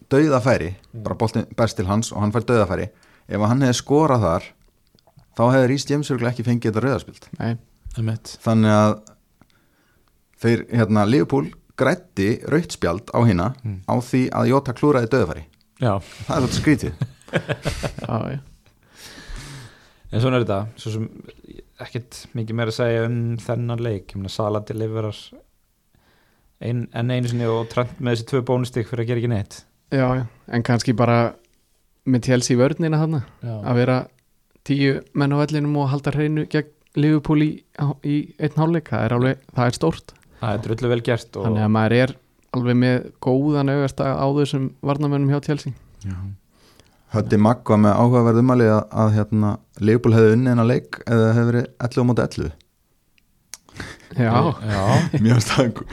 dauðafæri 0.09 0.75
Mm. 0.93 1.03
bara 1.03 1.15
boltin 1.15 1.45
berst 1.55 1.75
til 1.77 1.85
hans 1.85 2.11
og 2.11 2.21
hann 2.21 2.31
fær 2.31 2.41
dauðafæri 2.45 2.89
ef 3.29 3.41
hann 3.41 3.61
hefði 3.61 3.81
skorað 3.81 4.21
þar 4.21 4.43
þá 5.37 5.43
hefði 5.53 5.67
Rhys 5.67 5.85
James 5.89 6.09
örugglega 6.09 6.33
ekki 6.33 6.43
fengið 6.45 6.71
þetta 6.71 6.83
rauðarspilt 6.83 7.27
nei, 7.39 7.57
þannig 7.95 8.71
að 8.71 8.99
þeir, 10.41 10.65
hérna, 10.71 11.05
Liverpool 11.09 11.51
grætti 11.77 12.41
rautspjald 12.47 13.09
á 13.13 13.19
hina 13.27 13.53
Mm. 13.63 13.81
á 13.87 13.93
því 14.01 14.29
að 14.31 14.47
Jota 14.49 14.73
klúraði 14.73 15.07
dauðafæri 15.09 15.45
Já, 15.81 15.99
það 15.99 16.35
er 16.37 16.41
svolítið 16.41 16.61
skrítið 16.61 16.93
já, 18.07 18.31
já 18.31 18.39
en 20.13 20.21
svona 20.21 20.37
er 20.39 20.45
þetta 20.45 20.59
svo 20.79 20.91
sem 20.93 21.09
ekkert 21.83 22.21
mikið 22.37 22.57
meira 22.57 22.71
að 22.71 22.77
segja 22.79 23.05
um 23.09 23.17
þennan 23.41 23.83
leik, 23.83 24.13
ég 24.13 24.19
meina 24.19 24.31
Sala 24.31 24.61
deliverar 24.67 25.17
ein, 26.63 26.85
en 26.95 27.11
einu 27.11 27.31
sinni 27.31 27.47
og 27.51 27.67
trend 27.71 27.97
með 27.99 28.15
þessi 28.15 28.27
tvö 28.31 28.43
bónustík 28.47 28.89
fyrir 28.89 29.05
að 29.05 29.09
gera 29.11 29.23
ekki 29.23 29.31
neitt. 29.33 29.57
Já, 29.93 30.05
já, 30.19 30.23
en 30.55 30.65
kannski 30.65 30.95
bara 30.97 31.17
með 32.09 32.29
Chelsea 32.29 32.59
vörnina 32.59 33.01
þarna. 33.01 33.23
Já, 33.43 33.55
að 33.59 33.79
vera 33.81 33.97
tíu 34.65 34.95
menn 35.13 35.35
á 35.35 35.37
vellinum 35.43 35.75
og 35.81 35.91
halda 35.91 36.13
hreinu 36.15 36.47
gegn 36.51 36.71
Liverpool 36.95 37.43
í, 37.43 37.49
í 38.07 38.15
einn 38.39 38.55
hálfleik, 38.55 38.87
það 38.87 39.01
er 39.03 39.17
alveg, 39.17 39.41
það 39.51 39.67
er 39.67 39.75
stórt. 39.75 40.13
Það 40.39 40.53
er 40.53 40.63
drullu 40.63 40.91
vel 40.93 41.01
gert 41.03 41.37
og 41.39 41.47
þannig 41.49 41.65
að 41.65 41.73
maður 41.75 41.95
er 41.99 42.15
alveg 42.55 42.77
með 42.79 43.09
góðan 43.23 43.71
augasta 43.73 44.07
á 44.15 44.27
þessum 44.37 44.69
varnamönnum 44.85 45.33
hjá 45.33 45.41
Chelsea 45.49 45.75
Hötti 47.15 47.37
Magg 47.39 47.69
var 47.71 47.79
með 47.85 47.97
áhugaverð 48.01 48.41
umali 48.43 48.67
að, 48.69 48.81
að 49.03 49.11
hérna, 49.15 49.51
Leopold 49.79 50.17
hefði 50.17 50.33
unnið 50.37 50.51
hennar 50.53 50.69
leik 50.69 50.97
eða 51.05 51.27
hefði 51.37 51.49
verið 51.51 51.67
11 51.87 52.01
á 52.01 52.05
móti 52.09 52.25
11 52.25 52.53
Já, 54.15 54.33
já. 54.63 54.81
Mjög 55.19 55.39
stað 55.43 55.83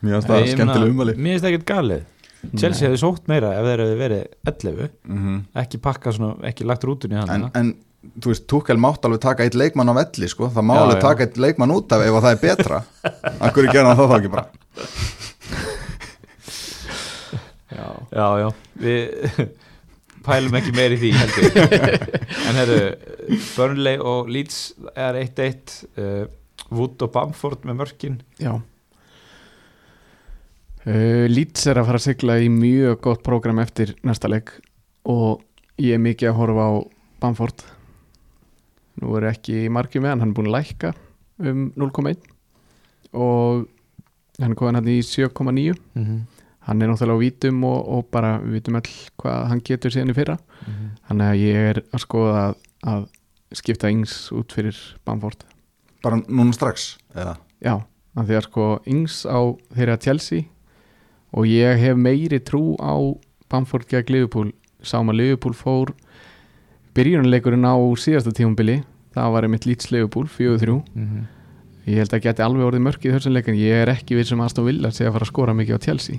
Mjög 0.00 0.24
meina, 0.30 0.46
skemmtileg 0.54 0.94
umali 0.94 1.14
Mér 1.18 1.36
finnst 1.36 1.48
ekkert 1.50 1.66
galið. 1.68 2.02
Chelsea 2.56 2.86
hefði 2.88 3.00
sótt 3.02 3.26
meira 3.28 3.50
ef 3.58 3.66
þeir 3.68 3.82
hefði 3.84 3.96
verið 4.00 4.22
11 4.48 4.90
mm 5.04 5.38
ekki 5.62 5.80
pakka 5.84 6.12
svona, 6.16 6.36
ekki 6.48 6.64
lagt 6.68 6.86
rútunni 6.88 7.18
hann 7.20 7.32
en, 7.34 7.48
en 7.58 7.72
þú 8.22 8.30
veist, 8.32 8.46
Túkel 8.48 8.78
mátt 8.80 9.04
alveg 9.04 9.20
taka 9.20 9.44
eitt 9.44 9.56
leikmann 9.60 9.90
á 9.92 9.94
velli 9.98 10.28
sko. 10.32 10.48
það 10.54 10.64
má 10.70 10.72
Já, 10.78 10.80
alveg 10.86 10.96
já. 10.96 11.02
taka 11.04 11.26
eitt 11.26 11.40
leikmann 11.44 11.74
út 11.74 11.92
af 11.92 12.00
ef 12.06 12.16
að 12.16 12.24
það 12.24 12.36
er 12.36 12.40
betra. 12.46 12.78
Akkur 13.46 13.66
er 13.68 13.74
gerðan 13.76 13.98
það 13.98 14.08
þá 14.08 14.16
ekki 14.16 14.32
bara? 14.32 14.46
Já, 17.70 17.86
Já, 18.10 18.26
já, 18.40 18.48
við 18.82 19.44
pælum 20.26 20.56
ekki 20.58 20.74
meir 20.76 20.94
í 20.94 20.98
því 21.00 21.10
heldur 21.16 21.48
En 22.48 22.58
herru, 22.58 22.80
Burnley 23.56 24.00
og 24.02 24.30
Leeds 24.32 24.60
er 24.94 25.18
1-1 25.22 25.76
uh, 26.00 26.24
Wood 26.70 27.02
og 27.02 27.12
Bamford 27.14 27.64
með 27.66 27.80
mörkin 27.80 28.20
já. 28.40 28.54
Uh, 30.86 31.26
Leeds 31.28 31.66
er 31.68 31.80
að 31.80 31.90
fara 31.90 32.00
að 32.00 32.06
sigla 32.06 32.38
í 32.40 32.48
mjög 32.52 33.00
gott 33.04 33.24
prógram 33.26 33.60
eftir 33.62 33.94
næsta 34.06 34.30
leik 34.30 34.54
og 35.08 35.42
ég 35.80 35.96
er 35.96 36.02
mikið 36.02 36.30
að 36.30 36.38
horfa 36.40 36.68
á 36.68 36.72
Bamford 37.20 37.66
nú 39.00 39.16
er 39.18 39.30
ekki 39.32 39.68
margir 39.72 40.02
með 40.04 40.14
hann, 40.14 40.24
hann 40.24 40.32
er 40.32 40.38
búin 40.38 40.50
að 40.50 40.56
lækka 40.58 40.94
um 41.40 41.68
0,1 41.80 42.16
og 43.16 43.66
hann 44.40 44.52
er 44.52 44.58
komin 44.58 44.78
hann 44.78 44.90
í 44.90 45.00
7,9 45.04 45.50
mm 45.50 46.04
-hmm. 46.04 46.20
Hann 46.70 46.82
er 46.82 46.88
náttúrulega 46.92 47.18
á 47.18 47.24
vítum 47.24 47.64
og, 47.66 47.78
og 47.98 48.08
bara 48.14 48.36
við 48.40 48.56
vitum 48.60 48.78
all 48.78 48.90
hvað 49.20 49.46
hann 49.50 49.62
getur 49.66 49.90
síðan 49.94 50.12
í 50.14 50.16
fyrra 50.16 50.38
Mhm. 50.60 50.88
þannig 51.08 51.26
að 51.32 51.40
ég 51.42 51.68
er 51.70 51.78
að 51.90 52.02
skoða 52.04 52.40
að, 52.46 52.54
að 52.86 53.06
skipta 53.60 53.90
yngs 53.90 54.16
út 54.36 54.52
fyrir 54.54 54.76
Bamford 55.04 55.44
bara 56.04 56.16
núna 56.28 56.52
strax 56.54 56.96
eða? 57.14 57.36
já, 57.64 57.74
af 58.16 58.26
því 58.28 58.36
að 58.38 58.44
sko 58.46 58.66
yngs 58.86 59.24
á 59.26 59.40
þeirra 59.74 59.96
Chelsea 60.00 60.42
og 61.32 61.44
ég 61.46 61.78
hef 61.80 61.96
meiri 61.96 62.38
trú 62.40 62.76
á 62.78 62.94
Bamford 63.50 63.88
gegn 63.90 64.12
Liverpool 64.14 64.52
sá 64.82 65.00
maður 65.02 65.16
Liverpool 65.20 65.54
fór 65.58 65.92
byrjunarleikurinn 66.94 67.64
á 67.66 67.74
síðasta 67.98 68.32
tímumbili 68.34 68.80
það 69.14 69.32
var 69.34 69.46
einmitt 69.46 69.66
Leeds 69.66 69.90
Liverpool 69.92 70.26
4-3 70.28 70.82
Mhm. 70.94 71.26
ég 71.86 71.96
held 71.98 72.12
að 72.14 72.22
geti 72.22 72.42
alveg 72.44 72.66
orðið 72.68 72.84
mörkið 72.86 73.14
þessum 73.16 73.32
leikin 73.34 73.56
ég 73.58 73.82
er 73.82 73.88
ekki 73.94 74.14
við 74.18 74.26
sem 74.28 74.38
aðstof 74.40 74.64
vilja 74.68 74.88
að 74.90 74.94
segja 74.98 75.08
að 75.10 75.12
fara 75.16 75.24
að 75.26 75.32
skora 75.32 75.54
mikið 75.56 75.74
á 75.74 75.84
Chelsea 75.86 76.16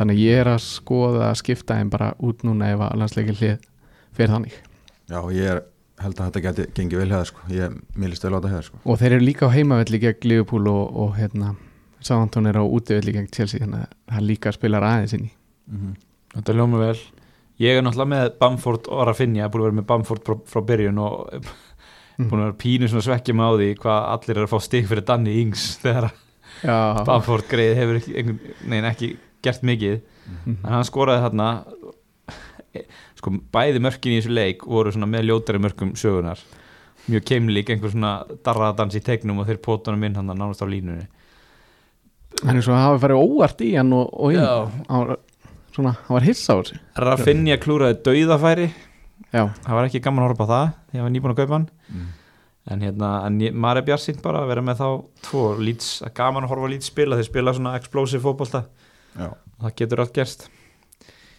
þannig 0.00 0.22
ég 0.24 0.40
er 0.42 0.50
að 0.54 0.62
skoða 0.64 1.28
að 1.28 1.38
skipta 1.42 1.76
þeim 1.78 1.92
bara 1.92 2.12
út 2.24 2.44
núna 2.46 2.72
ef 2.72 2.84
að 2.86 2.96
landsleikin 3.02 3.38
hlið 3.38 3.56
fyrir 4.16 4.34
þannig. 4.34 4.58
Já, 5.10 5.20
ég 5.36 5.54
er, 5.54 5.62
held 6.00 6.16
að 6.20 6.30
þetta 6.30 6.44
geti 6.48 6.68
gengið 6.78 7.02
vel 7.02 7.10
hefða 7.12 7.30
sko. 7.30 7.48
ég 7.52 7.80
minnist 7.94 8.24
vel 8.24 8.32
á 8.32 8.38
þetta 8.38 8.52
hefða 8.54 8.68
sko. 8.70 8.82
og 8.84 9.00
þeir 9.00 9.16
eru 9.16 9.26
líka 9.26 9.50
á 9.50 9.54
heimavelli 9.54 10.00
gegn 10.00 10.30
Liverpool 10.30 10.70
og, 10.72 10.84
og 10.96 11.18
hérna 11.20 11.54
Sántón 12.00 12.48
er 12.48 12.56
á 12.56 12.64
útivelli 12.64 13.12
gegn 13.12 13.28
Chelsea 13.28 13.60
þannig 13.60 13.84
að 13.84 14.14
það 14.14 14.28
líka 14.30 14.52
spilar 14.56 14.86
aðeins 14.88 15.16
inn 15.18 15.26
í. 15.28 15.34
Mm 15.70 15.98
Þetta 16.30 16.54
ljóma 16.54 16.78
vel. 16.78 16.98
Ég 17.58 17.76
er 17.76 17.82
náttúrulega 17.82 18.10
með 18.12 18.28
Bamford 18.38 18.88
og 18.88 19.00
Rafinha 19.08 19.48
búin 19.50 19.64
að 19.64 19.66
vera 19.66 19.76
með 19.80 19.86
Bamford 19.88 20.22
frá, 20.28 20.36
frá 20.46 20.60
byrjun 20.68 21.00
og 21.02 21.16
búin 22.20 22.38
að 22.38 22.44
vera 22.44 22.58
pínu 22.60 22.90
svona 22.90 23.06
svekkja 23.08 23.34
með 23.36 23.50
á 23.50 23.52
því 23.58 23.68
hvað 23.82 24.06
allir 24.14 24.38
er 24.38 24.46
að 24.46 24.52
fá 24.52 24.64
stig 24.64 24.86
fyrir 24.90 25.06
Danny 25.08 25.34
Ings 25.42 25.64
þegar 25.82 26.06
Já, 26.60 26.76
Bamford 27.08 27.48
greið 27.50 27.74
hefur 27.78 27.98
ekki, 28.00 28.14
einhvern, 28.20 28.54
nein, 28.70 28.86
ekki 28.90 29.10
gert 29.42 29.62
mikið. 29.66 30.00
Mhm. 30.30 30.56
en 30.64 30.72
hann 30.72 30.88
skoraði 30.88 31.26
þarna. 31.26 31.50
Sko 33.18 33.32
bæði 33.52 33.80
mörkin 33.82 34.14
í 34.14 34.20
þessu 34.20 34.34
leik 34.34 34.62
voru 34.62 34.92
svona 34.94 35.08
með 35.10 35.26
ljótari 35.26 35.58
mörkum 35.58 35.96
sögunar 35.98 36.38
mjög 37.10 37.24
keimlík, 37.28 37.70
einhver 37.72 37.92
svona 37.92 38.12
darradans 38.44 38.96
í 38.98 39.02
tegnum 39.04 39.40
og 39.42 39.48
þeir 39.48 39.60
pótunum 39.64 40.04
inn 40.06 40.18
hann 40.18 40.30
nánast 40.30 40.62
á 40.62 40.66
línunni. 40.68 41.08
Hann 42.44 42.60
er 42.60 42.64
svo 42.64 42.76
að 42.76 42.84
hafa 42.84 43.02
farið 43.04 43.24
óvart 43.24 43.64
í 43.66 43.72
hann 43.74 43.90
og, 43.96 44.12
og 44.14 44.36
inn. 44.36 44.44
Hann 44.88 45.02
var, 45.02 45.18
svona, 45.74 45.96
hann 46.06 46.16
var 46.18 46.26
hissa 46.28 46.56
á 46.56 46.58
þessu. 46.60 46.78
Rafinha 47.04 47.58
klúraði 47.60 47.98
dauðafæri. 48.06 48.68
Já, 49.30 49.42
það 49.64 49.76
var 49.76 49.88
ekki 49.88 50.02
gaman 50.04 50.24
að 50.24 50.30
horfa 50.30 50.46
á 50.46 50.50
það 50.50 50.70
því 50.70 50.94
að 50.94 51.00
ég 51.00 51.06
var 51.06 51.14
nýbúin 51.16 51.34
að 51.34 51.42
kaupa 51.42 51.58
hann. 51.58 51.68
Mm. 51.90 52.08
en 52.70 52.82
hérna, 52.84 53.08
en 53.26 53.38
maður 53.58 53.80
er 53.80 53.84
bjarsýnt 53.88 54.20
bara 54.22 54.44
að 54.44 54.50
vera 54.52 54.62
með 54.62 54.80
þá 54.82 54.88
tvo. 55.26 55.44
Lýts, 55.58 55.88
gaman 56.14 56.46
að 56.46 56.52
horfa 56.52 56.68
á 56.68 56.72
lýts 56.72 56.90
spila 56.92 57.18
þeir 57.18 57.26
spila 57.26 57.54
svona 57.56 57.72
explosive 57.80 58.22
fótbolta 58.22 58.64
Já, 59.16 59.30
og 59.30 59.64
það 59.66 59.76
getur 59.82 60.04
allt 60.04 60.16
gerst. 60.16 60.46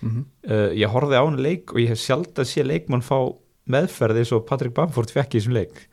Mm 0.02 0.24
uh, 0.50 0.72
ég 0.74 0.90
horfði 0.90 1.20
á 1.20 1.24
hann 1.24 1.38
leik 1.42 1.74
og 1.76 1.80
ég 1.84 1.92
hef 1.94 2.02
sjálf 2.02 2.34
að 2.42 2.50
sé 2.50 2.64
leikmann 2.66 3.04
fá 3.06 3.18
meðferði 3.72 4.24
eins 4.24 4.32
og 4.34 4.46
Patrick 4.50 4.74
Bamford 4.74 5.12
fekk 5.14 5.36
í 5.36 5.40
þessum 5.40 5.54
leik. 5.56 5.84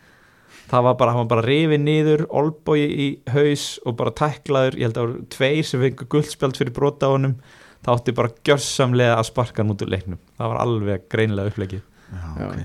Það 0.68 0.84
var 0.84 0.96
bara, 1.00 1.12
hann 1.12 1.22
var 1.24 1.30
bara 1.32 1.44
rifið 1.46 1.80
niður 1.80 2.24
olbói 2.28 2.80
í 2.84 3.06
haus 3.32 3.78
og 3.88 3.96
bara 4.00 4.12
tæklaður, 4.16 4.76
ég 4.76 4.88
held 4.88 4.96
að 4.96 5.02
það 5.02 5.12
voru 5.12 5.28
tveir 5.32 5.68
sem 5.68 5.84
fengur 5.84 6.08
guldspjald 6.12 6.60
fyrir 6.60 6.74
brota 6.76 7.08
á 7.08 7.14
honum. 7.14 7.36
Það 7.84 7.94
átti 7.94 8.14
bara 8.18 8.32
gjörsamlega 8.48 9.14
að 9.16 9.28
sparka 9.30 9.62
hann 9.62 9.72
út 9.72 9.84
úr 9.84 9.92
leiknum. 9.94 10.18
Það 10.36 10.52
var 10.52 10.60
alveg 10.64 11.06
greinilega 11.12 11.52
upplegið 11.52 11.80
já, 11.80 12.24
Já. 12.40 12.48
ok. 12.48 12.58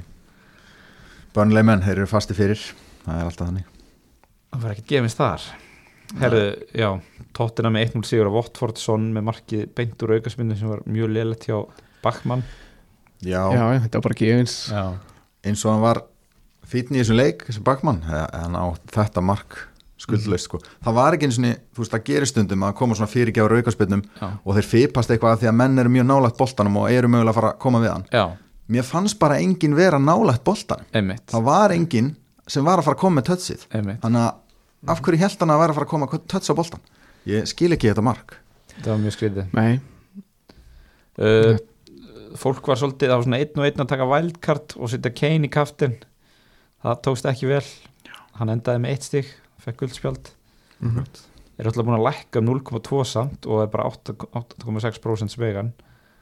Börnlega 1.33 1.67
menn, 1.69 1.83
þeir 1.85 2.01
eru 2.01 2.09
fasti 2.11 2.35
fyrir. 2.37 2.63
Það 3.03 3.19
er 3.19 3.29
alltaf 3.29 3.47
þannig. 3.51 3.69
Það 4.53 4.65
var 4.65 4.75
ekki 4.75 4.89
gefins 4.93 5.17
þar 5.19 5.47
herðu, 6.21 6.43
já, 6.77 6.89
tóttina 7.33 7.71
með 7.73 7.87
1-0 7.93 8.09
sigur 8.09 8.29
á 8.29 8.35
Watfordson 8.37 9.09
með 9.15 9.27
markið 9.31 9.65
beint 9.77 10.05
úr 10.05 10.17
aukarsmyndu 10.17 10.57
sem 10.59 10.69
var 10.69 10.83
mjög 10.85 11.13
lélætt 11.15 11.47
hjá 11.49 11.57
Bachmann. 12.03 12.43
Já, 13.23 13.41
já, 13.55 13.65
þetta 13.85 13.99
var 13.99 14.07
bara 14.09 14.19
gefins 14.19 14.55
já, 14.69 14.83
eins 15.47 15.61
og 15.63 15.71
hann 15.71 15.83
var 15.83 16.01
fítni 16.67 16.99
í 16.99 17.03
þessum 17.03 17.19
leik, 17.19 17.45
þessi 17.47 17.63
bakmann 17.63 18.01
hann 18.07 18.57
á 18.57 18.65
þetta 18.91 19.23
mark 19.23 19.61
skuldlaust 20.03 20.49
sko. 20.49 20.59
það 20.83 20.97
var 20.97 21.15
ekki 21.15 21.29
eins 21.29 21.37
og 21.39 21.45
þú 21.45 21.83
veist, 21.83 21.93
það 21.93 22.05
gerir 22.09 22.29
stundum 22.29 22.65
að 22.67 22.73
koma 22.79 22.97
svona 22.97 23.11
fyrirgjár 23.11 23.55
aukarspinnum 23.59 24.01
já, 24.03 24.25
og 24.43 24.57
þeir 24.57 24.67
fipast 24.67 25.13
eitthvað 25.13 25.37
að 25.37 25.43
því 25.43 25.51
að 25.51 25.57
menn 25.61 25.83
eru 25.83 25.93
mjög 25.93 26.07
nálægt 26.09 26.39
boltanum 26.41 26.79
og 26.81 26.89
eru 26.91 27.11
mögulega 27.11 27.33
að 27.33 27.39
fara 27.39 27.51
að 27.53 27.61
koma 27.63 27.81
við 27.83 27.93
hann. 27.93 28.05
Já, 28.11 28.25
mér 28.75 28.87
fannst 28.87 29.19
bara 29.21 29.39
enginn 29.43 29.77
vera 29.77 29.99
nálægt 30.01 30.43
boltanum. 30.47 30.89
Einmitt. 30.91 31.23
Það 31.31 31.47
var 31.47 31.75
enginn 31.75 32.11
sem 32.47 32.67
var 32.67 32.81
að 32.81 32.89
fara 32.89 32.97
að 32.97 33.03
koma 33.05 33.21
með 33.21 33.29
tötsið 33.31 33.67
einmitt, 33.71 34.01
þannig 34.03 34.25
að 34.25 34.42
af 34.87 35.01
hverju 35.01 35.19
held 35.19 35.39
hann 35.39 35.53
að 35.53 35.59
vera 35.63 35.71
að 35.71 35.77
fara 35.79 35.85
að 35.87 35.93
koma 35.93 36.07
tötsa 36.27 36.53
á 36.53 36.59
boltan 36.59 36.81
ég 37.29 37.47
skil 37.47 37.71
ekki 37.71 37.91
þetta 37.91 38.03
mark. 38.03 38.37
Það 38.73 38.89
var 38.91 39.01
mjög 39.03 39.15
skrítið. 39.15 39.45
Nei, 39.53 39.79
uh, 41.23 41.57
fólk 42.39 42.67
var 42.67 42.79
svolítið 42.81 43.11
það 43.11 43.19
var 43.19 43.27
svona 43.27 43.41
einn 43.43 43.59
og 43.61 43.67
einn 43.67 43.83
að 43.83 43.91
taka 43.93 44.07
wildcard 44.09 44.75
og 44.79 44.91
setja 44.91 45.13
Kane 45.13 45.47
í 45.47 45.51
kaftin 45.53 45.99
það 46.83 47.03
tókst 47.05 47.29
ekki 47.29 47.51
vel. 47.51 47.65
Hann 48.39 48.49
endaði 48.49 48.81
með 48.81 48.95
eitt 48.95 49.07
stig, 49.07 49.29
fekk 49.61 49.83
guldspjald 49.83 50.33
Mhm. 50.83 51.05
er 51.57 51.67
alltaf 51.69 51.85
búin 51.85 51.95
að 51.95 52.07
lækka 52.09 52.41
um 52.41 52.47
0,2 52.49 53.05
samt 53.05 53.45
og 53.45 53.61
er 53.63 53.67
bara 53.71 53.85
8 53.87 54.15
8,6% 54.35 55.29
svegan. 55.31 55.71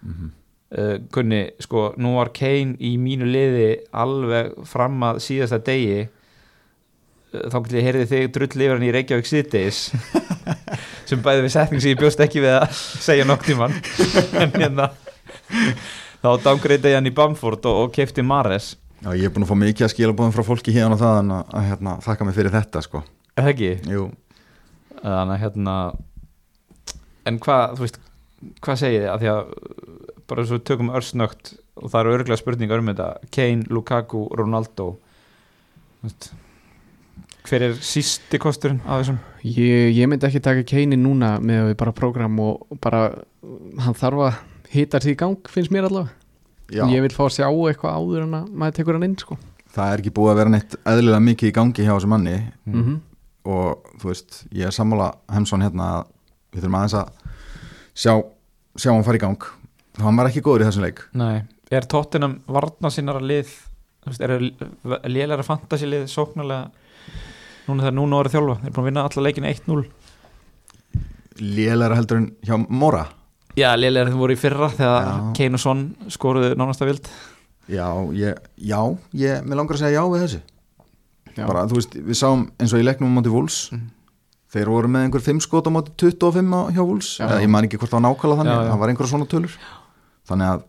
Mm 0.03 0.13
-hmm. 0.13 0.29
uh, 0.77 0.97
kunni, 1.11 1.51
sko, 1.59 1.93
nú 1.97 2.15
var 2.15 2.29
Kane 2.33 2.75
í 2.77 2.97
mínu 2.97 3.25
liði 3.25 3.79
alveg 3.91 4.53
fram 4.65 4.99
að 5.01 5.15
síðasta 5.19 5.57
degi 5.57 6.09
þá 7.31 7.57
getur 7.57 7.79
ég 7.79 7.87
heyrði 7.87 8.07
þig 8.09 8.29
drull 8.35 8.49
yfir 8.51 8.73
hann 8.75 8.85
í 8.85 8.91
Reykjavík 8.95 9.29
síðdeis 9.29 9.81
sem 11.09 11.21
bæði 11.23 11.45
við 11.45 11.53
setning 11.53 11.83
sem 11.83 11.93
ég 11.93 11.99
bjóst 12.01 12.23
ekki 12.23 12.43
við 12.43 12.57
að 12.57 12.75
segja 12.75 13.27
nokk 13.27 13.45
tíman 13.47 13.75
en 14.41 14.55
hérna 14.57 14.89
þá 16.21 16.29
dangreita 16.43 16.91
ég 16.91 16.99
hann 16.99 17.09
í 17.09 17.15
Bamford 17.15 17.65
og, 17.71 17.85
og 17.85 17.95
kefti 17.95 18.25
Mares. 18.25 18.75
Já, 19.01 19.13
ég 19.17 19.29
er 19.29 19.33
búin 19.33 19.47
að 19.47 19.53
fá 19.53 19.57
mikið 19.57 19.87
að 19.87 19.93
skila 19.95 20.17
búin 20.17 20.35
frá 20.35 20.45
fólki 20.45 20.75
hérna 20.75 20.97
og 20.97 21.01
það 21.01 21.21
en 21.23 21.33
að, 21.37 21.55
að 21.57 21.67
hérna, 21.71 21.95
þakka 22.05 22.27
mig 22.27 22.37
fyrir 22.37 22.53
þetta 22.53 22.83
sko. 22.85 23.03
er 23.33 23.47
það 23.47 23.53
ekki? 23.55 23.71
Jú, 23.95 24.03
þannig 24.99 25.35
að 25.37 25.41
hérna 25.45 25.77
en 27.31 27.39
hvað, 27.41 27.77
þú 27.77 27.85
veist 27.87 27.99
hvað 28.61 28.79
segið 28.83 29.01
þið, 29.01 29.09
að 29.13 29.23
því 29.23 29.31
að 29.31 29.41
bara 30.31 30.45
svo 30.47 30.61
tökum 30.63 30.93
örsnögt 30.95 31.55
og 31.79 31.89
það 31.91 31.99
eru 32.03 32.13
örglega 32.19 32.39
spurningar 32.39 32.81
um 32.81 32.91
þetta. 32.91 33.09
Kane, 33.33 33.67
Lukaku, 33.73 34.27
Ronaldo. 34.37 34.87
Þú 36.01 36.09
veist, 36.09 36.29
hver 37.47 37.67
er 37.67 37.75
sísti 37.85 38.39
kosturinn 38.41 38.81
af 38.85 39.01
þessum? 39.01 39.19
ég, 39.43 39.91
ég 39.97 40.09
myndi 40.09 40.27
ekki 40.27 40.41
taka 40.43 40.63
Keini 40.67 40.97
núna 40.99 41.35
með 41.41 41.63
að 41.63 41.69
við 41.71 41.77
bara 41.81 41.93
program 41.97 42.39
og 42.43 42.79
bara 42.83 43.03
hann 43.81 43.97
þarf 43.97 44.25
að 44.27 44.41
hita 44.71 45.01
sig 45.01 45.15
í 45.15 45.19
gang 45.19 45.51
finnst 45.51 45.73
mér 45.73 45.87
allavega. 45.89 46.17
Já. 46.71 46.85
Ég 46.87 47.03
vil 47.03 47.11
fá 47.11 47.25
að 47.25 47.33
sjá 47.35 47.47
eitthvað 47.49 47.95
áður 47.97 48.25
en 48.25 48.35
að 48.37 48.51
maður 48.55 48.75
tekur 48.77 48.97
hann 48.97 49.07
inn 49.09 49.17
sko. 49.19 49.37
það 49.71 49.93
er 49.93 50.03
ekki 50.03 50.13
búið 50.15 50.31
að 50.31 50.39
vera 50.41 50.51
neitt 50.51 50.75
eðlilega 50.83 51.25
mikið 51.25 51.49
í 51.49 51.55
gangi 51.55 51.87
hjá 51.87 51.93
þessu 51.93 52.11
manni. 52.11 52.35
Mm 52.65 52.83
-hmm. 52.83 52.99
og 53.43 53.97
þú 54.01 54.11
veist, 54.11 54.43
ég 54.51 54.67
er 54.67 54.75
sammála 54.75 55.13
Hemsson 55.31 55.61
hérna 55.61 55.87
að 55.95 56.05
við 56.51 56.61
þurfum 56.61 56.77
aðeins 56.79 56.93
að 56.93 57.07
sjá, 57.95 58.13
sjá 58.75 58.91
hann 58.93 59.03
fara 59.03 59.17
í 59.17 59.23
gang. 59.25 59.43
Hann 59.99 60.15
var 60.15 60.27
ekki 60.27 60.41
góður 60.41 60.61
í 60.61 60.67
þessum 60.69 60.83
leik. 60.83 60.99
Nei, 61.13 61.43
er 61.71 61.87
tóttinam 61.87 62.41
varna 62.47 62.89
sinnara 62.89 63.19
lið 63.19 63.49
þú 64.01 64.11
veist, 64.11 64.21
er 64.21 65.09
lélæra 65.09 65.43
fantasilið 65.43 66.07
sóknarlega 66.09 66.71
núna 67.71 67.85
þegar 67.87 67.97
núna 67.97 68.19
orðið 68.21 68.35
þjálfa, 68.37 68.57
er 68.67 68.75
búin 68.75 68.83
að 68.83 68.89
vinna 68.91 69.07
alla 69.07 69.25
leikin 69.27 69.49
1-0 69.49 69.83
lélæra 71.41 71.95
heldur 71.97 72.19
en 72.21 72.29
hjá 72.45 72.57
Mora? 72.69 73.05
Já, 73.57 73.71
lélæra 73.79 74.11
þeim 74.11 74.19
voru 74.21 74.35
í 74.35 74.39
fyrra 74.39 74.69
þegar. 74.71 75.07
Kane 75.35 75.57
og 75.57 75.63
Son 75.63 75.81
skoruðu 76.11 76.53
nánast 76.59 76.83
að 76.83 76.91
vild. 76.93 77.09
Já, 77.71 77.87
ég, 78.15 78.37
já, 78.59 78.79
ég, 79.17 79.41
mér 79.47 79.59
langar 79.59 79.77
að 79.77 79.83
segja 79.85 79.97
já 79.99 80.03
við 80.11 80.23
þessu. 80.25 80.41
Já. 81.31 81.45
bara, 81.47 81.61
þú 81.71 81.77
veist, 81.79 81.93
við 81.95 82.17
sáum 82.19 82.41
eins 82.59 82.73
og 82.75 82.81
í 82.81 82.83
leiknum 82.83 83.07
á 83.07 83.15
móti 83.15 83.31
Vúls 83.31 83.57
þeir 84.51 84.67
voru 84.67 84.89
með 84.91 85.05
einhver 85.05 85.21
5 85.23 85.37
skot 85.45 85.63
á 85.63 85.71
móti 85.71 85.93
25 85.95 86.51
á- 86.51 86.71
hjá 86.75 86.81
Vúls, 86.83 87.11
ég 87.23 87.47
man 87.47 87.63
ekki 87.63 87.79
hvort 87.79 87.93
það 87.93 88.01
var 88.01 88.03
nákvæmlega 88.09 88.39
þannig, 88.41 88.51
Já, 88.51 88.65
já. 88.65 88.71
það 88.73 88.81
var 88.81 88.91
einhverja 88.91 89.11
svona 89.13 89.27
tölur. 89.31 89.53
Þannig 90.27 90.49
að 90.51 90.65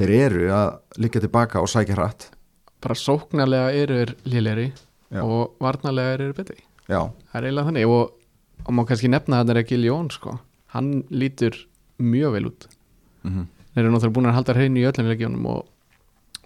þeir 0.00 0.10
eru 0.26 0.48
að 0.56 0.70
liggja 1.04 1.22
tilbaka 1.22 1.62
og 1.62 1.70
sækja 1.70 1.94
hratt. 1.94 2.26
Bara 2.82 2.94
sóknarlega 2.98 3.70
eru 3.84 4.00
er 4.02 4.14
léleri 4.26 4.66
Já. 5.10 5.22
og 5.22 5.56
varnarlega 5.60 6.16
eru 6.16 6.28
er 6.30 6.36
betri. 6.36 6.58
Já, 6.88 7.00
það 7.30 7.38
er 7.40 7.46
eiginlega 7.48 7.68
þannig. 7.70 7.88
Og, 7.88 8.12
og 8.66 8.74
má 8.74 8.84
kannski 8.86 9.10
nefna 9.10 9.40
að 9.40 9.44
þetta 9.44 9.56
er 9.56 9.62
ekki 9.64 9.80
Ljón 9.82 10.10
sko. 10.14 10.38
hann 10.70 11.04
lítur 11.10 11.56
mjög 11.98 12.32
vel 12.32 12.46
út. 12.46 12.68
Mm 13.24 13.48
þeir 13.74 13.84
eru 13.84 13.92
náttúrulega 13.94 14.16
búin 14.16 14.30
að 14.30 14.36
halda 14.38 14.54
hreinu 14.56 14.80
í 14.80 14.86
öllum 14.88 15.10
leikjónum 15.10 15.46
og, 15.50 15.60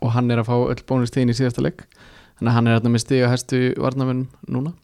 og 0.04 0.12
hann 0.12 0.30
er 0.30 0.42
að 0.42 0.50
fá 0.50 0.56
öll 0.58 0.82
bónustíðin 0.88 1.32
í 1.32 1.36
síðasta 1.38 1.64
leik. 1.64 1.86
Þannig 2.38 2.50
að 2.50 2.56
hann 2.58 2.68
er 2.68 2.78
að 2.80 2.90
með 2.90 3.04
stiga 3.04 3.30
hæstu 3.30 3.60
varnamennum 3.80 4.28
núna. 4.50 4.74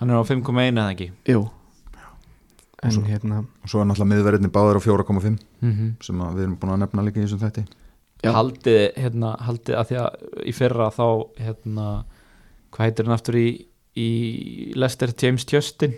Hann 0.00 0.12
er 0.12 0.20
á 0.20 0.24
5,1 0.26 0.76
eða 0.76 0.92
ekki? 0.94 1.10
Jú. 1.30 1.46
En 2.80 2.94
Svo- 2.94 3.04
hérna 3.04 3.42
og 3.44 3.68
svo 3.68 3.82
er 3.82 3.88
náttúrulega 3.88 4.12
miðverðinni 4.14 4.52
báður 4.52 4.80
á 4.80 4.82
4,5 4.84 5.36
mm 5.60 5.72
-hmm. 5.72 5.90
sem 6.00 6.20
að 6.20 6.34
við 6.36 6.42
erum 6.42 6.56
búin 6.56 6.72
að 6.72 6.80
nefna 6.80 7.04
líka 7.04 7.20
í 7.20 7.24
þessum 7.24 7.42
þætti. 7.44 7.64
Já. 8.22 8.32
Haldið, 8.32 8.92
hérna, 8.96 9.36
haldið 9.40 9.74
að 9.76 9.88
því 9.88 9.96
að 9.96 10.10
í 10.44 10.52
fyrra 10.52 10.90
þá 10.90 11.06
hérna, 11.40 12.04
hvað 12.70 12.86
heitir 12.86 13.08
hann 13.08 13.16
aftur 13.16 13.38
í, 13.40 13.48
í 13.98 14.08
Lester 14.78 15.12
James 15.14 15.46
Justin? 15.48 15.96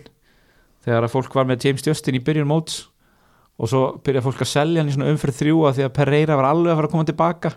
Þegar 0.83 1.07
að 1.07 1.13
fólk 1.13 1.37
var 1.37 1.47
með 1.47 1.67
James 1.67 1.85
Justin 1.85 2.17
í 2.19 2.23
byrjun 2.23 2.49
móts 2.49 2.81
og 3.61 3.69
svo 3.69 3.83
byrja 4.03 4.23
fólk 4.25 4.41
að 4.43 4.49
selja 4.49 4.81
hann 4.81 4.89
í 4.89 4.95
svona 4.95 5.11
umfyrir 5.13 5.37
þrjú 5.37 5.61
að 5.67 5.77
því 5.77 5.85
að 5.85 5.93
Pereira 5.99 6.39
var 6.39 6.49
alveg 6.49 6.73
að 6.73 6.79
fara 6.79 6.89
að 6.89 6.95
koma 6.95 7.07
tilbaka. 7.07 7.53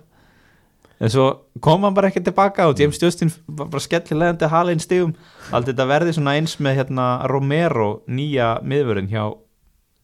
En 0.96 1.12
svo 1.12 1.24
kom 1.64 1.82
hann 1.84 1.96
bara 1.96 2.08
ekki 2.08 2.22
tilbaka 2.24 2.68
og 2.70 2.78
James 2.80 3.00
Justin 3.02 3.32
var 3.46 3.68
bara 3.72 3.84
skellilegandi 3.84 4.46
að 4.46 4.54
hala 4.54 4.76
inn 4.76 4.84
stigum. 4.84 5.16
Allt 5.52 5.68
þetta 5.68 5.88
verði 5.88 6.14
svona 6.16 6.36
eins 6.38 6.56
með 6.62 6.78
hérna 6.80 7.08
Romero 7.32 7.90
nýja 8.08 8.54
miðvörinn 8.64 9.10
hjá 9.10 9.24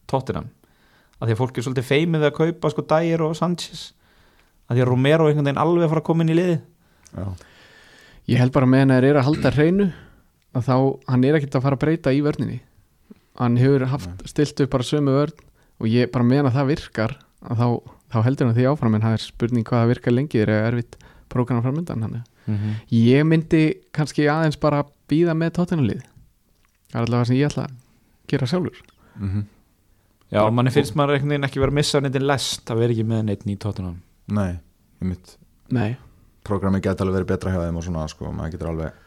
Tottenham. 0.09 0.51
Að 1.17 1.29
því 1.29 1.37
að 1.37 1.41
fólk 1.41 1.57
er 1.57 1.65
svolítið 1.65 1.89
feimið 1.89 2.27
að 2.27 2.37
kaupa 2.41 2.73
sko 2.73 2.85
Dyer 2.89 3.23
og 3.25 3.37
Sanchez. 3.39 3.87
Að 4.67 4.77
því 4.77 4.83
að 4.83 4.91
Romero 4.91 5.29
einhvern 5.29 5.47
veginn 5.47 5.63
alveg 5.63 5.87
að 5.87 5.93
fara 5.93 6.03
að 6.03 6.09
koma 6.09 6.25
inn 6.25 6.33
í 6.33 6.37
liði 6.37 6.59
Já, 7.13 7.25
Ég 8.29 8.39
held 8.39 8.53
bara 8.55 8.69
með 8.69 8.85
hann 8.85 8.95
að 8.95 9.07
er 9.09 9.19
að 9.19 9.27
halda 9.27 9.51
hreinu 9.51 9.87
að 10.53 10.67
þá, 10.67 10.75
hann 11.09 11.25
er 11.27 11.37
ekkert 11.39 11.57
að 11.57 11.65
fara 11.65 11.77
að 11.79 11.83
breyta 11.83 12.13
í 12.13 12.21
vörninni. 12.23 12.59
Hann 13.39 13.57
hefur 13.57 13.87
haft 13.89 14.23
stilt 14.29 14.61
upp 14.63 14.71
bara 14.75 14.87
sömu 14.87 15.15
vörn 15.15 15.33
og 15.81 15.89
ég 15.89 16.11
bara 16.13 16.27
meðan 16.27 16.51
að 16.51 16.59
það 16.59 16.69
virkar 16.71 17.15
að 17.43 17.63
þá, 17.63 17.67
þá 18.13 18.17
heldur 18.27 18.47
hann 18.49 18.57
því 18.59 18.67
áfram 18.69 18.95
en 18.95 19.05
það 19.07 19.17
er 19.17 19.25
spurning 19.25 19.67
hvað 19.67 19.81
það 19.81 19.91
virkar 19.93 20.15
lengi 20.15 20.39
þegar 20.39 20.53
er 20.53 20.67
erfitt 20.69 20.99
prógrana 21.33 21.65
framöndan 21.65 22.05
hann 22.05 22.19
mm 22.45 22.55
-hmm. 22.55 22.73
ég 22.93 23.25
myndi 23.25 23.63
kannski 23.91 24.27
aðeins 24.29 24.59
bara 24.59 24.85
býða 25.09 25.33
með 25.33 25.55
tóttunarlið 25.57 26.03
það 26.93 27.01
er 27.01 27.07
allavega 27.07 27.23
það 27.23 27.27
sem 27.27 27.39
ég 27.39 27.49
ætla 27.49 27.63
að 27.63 27.75
gera 28.27 28.47
sjálfur. 28.47 28.79
Mm 29.17 29.29
Já, 30.33 30.49
manni 30.49 30.71
finnst 30.73 30.95
maður 30.97 31.19
ekki 31.19 31.61
vera 31.61 31.69
að 31.69 31.77
missa 31.77 31.99
neitt 32.01 32.15
lest 32.21 32.71
að 32.73 32.79
vera 32.81 32.95
ekki 32.95 33.05
með 33.05 33.25
neitt 33.27 33.43
í 33.45 33.55
Tottenham. 33.61 33.99
Nei, 34.33 34.57
ég 35.01 35.09
mitt 35.11 35.35
Nei, 35.69 35.95
Programmi 36.43 36.81
geti 36.83 37.03
alveg 37.05 37.15
verið 37.21 37.29
betra 37.33 37.51
hjá 37.53 37.61
þeim 37.65 37.77
og 37.79 37.85
svona 37.85 38.07
sko, 38.11 38.31
maður 38.35 38.53
getur 38.55 38.71
alveg 38.73 38.97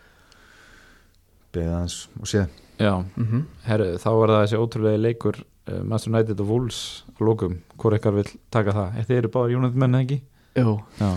beðið 1.56 1.74
aðeins 1.76 1.98
og 2.20 2.30
séð 2.30 2.46
Já, 2.80 2.92
mm 3.16 3.42
herru, 3.64 3.88
þá 4.02 4.08
var 4.20 4.32
það 4.34 4.42
þessi 4.44 4.60
ótrúlega 4.60 5.00
leikur 5.00 5.38
uh, 5.40 5.82
Master 5.88 6.12
United 6.12 6.40
og 6.44 6.50
Wolves 6.50 6.80
á 7.16 7.20
lókum, 7.24 7.54
hvor 7.80 7.96
ykkar 7.96 8.12
vil 8.18 8.28
taka 8.52 8.74
það 8.76 8.98
Þið 9.08 9.16
eru 9.22 9.30
báður 9.36 9.54
United 9.60 9.80
menn 9.82 9.96
eða 9.96 10.04
ekki? 10.06 10.18
jú, 10.60 10.74
Já 11.00 11.10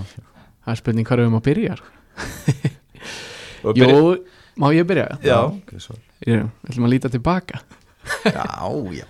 það 0.59 0.73
er 0.75 0.79
spurning 0.83 1.07
hvað 1.07 1.21
við 1.23 1.29
um 1.31 1.39
að 1.39 1.45
byrja 1.49 1.75
Jú, 3.75 4.15
má 4.59 4.69
ég 4.75 4.87
byrja? 4.87 5.07
Já. 5.23 5.39
ok, 5.51 5.71
svo. 5.83 5.95
Jú, 6.27 6.45
ætlum 6.67 6.87
að 6.87 6.93
líta 6.95 7.11
tilbaka 7.11 7.59
Já, 8.23 8.45
já 8.95 9.07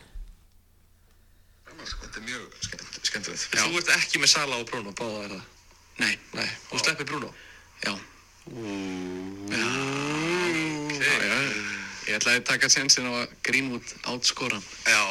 Þetta 1.99 2.17
er 2.19 2.25
mjög 2.25 2.57
skemmt, 2.65 2.99
skemmtilegt. 3.05 3.43
Þú 3.53 3.77
ert 3.79 3.91
ekki 3.95 4.19
með 4.21 4.31
Sala 4.33 4.57
og 4.59 4.65
Bruno, 4.69 4.91
báða 4.97 5.19
er 5.27 5.33
það? 5.35 5.43
Nei. 5.99 6.13
Nei, 6.37 6.49
þú 6.69 6.81
sleppir 6.83 7.07
Bruno? 7.09 7.31
Já. 7.83 7.93
Já. 9.51 9.65
Ok. 9.67 10.99
Já, 10.99 11.15
já. 11.27 11.39
Ég 12.09 12.17
ætlaði 12.17 12.39
að 12.39 12.45
taka 12.49 12.69
sensin 12.73 13.09
á 13.09 13.13
að 13.21 13.33
Greenwood 13.45 13.95
átskoran. 14.09 14.63
Já. 14.87 15.01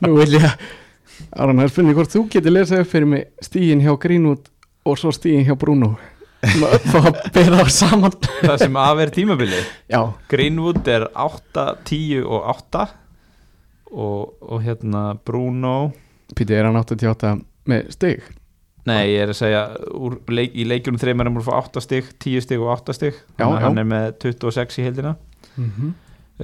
Nú 0.00 0.14
vil 0.16 0.38
ég 0.38 0.46
Aron, 1.36 1.58
það 1.60 1.66
er 1.66 1.72
spurning 1.72 1.98
hvort 1.98 2.14
þú 2.14 2.22
getur 2.32 2.54
lesað 2.54 2.84
upp 2.84 2.90
fyrir 2.90 3.08
mig 3.10 3.26
stígin 3.44 3.82
hjá 3.84 3.92
Greenwood 4.00 4.48
og 4.88 4.96
svo 4.98 5.12
stígin 5.14 5.44
hjá 5.46 5.54
Bruno 5.58 5.92
að 6.40 6.86
það 7.36 7.68
saman 7.74 8.14
Það 8.40 8.56
sem 8.62 8.78
af 8.80 9.02
er 9.04 9.12
tímabili 9.12 9.60
Já, 9.92 10.00
Greenwood 10.32 10.88
er 10.88 11.04
8, 11.12 11.66
10 11.84 12.22
og 12.24 12.48
8 12.54 12.86
og, 13.90 14.32
og 14.40 14.64
hérna 14.64 15.04
Bruno 15.26 15.74
Píti 16.32 16.56
er 16.56 16.70
hann 16.70 16.80
88 16.80 17.34
með 17.70 17.90
stig? 17.96 18.28
Nei, 18.88 19.00
ég 19.12 19.26
er 19.26 19.32
að 19.34 19.38
segja 19.40 19.64
úr, 19.92 20.16
leik, 20.32 20.54
í 20.56 20.64
leikjunum 20.64 21.00
þreim 21.00 21.20
er 21.20 21.28
hann 21.28 21.34
múið 21.36 21.44
að 21.44 21.50
fá 21.50 21.68
8 21.68 21.82
stig 21.84 22.06
10 22.24 22.44
stig 22.46 22.62
og 22.62 22.70
8 22.78 22.96
stig. 22.96 23.18
Já, 23.36 23.42
Þannig 23.42 23.56
að 23.56 23.60
já. 23.60 23.66
hann 23.66 23.82
er 23.82 23.90
með 23.90 24.06
26 24.24 24.78
í 24.80 24.86
heildina. 24.86 25.12
Mm 25.56 25.70
-hmm. 25.76 25.92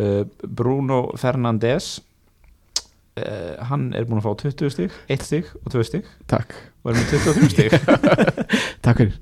uh, 0.03 0.49
Bruno 0.61 1.01
Fernandes 1.17 1.89
uh, 3.17 3.65
hann 3.71 3.93
er 3.95 4.05
búin 4.05 4.21
að 4.21 4.29
fá 4.29 4.35
20 4.45 4.73
stig 4.75 4.97
1 5.09 5.25
stig 5.25 5.51
og 5.65 5.73
2 5.73 5.85
stig. 5.89 6.09
Takk, 6.29 6.55
og 6.85 6.93
er 6.93 6.99
með 7.01 7.13
23 7.15 7.51
stig. 7.55 7.77
Takk 8.85 9.03
fyrir. 9.03 9.17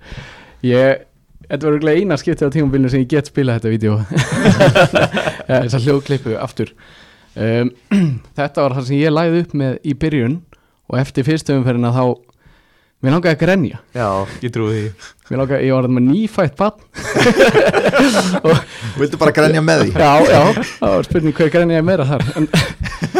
Ég, 0.65 1.07
þetta 1.49 1.67
var 1.67 1.73
örugglega 1.77 2.01
eina 2.03 2.19
skiptið 2.19 2.51
á 2.51 2.55
tímabilinu 2.57 2.91
sem 2.91 3.05
ég 3.05 3.11
get 3.15 3.31
spilað 3.31 3.61
þetta 3.61 3.75
vídeo. 3.75 3.99
Þessa 5.49 5.83
hljóðklippu 5.85 6.37
aftur. 6.41 6.75
Um, 7.35 7.73
Þetta 8.39 8.63
var 8.63 8.77
það 8.77 8.85
sem 8.87 9.01
ég 9.01 9.11
læði 9.11 9.41
upp 9.43 9.55
með 9.59 9.79
í 9.83 9.95
byrjun 9.99 10.37
og 10.95 11.03
eftir 11.03 11.27
fyrstu 11.27 11.59
umferðina 11.59 11.91
þá 11.95 12.05
Mér 13.05 13.13
langaði 13.13 13.35
að 13.35 13.41
grenja. 13.43 13.79
Já, 13.93 14.07
ég 14.41 14.53
trúi 14.55 14.69
því. 14.73 14.85
Mér 15.29 15.41
langaði, 15.43 15.65
ég 15.69 15.75
var 15.77 15.89
með 15.93 16.05
nýfætt 16.07 16.55
bann 16.57 16.79
Vildu 19.01 19.19
bara 19.21 19.35
grænja 19.37 19.61
með 19.65 19.83
því? 19.83 19.91
Já, 19.93 20.13
já, 20.31 20.63
það 20.79 20.95
var 20.95 21.09
spurning 21.11 21.37
hver 21.37 21.51
grenja 21.53 21.83
ég 21.83 21.85
meira 21.85 22.07
þar. 22.09 22.25
En, 22.41 22.47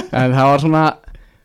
en 0.09 0.37
það 0.39 0.49
var 0.49 0.65
svona 0.65 0.85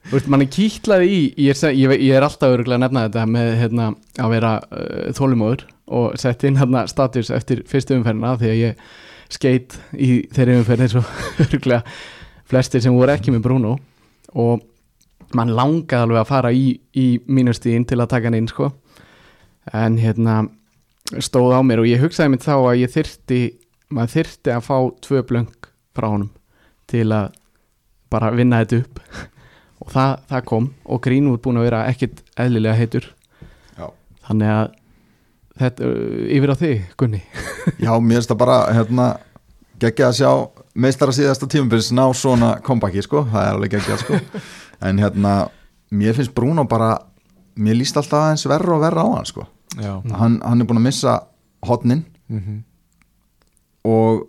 þú 0.05 0.15
veist, 0.15 0.31
manni 0.31 0.47
kýtlaði 0.55 1.09
í 1.11 1.19
ég 1.49 1.59
er, 1.59 1.75
ég, 1.75 1.95
ég 2.07 2.15
er 2.15 2.27
alltaf 2.29 2.55
öruglega 2.55 2.79
að 2.79 2.85
nefna 2.85 3.05
þetta 3.09 3.25
með 3.35 3.51
hérna, 3.59 3.89
að 4.23 4.33
vera 4.37 4.53
uh, 4.63 5.11
þólumóður 5.19 5.67
og 5.99 6.17
sett 6.21 6.47
inn 6.47 6.61
hérna 6.61 6.85
status 6.87 7.33
eftir 7.35 7.65
fyrstu 7.67 7.97
umferðina 7.97 8.37
því 8.39 8.53
að 8.53 8.59
ég 8.61 8.89
skeit 9.29 9.75
í 9.93 10.11
þeirri 10.31 10.61
umferð 10.61 10.87
eins 10.87 10.97
og 11.01 11.13
öruglega 11.43 11.83
flestir 12.49 12.87
sem 12.87 12.95
voru 12.95 13.13
ekki 13.17 13.35
með 13.35 13.43
Bruno. 13.45 13.75
Og 14.31 14.63
mann 15.37 15.53
langaði 15.53 16.05
alveg 16.05 16.21
að 16.23 16.29
fara 16.29 16.51
í, 16.55 16.79
í 16.95 17.07
mínustíðin 17.29 17.85
til 17.89 17.99
að 17.99 18.11
taka 18.13 18.29
hann 18.29 18.39
inn 18.39 18.49
sko. 18.49 18.71
En 19.75 19.97
hérna 20.01 20.41
stóð 21.21 21.55
á 21.57 21.61
mér 21.65 21.83
og 21.83 21.89
ég 21.89 22.01
hugsaði 22.01 22.33
mér 22.33 22.43
þá 22.45 22.55
að 22.57 22.79
ég 22.81 22.93
þyrti 22.93 23.41
maður 23.93 24.15
þyrti 24.15 24.53
að 24.53 24.65
fá 24.65 24.75
tvö 25.05 25.21
blöng 25.29 25.69
frá 25.97 26.09
honum 26.11 26.31
til 26.89 27.07
að 27.13 27.31
bara 28.09 28.31
vinna 28.33 28.63
þetta 28.63 28.83
upp. 28.83 29.03
Og 29.79 29.93
það, 29.93 30.09
það 30.27 30.41
kom 30.49 30.65
og 30.91 30.99
Greenwood 31.05 31.39
búin 31.39 31.57
að 31.61 31.69
vera 31.69 31.85
ekkit 31.87 32.17
eðlilega 32.35 32.75
heitur. 32.75 33.05
Já. 33.77 33.85
þannig 34.27 34.49
að 34.51 34.65
þetta, 35.61 35.91
yfir 36.35 36.51
á 36.51 36.55
þig 36.59 36.81
Gunni. 36.99 37.21
Já, 37.85 37.91
mér 37.95 38.19
finnst 38.19 38.33
það 38.33 38.41
bara 38.41 38.57
hérna, 38.75 39.05
geggja 39.79 40.09
að 40.09 40.17
sjá 40.19 40.31
meistara 40.79 41.15
síðasta 41.15 41.47
tímubils 41.49 41.93
ná 41.95 42.03
svona 42.15 42.57
kompaki 42.65 43.03
sko, 43.05 43.23
það 43.31 43.45
er 43.45 43.55
alveg 43.55 43.77
geggja 43.77 43.97
sko 44.03 44.19
en 44.81 44.99
hérna, 45.01 45.49
mér 45.91 46.15
finnst 46.15 46.33
Bruno 46.35 46.63
bara 46.69 46.97
mér 47.59 47.75
líst 47.79 47.97
alltaf 47.97 48.19
aðeins 48.23 48.45
verra 48.47 48.75
og 48.75 48.81
verra 48.81 49.03
á 49.03 49.09
hann 49.17 49.25
sko. 49.27 49.45
Hann, 50.15 50.39
hann 50.43 50.61
er 50.61 50.67
búin 50.69 50.79
að 50.81 50.87
missa 50.89 51.19
hotnin 51.67 52.05
mm 52.29 52.63
og 53.89 54.25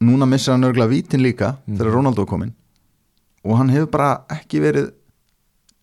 núna 0.00 0.26
missar 0.30 0.54
hann 0.54 0.64
örgulega 0.64 0.88
vítin 0.88 1.20
líka 1.20 1.56
þegar 1.66 1.92
Ronaldo 1.92 2.24
kominn. 2.26 2.52
Og 3.44 3.56
hann 3.58 3.68
hefur 3.68 3.88
bara 3.90 4.10
ekki 4.30 4.60
verið 4.62 4.92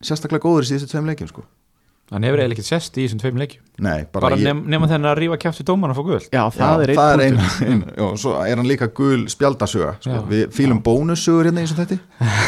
sérstaklega 0.00 0.40
góður 0.42 0.64
í 0.64 0.70
síðustu 0.70 0.88
tveim 0.90 1.10
leikjum 1.10 1.28
sko 1.28 1.44
hann 2.12 2.22
hefur 2.26 2.40
eiginlega 2.42 2.58
ekkert 2.58 2.68
sest 2.68 2.98
í 3.00 3.04
þessum 3.06 3.20
tveim 3.22 3.38
leikjum. 3.40 3.60
Nei, 3.84 4.04
bara, 4.12 4.28
bara 4.28 4.36
ég, 4.38 4.44
nefn, 4.46 4.66
nema 4.70 4.86
þennan 4.90 5.10
að 5.10 5.18
rífa 5.22 5.38
í 5.50 5.64
dóman 5.66 5.90
og 5.90 5.96
fá 5.98 6.02
gull 6.06 6.18
Já, 6.30 6.42
það 6.54 6.60
já, 6.60 6.82
er 6.84 6.90
einn 6.92 6.98
það 6.98 7.12
er 7.14 7.22
punktur. 7.38 7.64
ein, 7.64 7.70
ein, 7.72 7.84
og 8.04 8.18
svo 8.22 8.34
er 8.44 8.56
hann 8.60 8.68
líka 8.70 8.88
gul 8.94 9.22
spjaldasuga 9.32 9.94
sko. 10.04 10.18
Við 10.30 10.44
fýlum 10.54 10.82
bónusugur 10.84 11.48
hérna 11.48 11.64
eins 11.64 11.72
og 11.74 11.80
þetta. 11.80 11.98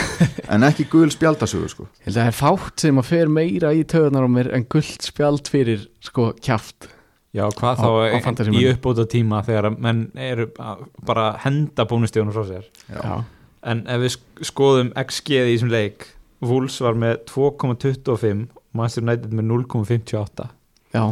En 0.55 0.63
ekki 0.69 0.87
gul 0.93 1.09
spjaldasugur 1.11 1.73
sko. 1.73 1.87
Það 2.05 2.21
er 2.29 2.37
fátt 2.37 2.85
sem 2.85 3.01
að 3.03 3.09
fer 3.11 3.33
meira 3.33 3.73
í 3.75 3.83
töðunar 3.89 4.29
á 4.29 4.31
mér 4.31 4.53
en 4.55 4.69
gullt 4.71 5.09
spjald 5.09 5.51
fyrir 5.51 5.89
sko 6.05 6.29
kjaft. 6.39 6.93
Já, 7.35 7.49
hvað 7.51 7.75
Á- 7.75 7.83
þá 7.83 7.89
á 7.91 8.55
í 8.55 8.63
uppbóta 8.71 9.05
tíma 9.11 9.43
þegar 9.45 9.73
menn 9.77 10.07
eru 10.15 10.47
bara 11.05 11.33
henda 11.43 11.85
bónustíðunum 11.91 12.33
frá 12.37 12.47
sér? 12.49 12.69
Já, 12.93 13.17
en 13.67 13.83
ef 13.91 14.01
við 14.05 14.15
sk- 14.15 14.47
skoðum 14.53 14.93
XG 15.03 15.41
í 15.43 15.57
þessum 15.57 15.75
leik 15.75 16.07
Wolves 16.47 16.79
var 16.85 16.95
með 16.95 17.19
2,25 17.33 18.47
og 18.55 18.56
Manchester 18.77 19.05
United 19.07 19.35
með 19.35 19.49
0,58 19.53 20.47
já, 20.97 21.05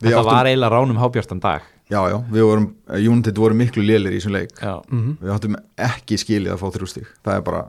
við 0.00 0.10
það 0.10 0.18
áttum, 0.18 0.30
var 0.30 0.50
eiginlega 0.50 0.74
ránum 0.74 1.00
hábjartan 1.00 1.42
dag. 1.44 1.70
Já, 1.92 2.00
já, 2.08 2.16
við 2.32 2.46
vorum 2.48 2.66
United 2.96 3.38
voru 3.38 3.56
miklu 3.58 3.84
lélir 3.84 4.14
í 4.14 4.20
þessum 4.20 4.34
leik. 4.36 4.54
Já, 4.60 4.74
mm 4.88 5.18
við 5.20 5.34
áttum 5.34 5.58
ekki 5.88 6.18
skilið 6.20 6.54
að 6.54 6.62
fá 6.62 6.66
þrjústík 6.78 7.10
það 7.20 7.38
er 7.38 7.44
bara, 7.48 7.62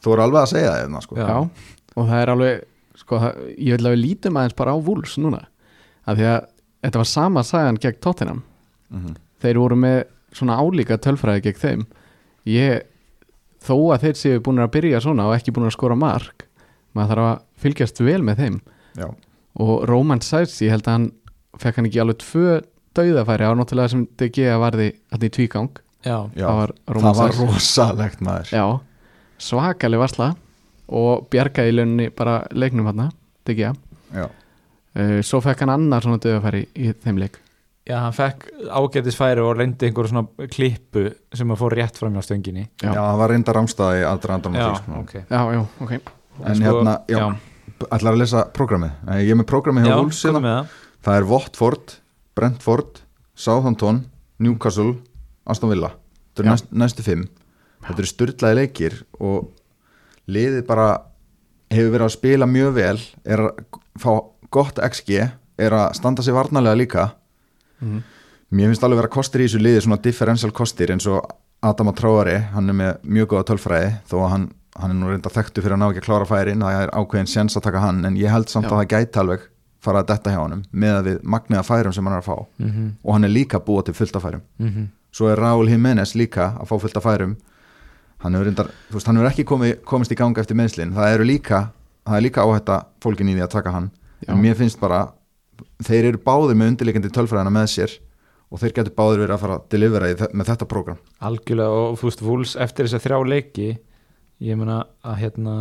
þú 0.00 0.12
voru 0.12 0.24
alveg 0.26 0.40
að 0.42 0.50
segja 0.54 0.72
það 0.72 0.80
hérna, 0.82 1.04
sko. 1.04 1.20
Já. 1.20 1.28
já. 1.28 1.38
og 1.96 2.10
það 2.10 2.22
er 2.22 2.32
alveg 2.34 2.66
sko, 3.02 3.20
það, 3.22 3.40
ég 3.56 3.76
vil 3.76 3.86
að 3.86 3.94
við 3.96 4.02
lítum 4.02 4.40
aðeins 4.40 4.58
bara 4.58 4.74
á 4.74 4.78
Wolves 4.88 5.16
núna. 5.20 5.44
Af 6.06 6.18
því 6.18 6.28
að 6.32 6.40
þetta 6.86 7.02
var 7.02 7.10
sama 7.12 7.44
sagan 7.46 7.80
gegn 7.82 8.02
Tottenham. 8.04 8.42
Mhm. 8.90 9.16
þeir 9.42 9.58
voru 9.60 9.76
með 9.76 9.96
svona 10.36 10.56
álíka 10.60 10.96
tölfræði 11.00 11.42
gegn 11.44 11.60
þeim. 11.60 11.86
Ég, 12.46 12.84
þó 13.66 13.74
að 13.94 14.04
þeir 14.06 14.18
séu 14.20 14.42
búin 14.44 14.62
að 14.62 14.72
byrja 14.76 15.00
svona 15.02 15.26
og 15.28 15.34
ekki 15.36 15.52
búin 15.54 15.66
að 15.66 15.74
skora 15.74 15.96
mark 15.98 16.35
maður 16.96 17.12
þarf 17.12 17.28
að 17.28 17.44
fylgjast 17.62 18.02
vel 18.04 18.22
með 18.24 18.42
þeim. 18.42 18.58
Já, 18.96 19.08
og 19.62 19.84
Roman 19.88 20.22
Sæs, 20.24 20.56
ég 20.64 20.74
held 20.74 20.88
að 20.88 20.96
hann 20.96 21.06
fekk 21.60 21.80
hann 21.80 21.88
ekki 21.88 22.02
alveg 22.02 22.20
tvö 22.20 22.56
dauðafæri 22.96 23.48
á 23.48 23.52
náttúrulega 23.56 23.92
sem 23.92 24.04
DG 24.20 24.48
varði 24.60 24.88
hann 25.12 25.26
í 25.26 25.30
tvígang. 25.32 25.80
Já, 26.06 26.18
já. 26.38 26.46
það 26.46 26.58
var 26.60 26.72
það 26.86 27.20
var 27.20 27.38
rosalegt 27.40 28.20
maður. 28.24 28.52
Já, 28.52 28.66
svakalig 29.42 30.00
varsla 30.00 30.34
og 30.86 31.26
bjargaði 31.32 31.72
í 31.72 31.78
launinni 31.80 32.10
bara 32.14 32.42
leiknum 32.54 32.86
hann, 32.92 33.08
DG 33.48 33.64
já, 33.66 33.72
uh, 34.22 35.18
svo 35.26 35.42
fekk 35.42 35.64
hann 35.64 35.74
annar 35.74 36.04
svona 36.06 36.22
döðafæri 36.22 36.66
í 36.76 36.92
þeim 37.02 37.20
leik. 37.24 37.40
Já, 37.86 38.00
hann 38.02 38.14
fekk 38.14 38.48
ágætis 38.74 39.18
færi 39.18 39.42
og 39.42 39.56
reyndi 39.58 39.86
einhver 39.86 40.08
svona 40.10 40.48
klippu 40.50 41.08
sem 41.34 41.52
að 41.54 41.60
fór 41.60 41.76
rétt 41.78 41.98
fram 42.00 42.16
hjá 42.16 42.24
stönginni. 42.26 42.68
Já, 42.82 42.90
Já. 42.90 42.98
það 42.98 43.20
var 43.22 43.32
reynda 43.34 43.54
rámstæði 43.54 44.06
aðdraðandan 44.10 44.56
á 44.56 44.58
já, 44.58 44.66
því 44.66 44.78
sko. 44.80 45.02
ok. 45.02 45.18
Já, 45.22 45.42
já, 45.54 45.60
ok 45.86 46.14
En 46.44 46.54
Sko, 46.58 46.64
hérna, 46.64 46.94
já, 47.08 47.18
já. 47.18 47.36
ætlar 47.90 48.12
að 48.14 48.18
lesa 48.18 48.44
prógramið 48.52 48.90
Ég 49.22 49.30
er 49.30 49.38
með 49.40 49.46
prógramið 49.50 49.86
hjá 49.86 49.94
komum 49.96 50.10
hérna. 50.10 50.54
það 51.04 51.16
er 51.20 51.24
Watford, 51.30 51.94
Brentford 52.36 53.00
Southampton, 53.34 54.02
Newcastle 54.38 54.96
Aston 55.46 55.70
Villa 55.70 55.90
Þetta 56.34 56.42
eru 56.42 56.50
næst, 56.50 56.70
næstu 56.72 57.02
fimm 57.06 57.26
Þetta 57.86 57.98
eru 58.02 58.10
styrlaði 58.10 58.56
leikir 58.60 58.98
og 59.20 59.50
liðið 60.28 60.66
bara 60.66 60.88
hefur 61.70 61.92
verið 61.94 62.06
að 62.08 62.14
spila 62.16 62.46
mjög 62.50 62.72
vel 62.76 62.98
er 63.24 63.42
að 63.46 63.80
fá 64.02 64.10
gott 64.50 64.78
XG 64.82 65.20
er 65.58 65.72
að 65.72 65.94
standa 65.98 66.22
sig 66.22 66.34
varnarlega 66.34 66.76
líka 66.82 67.06
Mhm. 67.80 68.02
Mér 68.56 68.70
finnst 68.70 68.84
alveg 68.86 68.96
vera 69.02 69.08
kostir 69.12 69.42
í 69.42 69.44
þessu 69.48 69.58
liði 69.60 69.80
svona 69.84 69.98
differential 70.00 70.50
kostir 70.54 70.88
eins 70.94 71.04
og 71.10 71.26
Adam 71.62 71.90
Tráari, 71.92 72.38
hann 72.54 72.70
er 72.70 72.76
með 72.78 73.00
mjög 73.04 73.26
góða 73.34 73.44
tölfræði 73.50 73.90
þó 74.08 74.14
að 74.22 74.30
hann, 74.30 74.44
hann 74.80 74.90
er 74.92 74.98
nú 74.98 75.10
reynda 75.10 75.32
þekktu 75.32 75.62
fyrir 75.64 75.76
að 75.76 75.80
ná 75.82 75.86
ekki 75.90 76.02
að 76.02 76.08
klára 76.08 76.28
færin 76.28 76.64
það 76.64 76.80
er 76.84 76.92
ákveðin 76.96 77.30
séns 77.32 77.56
að 77.56 77.66
taka 77.68 77.80
hann 77.84 78.04
en 78.04 78.16
ég 78.20 78.32
held 78.32 78.48
samt 78.52 78.66
Já. 78.68 78.72
að 78.72 78.80
það 78.82 78.90
gæti 78.94 79.20
alveg 79.22 79.46
fara 79.86 80.02
að 80.02 80.08
detta 80.10 80.32
hjá 80.34 80.40
honum 80.42 80.62
með 80.72 80.94
að 80.98 81.08
við 81.10 81.18
magniða 81.34 81.64
færum 81.66 81.94
sem 81.94 82.06
hann 82.08 82.16
er 82.16 82.22
að 82.22 82.28
fá. 82.28 82.46
Mhm, 82.58 82.86
og 83.04 83.12
hann 83.14 83.24
er 83.24 83.32
líka 83.32 83.60
búið 83.62 83.84
til 83.88 83.94
fullt 83.94 84.16
af 84.16 84.22
færum. 84.22 84.42
Mhm. 84.58 84.88
svo 85.16 85.28
er 85.32 85.38
Raúl 85.40 85.68
Jiménez 85.70 86.12
líka 86.14 86.58
að 86.60 86.66
fá 86.68 86.80
fullt 86.80 86.96
af 86.96 87.04
færum. 87.04 87.36
Hann 88.20 88.34
hefur, 88.34 88.44
reyndar, 88.44 88.68
þú 88.90 88.92
veist, 88.96 89.06
hann 89.06 89.16
hefur 89.16 89.30
ekki 89.30 89.44
komið, 89.44 89.84
komist 89.84 90.12
í 90.12 90.16
ganga 90.16 90.40
eftir 90.40 90.56
meðslin 90.56 90.92
það, 90.92 91.14
eru 91.14 91.24
líka, 91.24 91.70
það 92.04 92.16
er 92.16 92.24
líka 92.26 92.42
áhætta 92.44 92.76
fólkin 93.00 93.28
í 93.28 93.34
því 93.36 93.42
að 93.44 93.50
taka 93.50 93.70
hann. 93.72 93.90
Já. 94.26 94.32
en 94.32 94.42
mér 94.42 94.56
finnst 94.56 94.80
bara 94.80 95.12
þeir 95.84 96.04
eru 96.10 96.18
báðir 96.18 96.56
með 96.56 96.70
undirleikandi 96.72 97.10
tölfræðina 97.12 97.52
með 97.52 97.66
sér 97.68 97.98
og 98.50 98.60
þeir 98.60 98.72
getur 98.78 98.94
báðir 98.96 99.22
verið 99.24 99.34
að 99.36 99.42
fara 99.42 99.56
að 99.58 99.68
delivera 99.72 100.28
með 100.32 100.50
þetta 100.50 100.68
prógram. 100.70 100.98
Algjörlega 101.20 101.68
og 101.68 101.98
þú 102.00 102.08
veist, 102.08 102.22
Wolves 102.22 102.56
eftir 102.56 102.86
þess 102.86 102.98
að 102.98 103.04
þrjá 103.06 103.18
leiki 103.28 103.68
ég 104.42 104.58
meina 104.58 104.82
að 105.06 105.20
hérna 105.22 105.56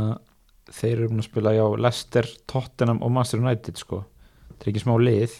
þeir 0.74 0.96
eru 0.98 1.10
búin 1.12 1.24
að 1.24 1.28
spila 1.30 1.54
já 1.56 1.66
Leicester, 1.80 2.30
Tottenham 2.50 3.02
og 3.06 3.12
Manchester 3.14 3.44
United 3.44 3.80
sko. 3.80 4.04
Þetta 4.50 4.66
er 4.66 4.72
ekki 4.72 4.84
smá 4.84 4.96
lið. 5.02 5.36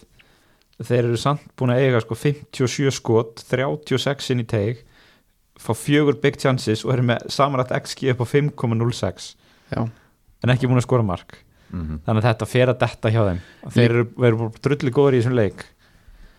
Þeir 0.76 1.02
eru 1.02 1.20
samt 1.20 1.48
búin 1.56 1.72
að 1.72 1.82
eiga 1.86 2.02
sko 2.04 2.18
57 2.20 2.94
skot 2.94 3.42
36 3.48 4.32
inn 4.34 4.44
í 4.44 4.48
teig 4.48 4.84
fá 5.56 5.72
fjögur 5.72 6.18
big 6.20 6.36
chances 6.36 6.84
og 6.84 6.92
eru 6.92 7.06
með 7.08 7.30
samanrætt 7.32 7.72
XG 7.78 8.10
upp 8.12 8.20
á 8.20 8.26
5,06 8.28 9.30
já, 9.72 9.78
en 10.44 10.52
ekki 10.52 10.68
búin 10.68 10.76
að 10.76 10.84
skora 10.84 11.06
mark. 11.06 11.38
Mm 11.70 11.80
-hmm. 11.82 12.00
þannig 12.04 12.22
að 12.22 12.28
þetta 12.28 12.46
fer 12.46 12.68
að 12.68 12.78
detta 12.78 13.10
hjá 13.10 13.22
þeim. 13.28 13.40
Þeir 13.72 13.90
eru, 13.90 14.04
eru 14.22 14.36
bara 14.36 14.60
drulli 14.62 14.90
góður 14.92 15.14
í 15.14 15.20
þessum 15.22 15.38
leik. 15.38 15.64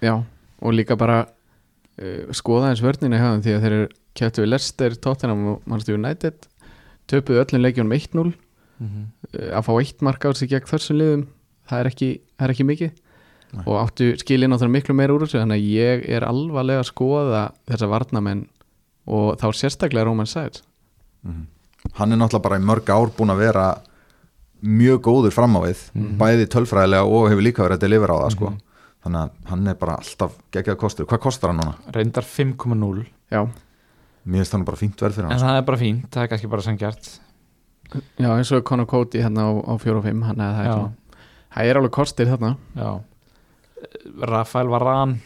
Já 0.01 0.23
og 0.61 0.73
líka 0.73 0.97
bara 0.97 1.23
uh, 1.25 2.33
skoða 2.35 2.71
eins 2.71 2.83
vörnina 2.83 3.19
hjá 3.19 3.29
þeim 3.31 3.43
því 3.45 3.55
að 3.55 3.65
þeir 3.65 3.75
eru 3.77 3.89
kjöptu 4.17 4.43
við 4.43 4.51
Leicester, 4.51 4.95
Tottenham 5.01 5.43
og 5.53 5.65
Manchester 5.69 5.97
United 5.97 6.47
töpuðu 7.11 7.43
öllum 7.43 7.65
leikjunum 7.65 7.97
1-0 7.97 8.27
uh, 8.27 9.01
að 9.51 9.65
fá 9.67 9.73
eitt 9.77 10.05
mark 10.05 10.27
á 10.27 10.29
sig 10.37 10.51
gegn 10.51 10.69
þessum 10.69 11.01
liðum 11.01 11.27
það 11.67 11.83
er 11.83 11.91
ekki, 11.91 12.09
það 12.37 12.47
er 12.47 12.55
ekki 12.55 12.67
mikið. 12.67 12.95
Nei. 13.47 13.63
og 13.63 13.77
áttu 13.79 14.09
skilin 14.19 14.51
á 14.51 14.59
það 14.59 14.73
miklu 14.73 14.93
meira 14.97 15.13
úr 15.15 15.23
þessu 15.23 15.39
þannig 15.39 15.61
að 15.61 15.69
ég 15.71 16.01
er 16.17 16.25
alvarlega 16.27 16.81
að 16.83 16.89
skoða 16.89 17.43
þessa 17.69 17.87
varnamenn 17.93 18.41
og 19.07 19.37
þá 19.39 19.47
sérstaklega 19.55 20.03
Roman 20.09 20.27
Sæts 20.27 20.65
hann 21.95 22.11
er 22.11 22.19
náttúrulega 22.19 22.43
bara 22.43 22.59
í 22.59 22.65
mörg 22.67 22.91
ár 22.91 23.13
búin 23.15 23.31
að 23.31 23.43
vera 23.45 23.67
mjög 24.67 24.99
góður 25.07 25.35
fram 25.35 25.55
á 25.55 25.61
við 25.63 25.83
bæði 26.19 26.49
tölfræðilega 26.51 27.07
og 27.07 27.29
hefur 27.31 27.45
líka 27.45 27.63
verið 27.63 27.77
að 27.77 27.85
delivera 27.85 28.17
á 28.17 28.23
það 28.25 28.35
sko. 28.35 28.51
þannig 29.05 29.21
að 29.21 29.51
hann 29.53 29.71
er 29.71 29.79
bara 29.79 29.97
alltaf 30.01 30.35
geggjað 30.51 30.79
kostur, 30.83 31.07
hvað 31.07 31.23
kostar 31.27 31.53
hann 31.53 31.61
núna? 31.61 31.75
reyndar 31.95 32.27
5,0 32.27 33.05
já, 33.31 33.41
Mér 34.27 34.41
finnst 34.43 34.55
hann 34.57 34.65
bara 34.67 34.77
fínt 34.79 34.99
verð 35.01 35.15
fyrir 35.15 35.25
en 35.25 35.31
hann 35.31 35.39
sko. 35.39 35.47
það 35.47 35.57
er 35.61 35.65
bara 35.69 35.77
fínt, 35.79 36.07
það 36.11 36.23
er 36.23 36.29
kannski 36.33 36.49
bara 36.51 36.65
sangjart 36.65 37.09
já 38.19 38.29
eins 38.35 38.51
og 38.51 38.63
Conor 38.67 38.85
Cody 38.91 39.21
hérna 39.23 39.47
á, 39.47 39.51
á 39.63 39.73
4 39.79 39.97
og 39.97 40.03
5 40.03 40.23
hann 40.27 40.41
er 40.43 40.51
það, 40.53 40.59
er 40.59 40.67
Já. 40.67 40.73
svona- 40.73 40.93
það 41.55 41.69
er 41.71 41.77
alveg 41.79 41.91
kostir 41.91 42.27
þarna. 42.27 42.57
Já. 42.75 42.89
Rafael 44.27 44.67
Varan 44.67 45.21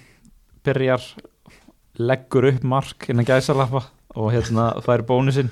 byrjar 0.64 1.02
leggur 1.98 2.46
upp 2.52 2.64
mark 2.64 3.10
innan 3.10 3.26
gæsalappa 3.26 3.84
og 4.16 4.32
hérna 4.32 4.68
það 4.84 4.94
er 4.94 5.04
bónusinn 5.08 5.50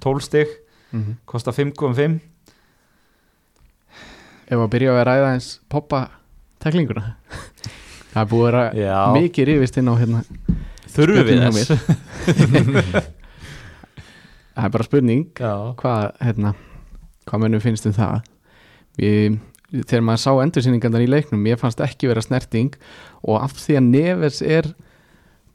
12 0.00 0.20
stig, 0.22 0.48
mm 0.92 1.02
-hmm. 1.02 1.14
kostar 1.26 1.52
5,5 1.52 2.20
ef 4.48 4.58
að 4.58 4.70
byrja 4.70 4.92
að 4.92 5.06
ræða 5.06 5.32
eins 5.34 5.60
poppa 5.68 6.08
teklinguna 6.58 7.16
það 8.14 8.22
er 8.22 8.30
búið 8.30 8.54
að 8.54 9.12
mikið 9.20 9.46
rifist 9.46 9.76
inn 9.76 9.88
á 9.88 9.94
hérna 9.98 10.22
Þurfum 10.94 11.28
við 11.28 11.44
þess? 11.44 11.68
það 14.58 14.64
er 14.66 14.74
bara 14.74 14.88
spurning. 14.88 15.28
Já, 15.38 15.52
hvað, 15.78 16.08
hérna, 16.24 16.54
hvað 17.28 17.44
mönnum 17.44 17.62
finnst 17.62 17.86
um 17.88 17.94
það? 17.96 18.26
Við, 18.98 19.38
þegar 19.84 20.04
maður 20.08 20.22
sá 20.24 20.30
endursýningarnar 20.42 21.04
í 21.04 21.10
leiknum 21.10 21.48
ég 21.48 21.60
fannst 21.60 21.82
ekki 21.84 22.10
vera 22.10 22.24
snerting 22.24 22.72
og 23.22 23.42
af 23.42 23.58
því 23.60 23.76
að 23.78 23.90
Neves 23.92 24.40
er 24.42 24.70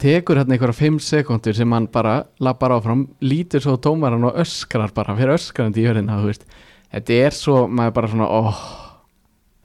tekur 0.01 0.39
hérna 0.39 0.55
einhverja 0.55 0.77
5 0.77 0.99
sekundur 1.03 1.57
sem 1.57 1.73
hann 1.75 1.87
bara 1.91 2.21
lappar 2.43 2.75
áfram 2.75 3.07
lítur 3.23 3.63
svo 3.63 3.75
á 3.75 3.83
dómaran 3.83 4.27
og 4.27 4.37
öskrar 4.43 4.93
bara 4.95 5.15
fyrir 5.17 5.35
öskrandi 5.37 5.83
í 5.83 5.89
hörðina 5.89 6.19
þú 6.21 6.29
veist. 6.29 6.47
þetta 6.93 7.19
er 7.25 7.37
svo, 7.37 7.65
maður 7.67 7.97
bara 7.97 8.11
svona 8.13 8.29
oh, 8.29 8.63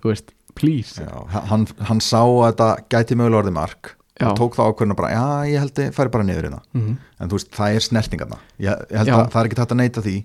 þú 0.02 0.12
veist, 0.12 0.34
please. 0.58 1.04
Já, 1.04 1.44
hann, 1.52 1.68
hann 1.90 2.02
sá 2.02 2.22
að 2.22 2.48
þetta 2.48 2.70
gæti 2.90 3.18
mögulega 3.18 3.42
orðið 3.44 3.58
mark 3.60 3.94
Hann 4.18 4.38
tók 4.38 4.56
það 4.58 4.72
ákvörðuna 4.72 4.96
bara, 4.98 5.10
já 5.14 5.52
ég 5.52 5.62
held 5.62 5.80
að 5.84 5.92
færi 5.94 6.12
bara 6.14 6.26
niður 6.26 6.48
hérna. 6.48 6.62
Mm 6.74 6.96
en 7.18 7.30
þú 7.30 7.38
veist, 7.38 7.50
það 7.54 7.76
er 7.76 7.84
snertingarna 7.84 8.38
ég, 8.62 8.82
ég 8.90 9.00
held 9.00 9.10
Já. 9.10 9.14
að 9.18 9.30
það 9.32 9.40
er 9.40 9.48
ekki 9.48 9.58
hægt 9.58 9.74
að 9.74 9.80
neita 9.80 10.04
því. 10.04 10.16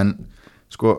En 0.00 0.12
sko 0.74 0.94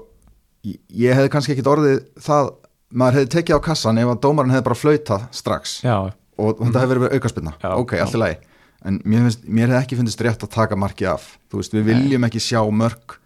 ég, 0.67 0.77
ég 1.03 1.17
hefði 1.17 1.31
kannski 1.33 1.55
ekkit 1.55 1.71
orðið 1.71 1.97
það 2.27 2.51
maður 2.91 3.19
hefði 3.19 3.31
tekið 3.35 3.59
á 3.59 3.67
kassan 3.67 4.01
ef 4.01 4.11
að 4.13 4.21
dómarinn 4.25 4.55
hefði 4.55 4.67
bara 4.67 4.79
flautað 4.79 5.27
strax. 5.35 5.77
Já, 5.85 5.97
og 6.41 6.61
þetta 6.63 6.83
hefði 6.83 6.97
verið 6.97 7.15
aukarspilna, 7.17 7.55
ok, 7.75 7.95
allt 8.03 8.17
í 8.17 8.21
lagi. 8.21 8.39
En 8.81 8.97
mér, 9.05 9.25
finnst, 9.27 9.43
mér 9.45 9.69
hefði 9.69 9.81
ekki 9.83 9.99
finnist 9.99 10.23
rétt 10.25 10.45
að 10.47 10.53
taka 10.55 10.77
markið 10.79 11.11
af, 11.13 11.27
þú 11.51 11.59
veist, 11.61 11.75
við 11.75 11.89
viljum 11.91 12.25
ekki 12.27 12.41
sjá 12.41 12.61
mörk 12.73 13.19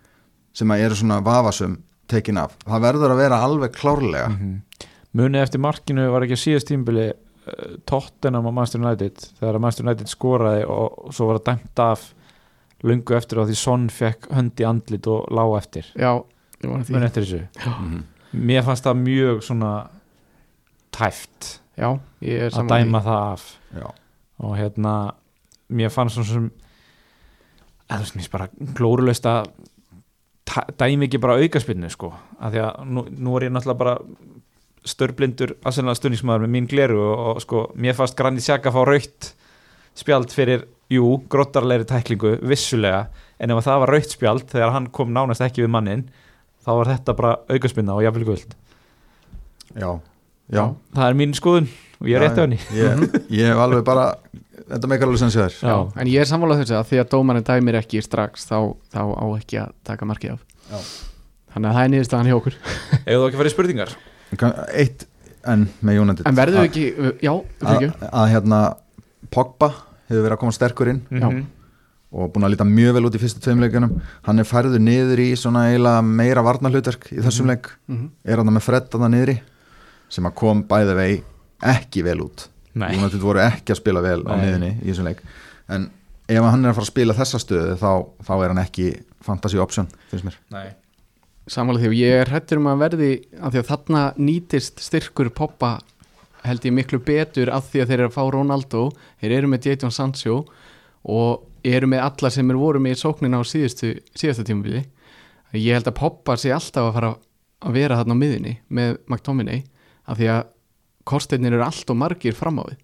sem 0.55 0.71
að 0.71 0.83
eru 0.87 0.97
svona 0.99 1.21
vafasum 1.23 1.77
tekin 2.11 2.41
af, 2.41 2.57
það 2.65 2.83
verður 2.89 3.13
að 3.13 3.21
vera 3.23 3.39
alveg 3.45 3.77
klárlega. 3.77 4.27
Munið 5.15 5.45
eftir 5.45 5.63
markinu 5.63 6.09
var 6.11 6.25
ekki 6.25 6.37
síðast 6.41 6.67
tímbili 6.67 7.13
Tottenham 7.85 8.47
og 8.49 8.53
Manchester 8.57 8.81
United 8.81 9.25
þegar 9.39 9.57
að 9.57 9.63
Manchester 9.65 9.85
United 9.87 10.11
skoraði 10.11 10.63
og 10.71 11.11
svo 11.13 11.27
var 11.29 11.39
það 11.39 11.45
dæmt 11.51 11.81
af 11.85 12.05
lungu 12.85 13.15
eftir 13.17 13.41
og 13.41 13.49
því 13.49 13.57
Son 13.59 13.85
fekk 13.89 14.27
hönd 14.35 14.61
í 14.61 14.65
andlit 14.67 15.07
og 15.09 15.29
lág 15.33 15.53
eftir. 15.59 15.91
Já, 15.95 16.11
ég 16.63 16.71
var 16.71 16.83
því. 16.87 17.03
Eftir 17.09 17.25
þessu. 17.27 17.41
Mhm. 17.65 18.03
mér 18.35 18.65
fannst 18.67 18.83
það 18.83 18.97
mjög 18.99 19.43
svona 19.47 19.71
tæft 20.91 21.59
já, 21.77 21.99
ég 22.21 22.41
er 22.47 22.51
að 22.51 22.67
dæma 22.71 23.01
það 23.03 23.21
af. 23.31 23.45
Já. 23.75 23.87
og 24.39 24.57
hérna 24.57 25.13
mér 25.71 25.89
fannst 25.93 26.15
svona 26.17 26.27
sem 26.27 26.51
eða 27.89 27.99
þú 27.99 28.03
veist, 28.03 28.15
mér 28.15 28.21
finnst 28.25 28.31
bara 28.31 28.49
glórulaust 28.75 29.25
að 29.29 29.49
dæmi 30.79 31.07
ekki 31.07 31.19
bara 31.21 31.37
aukaspinnu 31.41 31.89
sko, 31.91 32.11
af 32.39 32.53
því 32.53 32.61
að 32.63 32.85
nú, 32.91 33.05
nú 33.09 33.35
er 33.37 33.47
ég 33.47 33.53
náttúrulega 33.55 33.77
bara 33.81 33.95
störblindur 34.85 35.55
aðsennlega 35.65 35.99
stunningsmaður 35.99 36.45
með 36.45 36.53
mín 36.55 36.69
gleru 36.69 36.99
og, 37.01 37.23
og 37.35 37.41
sko, 37.43 37.63
mér 37.81 37.97
fannst 37.97 38.17
Granit 38.19 38.45
Xhaka 38.45 38.73
fá 38.73 38.81
raukt 38.87 39.31
spjald 39.95 40.33
fyrir, 40.35 40.65
jú, 40.91 41.15
grottarlegri 41.31 41.87
tæklingu, 41.89 42.35
vissulega 42.45 43.05
en 43.41 43.53
ef 43.55 43.65
það 43.65 43.81
var 43.83 43.93
raukt 43.95 44.13
spjald 44.15 44.47
þegar 44.51 44.73
hann 44.75 44.89
kom 44.93 45.13
nánast 45.15 45.43
ekki 45.45 45.65
við 45.65 45.73
mannin, 45.75 46.05
þá 46.63 46.71
var 46.79 46.91
þetta 46.93 47.17
bara 47.17 47.33
aukaspinna 47.51 47.97
og 47.97 48.05
jafnvel 48.05 48.29
guld 48.31 48.55
Já, 49.75 49.89
já, 50.53 50.63
það 50.95 51.07
er 51.09 51.19
mín 51.19 51.35
skoðun 51.35 51.69
og 51.99 52.09
ég 52.11 52.17
er 52.19 52.25
rétt 52.27 52.39
af 52.39 52.45
henni 52.45 52.59
ég, 52.75 53.05
ég 53.41 53.49
hef 53.51 53.61
alveg 53.65 53.85
bara 53.87 54.07
þetta 54.65 54.89
meikar 54.89 55.09
alveg 55.09 55.21
sem 55.23 55.33
Já. 55.35 55.47
Já, 55.61 55.75
en 55.99 56.11
ég 56.11 56.21
er 56.21 56.29
samfélagað 56.29 56.63
þessu 56.63 56.77
að 56.79 56.89
því 56.91 57.01
að 57.01 57.11
dómarinn 57.13 57.47
dæmir 57.47 57.79
ekki 57.81 58.03
strax 58.05 58.47
þá, 58.49 58.57
þá 58.93 59.01
á 59.03 59.25
ekki 59.35 59.61
að 59.61 59.73
taka 59.87 60.09
markið 60.09 60.35
af 60.35 60.43
Já. 60.69 60.79
þannig 61.55 61.69
að 61.69 61.77
það 61.77 61.83
er 61.83 61.93
niðurstaðan 61.93 62.29
hjá 62.31 62.37
okkur 62.39 62.59
Eða 63.05 63.17
þú 63.19 63.27
ekki 63.29 63.41
farið 63.41 63.55
spurningar? 63.55 63.95
Eitt 64.33 65.05
en 65.45 65.67
með 65.85 65.99
United 66.01 66.25
en 66.29 66.37
verður 66.37 66.63
við 66.63 66.69
ekki, 66.69 66.85
já, 67.25 67.33
að, 67.61 67.83
að 68.09 68.31
hérna 68.33 68.61
Pogba 69.33 69.69
hefur 70.09 70.23
verið 70.25 70.35
að 70.37 70.41
koma 70.41 70.55
sterkur 70.55 70.89
inn 70.91 71.01
Já. 71.09 71.27
Mhm. 71.29 71.43
og 72.15 72.31
búin 72.33 72.45
að 72.47 72.53
líta 72.55 72.65
mjög 72.69 72.93
vel 72.97 73.05
út 73.09 73.15
í 73.17 73.21
fyrstu 73.21 73.41
tveimleikunum 73.43 73.95
hann 74.27 74.39
er 74.41 74.47
færður 74.49 74.79
niður 74.81 75.21
í 75.23 75.27
svona 75.37 75.65
eiginlega 75.69 76.01
meira 76.05 76.43
varnarhlutverk 76.45 77.09
í 77.13 77.21
þessum 77.25 77.49
leik 77.51 77.69
Mhm. 77.89 78.09
er 78.25 78.37
hann 78.41 78.53
með 78.55 78.61
Fred 78.65 78.89
að 78.89 79.01
það 79.05 79.13
niðri 79.15 79.37
sem 80.09 80.25
að 80.25 80.35
kom 80.35 80.63
bæði 80.63 80.95
vei 80.95 81.23
ekki 81.65 82.03
vel 82.05 82.19
út. 82.21 82.47
United 82.75 83.19
voru 83.23 83.39
ekki 83.39 83.71
að 83.73 83.79
spila 83.79 84.01
vel 84.03 84.21
á 84.27 84.35
Nei. 84.35 84.45
miðunni 84.45 84.71
í 84.83 84.89
þessum 84.91 85.05
leik 85.09 85.21
en 85.69 85.89
ef 86.29 86.41
hann 86.43 86.65
er 86.65 86.69
að 86.71 86.75
fara 86.75 86.85
að 86.85 86.91
spila 86.93 87.13
þessa 87.13 87.39
stöðu 87.39 87.75
þá, 87.79 87.91
þá 88.25 88.33
er 88.43 88.47
hann 88.53 88.63
ekki 88.65 88.87
fantasy 89.21 89.57
option 89.57 89.87
finnst 90.11 90.25
mér 90.25 90.35
Nei 90.51 90.67
samfélagað 91.51 91.91
því 91.91 91.99
ég 92.01 92.21
er 92.21 92.31
hrættur 92.31 92.61
um 92.61 92.69
að 92.71 92.81
verði 92.85 93.11
að 93.37 93.55
því 93.55 93.61
að 93.61 93.69
þarna 93.71 94.05
nýtist 94.17 94.81
styrkur 94.81 95.29
poppa 95.35 95.75
held 96.45 96.65
ég 96.65 96.75
miklu 96.77 96.99
betur 97.01 97.49
af 97.53 97.69
því 97.71 97.81
að 97.81 97.91
þeir 97.91 97.99
eru 97.99 98.09
að 98.09 98.15
fá 98.15 98.23
Ronaldo. 98.33 98.81
Þeir 99.21 99.37
eru 99.39 99.49
með 99.49 99.69
Jadon 99.69 99.93
Sancho 99.93 100.41
og 101.05 101.45
eru 101.65 101.89
með 101.89 102.03
alla 102.05 102.31
sem 102.33 102.49
eru 102.49 102.61
voru 102.61 102.81
með 102.81 102.97
í 102.97 103.01
sóknina 103.01 103.41
á 103.41 103.43
síðustu, 103.45 103.95
síðustu 104.13 104.45
tímubili 104.45 104.83
ég 105.59 105.77
held 105.77 105.89
að 105.89 105.99
Poppa 105.99 106.35
sé 106.39 106.51
alltaf 106.53 106.89
að 106.89 106.95
fara 106.97 107.11
að 107.65 107.77
vera 107.77 107.99
þarna 107.99 108.17
á 108.17 108.21
miðinni 108.21 108.55
með 108.67 108.97
McTominay 109.07 109.61
af 110.05 110.19
því 110.19 110.31
að 110.33 110.41
kosteinir 111.07 111.55
eru 111.55 111.65
allt 111.65 111.91
og 111.91 111.99
margir 111.99 112.35
fram 112.37 112.59
á 112.61 112.63
við. 112.65 112.81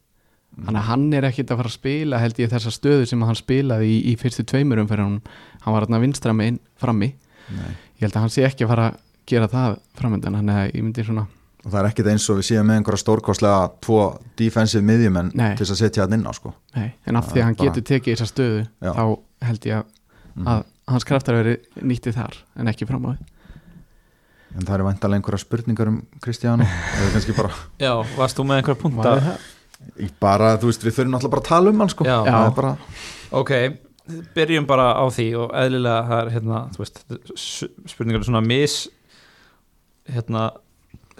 Þannig 0.51 0.81
að 0.81 0.87
hann 0.89 1.05
er 1.15 1.27
ekkit 1.29 1.51
að 1.51 1.61
fara 1.61 1.71
að 1.71 1.77
spila 1.77 2.19
held 2.21 2.39
ég 2.41 2.51
þessa 2.51 2.73
stöðu 2.75 3.05
sem 3.07 3.21
hann 3.23 3.39
spilaði 3.39 3.87
í, 3.87 3.99
í 4.11 4.13
fyrstu 4.19 4.43
tveimurum 4.47 4.89
fyrir 4.89 5.05
hann 5.05 5.19
hann 5.63 5.75
var 5.75 5.85
þarna 5.85 6.01
vinstra 6.03 6.35
megin 6.35 6.59
frammi. 6.81 7.13
Nei. 7.51 7.71
Ég 8.01 8.07
held 8.07 8.17
að 8.17 8.25
hann 8.25 8.33
sé 8.33 8.43
ekki 8.47 8.65
að 8.65 8.71
fara 8.73 8.87
að 8.91 8.97
gera 9.31 9.47
það 9.51 9.77
framöndan, 9.99 10.35
hann 10.41 10.49
er 10.49 10.71
ég 10.73 10.81
myndi 10.83 11.05
svona 11.05 11.27
og 11.61 11.69
það 11.69 11.77
er 11.83 11.87
ekkit 11.91 12.07
eins 12.09 12.23
og 12.33 12.39
við 12.39 12.45
séum 12.47 12.65
með 12.65 12.79
einhverja 12.79 13.01
stórkostlega 13.03 13.57
tvo 13.85 13.97
defensive 14.39 14.81
miðjumenn 14.81 15.27
til 15.37 15.59
þess 15.61 15.75
að 15.75 15.81
setja 15.83 16.05
hann 16.07 16.15
inn 16.17 16.23
á 16.25 16.33
sko. 16.33 16.55
Nei, 16.73 16.87
en 17.05 17.19
af 17.19 17.27
því 17.29 17.37
Já, 17.37 17.41
að 17.43 17.45
hann 17.45 17.57
bara- 17.59 17.67
getur 17.69 17.85
tekið 17.91 18.15
þessa 18.15 18.29
stöðu 18.31 18.63
Já. 18.81 18.91
þá 18.97 19.03
held 19.45 19.67
ég 19.69 19.75
að, 19.77 19.85
að 20.55 20.63
hans 20.95 21.05
kraftar 21.05 21.37
veri 21.37 21.53
nýttið 21.85 22.17
þar 22.17 22.39
en 22.57 22.71
ekki 22.73 22.87
fram 22.89 23.05
á 23.05 23.09
við 23.13 23.21
en 24.57 24.65
það 24.67 24.73
eru 24.79 24.87
væntalega 24.89 25.21
einhverja 25.21 25.43
spurningar 25.45 25.91
um 25.93 26.01
Kristjánu 26.25 26.65
bara, 27.37 27.53
Já, 27.79 27.93
varst 28.17 28.41
þú 28.41 28.47
með 28.49 28.57
einhverja 28.63 28.81
punta? 28.81 29.13
Ég 30.01 30.11
bara 30.21 30.55
þú 30.57 30.71
veist, 30.71 30.83
við 30.85 30.97
þurfum 30.97 31.13
náttúrulega 31.13 31.35
bara 31.37 31.41
að 31.45 31.51
tala 31.53 31.69
um 31.71 31.79
hann 31.85 31.89
sko. 31.93 32.05
Já. 32.09 32.17
það 32.25 32.47
er 32.49 32.57
bara, 32.57 32.73
Ok, 33.31 33.51
byrjum 34.35 34.67
bara 34.69 34.91
á 34.97 35.05
því 35.11 35.27
og 35.41 35.55
eðlilega 35.57 36.09
það 36.09 36.21
er 36.23 36.33
hérna, 36.35 36.59
þú 36.73 36.83
veist, 36.83 37.01
spurningar 37.91 38.27
svona 38.27 38.43
mis 38.45 38.75
hérna 40.11 40.49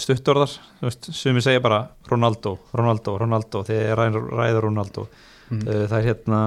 stuttorðar, 0.02 0.54
þú 0.80 0.88
veist, 0.88 1.10
sumi 1.16 1.44
segja 1.44 1.64
bara 1.64 1.82
Ronaldo, 2.10 2.56
Ronaldo, 2.78 3.16
Ronaldo 3.22 3.64
þegar 3.68 4.00
ræður, 4.00 4.30
ræður 4.39 4.68
Ronaldo. 4.68 5.08
Mm. 5.52 5.66
uh, 5.68 5.84
það 5.92 5.98
er 5.98 6.08
hérna 6.10 6.42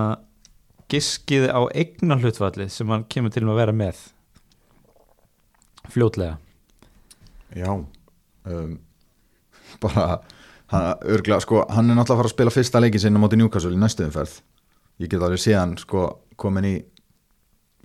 giskið 0.93 1.49
á 1.51 1.61
eignan 1.73 2.23
hlutfallið 2.23 2.73
sem 2.73 2.91
hann 2.93 3.07
kemur 3.11 3.33
til 3.35 3.45
að 3.47 3.61
vera 3.61 3.75
með. 3.77 4.01
Fljótlega. 5.93 6.39
Já 7.55 7.71
um, 7.75 8.79
bara 9.83 10.07
hann, 10.73 10.89
örgla, 11.05 11.41
sko, 11.45 11.63
hann 11.71 11.91
er 11.91 11.99
náttúrulega 11.99 12.17
að 12.17 12.23
fara 12.23 12.31
að 12.31 12.37
spila 12.37 12.55
fyrsta 12.55 12.83
leikin 12.83 13.03
sinna 13.03 13.23
móti 13.23 13.39
Newcastle 13.39 13.75
í 13.75 13.81
næstu 13.81 14.07
umferð. 14.09 14.41
Ég 15.03 15.11
get 15.11 15.23
alveg 15.23 15.43
séð 15.43 15.61
hann 15.61 15.77
sko 15.81 16.07
komin 16.41 16.69
í 16.69 16.75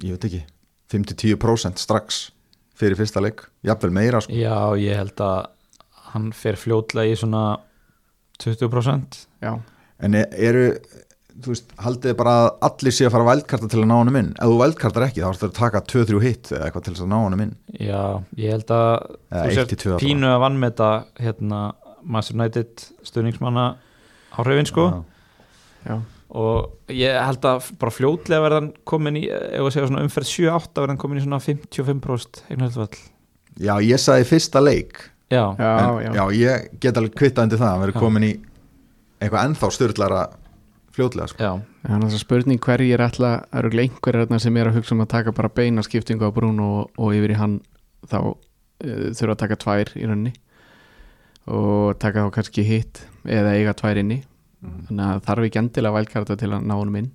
ég 0.05 0.15
veit 0.15 0.27
ekki 0.29 0.43
5-10% 0.89 1.81
strax 1.81 2.29
fyrir 2.79 2.97
fyrsta 2.97 3.21
leik, 3.21 3.43
jafnvel 3.65 3.91
meira 3.93 4.21
sko. 4.23 4.33
Já, 4.33 4.73
ég 4.79 4.95
held 4.97 5.19
að 5.21 5.49
hann 6.13 6.31
fer 6.33 6.57
fljótlega 6.57 7.11
í 7.11 7.19
svona 7.19 7.43
20% 8.41 9.25
já, 9.43 9.51
en 9.99 10.15
e- 10.17 10.29
eru 10.31 10.71
þú 11.39 11.53
veist, 11.53 11.73
haldið 11.79 12.15
bara 12.19 12.35
að 12.41 12.47
allir 12.67 12.95
sé 12.95 13.07
að 13.07 13.13
fara 13.15 13.27
vældkarta 13.29 13.69
til 13.71 13.81
að 13.81 13.89
ná 13.89 13.95
honum 13.99 14.17
inn? 14.19 14.31
Ef 14.35 14.51
þú 14.51 14.57
vældkartar 14.59 15.05
ekki, 15.07 15.23
þá 15.23 15.29
ertu 15.29 15.47
að 15.47 15.57
taka 15.59 15.81
2-3 15.93 16.21
hitt 16.25 16.51
eða 16.51 16.67
eitthvað 16.67 16.87
til 16.87 16.93
að 16.95 17.11
ná 17.11 17.17
honum 17.19 17.43
inn. 17.45 17.53
Já, 17.79 18.01
ég 18.39 18.55
held 18.55 18.73
að 18.75 18.89
Eða 19.29 19.43
þú 19.45 19.57
sért 19.59 19.85
pínu 20.03 20.31
að 20.33 20.41
vannmeta 20.43 20.89
hérna 21.19 21.61
Master 22.03 22.35
United 22.39 22.85
stuðningsmanna 23.07 23.65
áhrifin 24.39 24.69
sko. 24.69 24.87
Já. 24.89 24.99
já, 25.91 25.95
og 26.29 26.91
ég 26.93 27.15
held 27.25 27.45
að 27.49 27.69
bara 27.81 27.93
fljótlega 27.93 28.43
verðan 28.45 28.67
komin 28.87 29.17
í, 29.17 29.23
ef 29.29 29.63
að 29.65 29.71
segja 29.73 29.87
svona 29.89 30.03
umferð 30.05 30.29
7-8 30.29 30.83
verðan 30.83 30.99
komin 31.01 31.21
í 31.21 31.23
svona 31.25 31.39
55% 31.41 32.43
eignarhaldvall 32.49 32.99
já, 33.59 33.73
ég 33.83 34.01
sagði 34.01 34.27
fyrsta 34.29 34.61
leik. 34.63 34.99
Já, 35.29 35.43
já, 35.57 35.71
en, 36.01 36.13
já, 36.13 36.13
já, 36.17 36.23
ég 36.37 36.69
get 36.81 36.97
alveg 36.97 37.17
kvittað 37.17 37.47
undir 37.47 37.59
það 37.61 37.73
að 37.73 37.81
vera 37.83 37.93
Já. 37.93 37.99
komin 38.01 38.23
í 38.25 38.31
eitthvað 39.19 39.43
ennþá 39.45 39.69
styrlara 39.75 40.21
fljótlega 40.95 41.27
sko. 41.29 41.43
já, 41.43 41.51
Þannig 41.83 42.05
að 42.05 42.09
það 42.09 42.15
er 42.17 42.23
spurning 42.23 42.61
hverjir 42.65 43.03
ætla 43.05 43.29
að 43.53 43.59
eru 43.59 43.81
einhverjir 43.83 44.23
þarna 44.25 44.39
sem 44.41 44.57
er 44.57 44.69
að 44.69 44.79
hugsa 44.79 44.95
um 44.95 45.03
að 45.03 45.11
taka 45.13 45.33
bara 45.37 45.51
beina 45.53 45.83
skiptingu 45.85 46.25
á 46.25 46.33
Bruno 46.33 46.69
og, 46.79 46.89
og 46.97 47.13
yfir 47.13 47.35
í 47.35 47.37
hann 47.37 47.59
þá 48.09 48.17
uh, 48.25 48.33
þurfa 49.13 49.35
að 49.35 49.41
taka 49.43 49.59
tvær 49.61 49.93
í 49.95 50.05
rauninni 50.09 50.33
og 51.49 51.97
taka 52.01 52.25
þá 52.25 52.33
kannski 52.39 52.65
hitt 52.65 53.03
eða 53.29 53.53
eiga 53.57 53.75
tvær 53.77 54.01
inni 54.01 54.19
þannig 54.59 55.05
að 55.05 55.21
þarf 55.27 55.47
ekki 55.47 55.61
endilega 55.61 55.95
vælkarta 55.99 56.37
til 56.39 56.51
að 56.51 56.67
ná 56.67 56.75
honum 56.75 56.99
inn. 57.01 57.09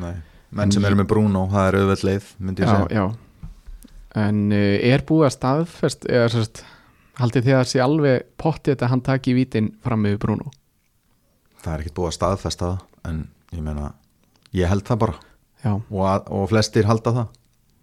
Nei. 0.00 0.14
menn 0.54 0.72
sem 0.74 0.84
eru 0.86 0.98
með 0.98 1.08
Bruno, 1.12 1.46
það 1.50 1.68
er 1.68 1.78
auðveld 1.80 2.04
leið 2.08 2.28
myndi 2.38 2.64
ég 2.64 2.70
já, 2.70 2.76
segja. 2.76 3.00
já. 3.00 3.96
En 4.20 4.38
uh, 4.50 4.76
er 4.90 5.04
búið 5.06 5.28
að 5.28 5.34
staðfest 5.36 6.06
eða 6.10 6.30
sérst 6.34 6.62
haldið 7.20 7.46
þið 7.48 7.58
að 7.58 7.68
sé 7.70 7.82
alveg 7.84 8.28
pottið 8.40 8.84
að 8.84 8.92
hann 8.94 9.04
taki 9.06 9.34
vítin 9.36 9.72
fram 9.84 10.02
með 10.06 10.18
Bruno? 10.22 10.50
Það 11.60 11.72
er 11.72 11.84
ekkert 11.84 11.98
búið 11.98 12.10
að 12.10 12.16
staðfesta 12.16 12.70
það 12.70 13.10
en 13.10 13.20
ég 13.54 13.64
meina, 13.66 13.92
ég 14.56 14.70
held 14.70 14.86
það 14.88 15.02
bara. 15.04 15.20
Og, 15.70 16.02
að, 16.08 16.28
og 16.32 16.46
flestir 16.48 16.88
halda 16.88 17.12
það. 17.18 17.32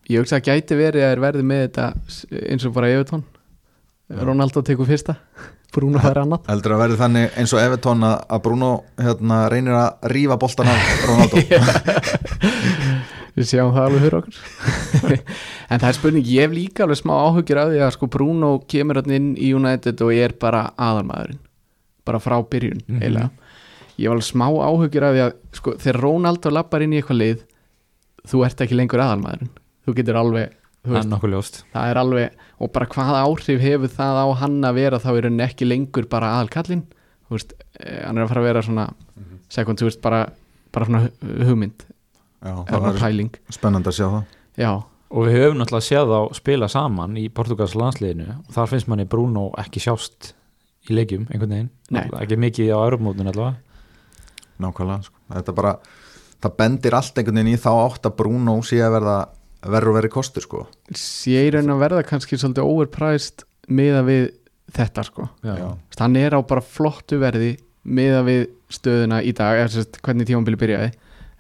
Ég 0.09 0.23
hugsa 0.23 0.39
að 0.39 0.47
gæti 0.47 0.77
verið 0.79 1.03
að 1.05 1.11
er 1.13 1.21
verið 1.21 1.47
með 1.47 1.63
þetta 1.65 1.87
eins 2.47 2.65
og 2.65 2.73
bara 2.73 2.89
Evertón 2.95 3.25
Ronaldo 4.07 4.63
tekur 4.63 4.87
fyrsta 4.87 5.17
Bruno 5.75 5.99
fær 5.99 6.21
annað. 6.23 6.45
heldur 6.47 6.73
að 6.73 6.79
verði 6.83 6.97
þannig 7.01 7.35
eins 7.37 7.53
og 7.53 7.59
Evertón 7.61 8.03
að, 8.07 8.15
að 8.33 8.43
Bruno 8.45 8.69
hérna, 8.97 9.39
reynir 9.51 9.75
að 9.77 10.07
rífa 10.13 10.37
boltan 10.39 10.69
af 10.71 10.91
Ronaldo. 11.07 11.43
Við 13.37 13.45
sjáum 13.51 13.73
það 13.75 13.83
alveg 13.85 14.01
fyrir 14.05 14.15
okkur. 14.17 14.37
En 15.71 15.81
það 15.83 15.89
er 15.91 15.97
spurning, 15.97 16.23
ég 16.31 16.45
hef 16.47 16.53
líka 16.55 16.85
alveg 16.85 16.97
smá 17.01 17.11
áhugir 17.27 17.59
af 17.61 17.67
því 17.73 17.81
að 17.85 17.91
sko 17.97 18.07
Bruno 18.09 18.51
kemur 18.71 19.01
inn 19.03 19.33
í 19.35 19.51
United 19.53 19.99
og 20.05 20.13
er 20.15 20.33
bara 20.41 20.63
aðalmaðurinn. 20.79 21.41
Bara 22.07 22.21
frá 22.23 22.37
byrjun 22.41 22.81
mm 22.87 22.97
Mhm. 22.97 23.29
ég 23.97 24.05
hef 24.07 24.13
alveg 24.15 24.27
smá 24.29 24.47
áhugir 24.47 25.03
af 25.03 25.13
því 25.13 25.21
að 25.27 25.33
sko, 25.59 25.71
þegar 25.83 25.99
Ronaldo 26.01 26.49
lappar 26.53 26.81
inn 26.85 26.93
í 26.93 27.01
eitthvað 27.01 27.17
lið 27.21 27.43
þú 28.31 28.45
ert 28.45 28.61
ekki 28.65 28.75
lengur 28.79 29.03
aðalmaðurinn. 29.03 29.49
Þú 29.85 29.95
getur 29.99 30.15
alveg 30.23 30.49
veist, 30.87 31.63
það 31.73 31.89
er 31.91 31.97
alveg 32.01 32.31
og 32.59 32.71
bara 32.73 32.87
hvaða 32.89 33.23
áhrif 33.27 33.61
hefur 33.61 33.91
það 33.93 34.21
á 34.23 34.25
hann 34.41 34.61
að 34.65 34.73
vera 34.79 34.99
þá 34.99 35.09
er 35.17 35.27
hann 35.29 35.39
ekki 35.45 35.67
lengur 35.67 36.07
bara 36.09 36.31
veist, 37.37 37.53
eh, 37.79 38.05
hann 38.07 38.17
er 38.17 38.23
að 38.25 38.29
fara 38.31 38.41
að 38.41 38.47
vera 38.49 38.61
svona 38.65 38.85
sekund, 39.49 39.79
þú 39.79 39.89
veist, 39.89 40.01
bara, 40.01 40.21
bara 40.71 40.85
svona 40.85 41.01
hu- 41.05 41.45
hugmynd. 41.49 41.85
Já, 42.43 42.53
það 42.69 42.87
er 42.93 42.99
pæling. 43.01 43.31
spennandi 43.49 43.89
að 43.91 43.97
sjá 43.97 44.07
það. 44.13 44.23
Já, 44.57 44.71
og 45.11 45.25
við 45.27 45.35
höfum 45.37 45.57
náttúrulega 45.61 45.87
séð 45.87 46.11
þá 46.13 46.35
spila 46.35 46.67
saman 46.67 47.15
í 47.17 47.29
Portugals 47.29 47.75
landsliðinu. 47.75 48.27
Og 48.47 48.53
þar 48.53 48.67
finnst 48.71 48.87
manni 48.87 49.05
Bruno 49.05 49.51
ekki 49.57 49.79
sjást 49.83 50.33
í 50.89 50.93
leikjum 50.95 51.27
einhvern 51.31 51.49
veginn, 51.49 51.69
Nei. 51.91 52.03
ekki 52.21 52.37
mikið 52.37 52.71
á 52.73 52.79
Europamótinu 52.87 53.31
allavega. 53.33 53.57
Nákvæmlega, 54.59 55.03
sko. 55.03 55.15
þetta 55.33 55.53
bara 55.55 55.73
það 56.41 56.55
bendir 56.57 56.93
allt 56.97 57.17
einhvern 57.19 57.35
veginn 57.41 57.53
í 57.53 57.61
þá 57.61 57.71
átt 57.85 58.07
að 58.09 58.15
Bruno 58.17 58.61
sé 58.65 58.79
að 58.81 58.95
verða 58.97 59.17
verður 59.73 59.91
og 59.91 59.97
verið 59.99 60.13
kostur 60.13 60.45
sko. 60.45 60.65
Sé 60.95 61.45
í 61.47 61.53
raun 61.53 61.73
að 61.73 61.83
verða 61.83 62.03
kannski 62.07 62.39
svolítið 62.39 62.67
overpriced 62.67 63.45
miða 63.67 64.03
við 64.07 64.27
þetta 64.75 65.05
sko. 65.07 65.29
Hann 65.97 66.19
er 66.19 66.35
á 66.35 66.39
bara 66.47 66.63
flottu 66.63 67.19
verði 67.21 67.55
miða 67.87 68.23
við 68.27 68.47
stöðuna 68.73 69.21
í 69.23 69.31
dag 69.35 69.61
eða 69.61 69.71
sérst, 69.77 69.99
hvernig 70.03 70.27
tímanbili 70.27 70.59
byrjaði. 70.59 70.91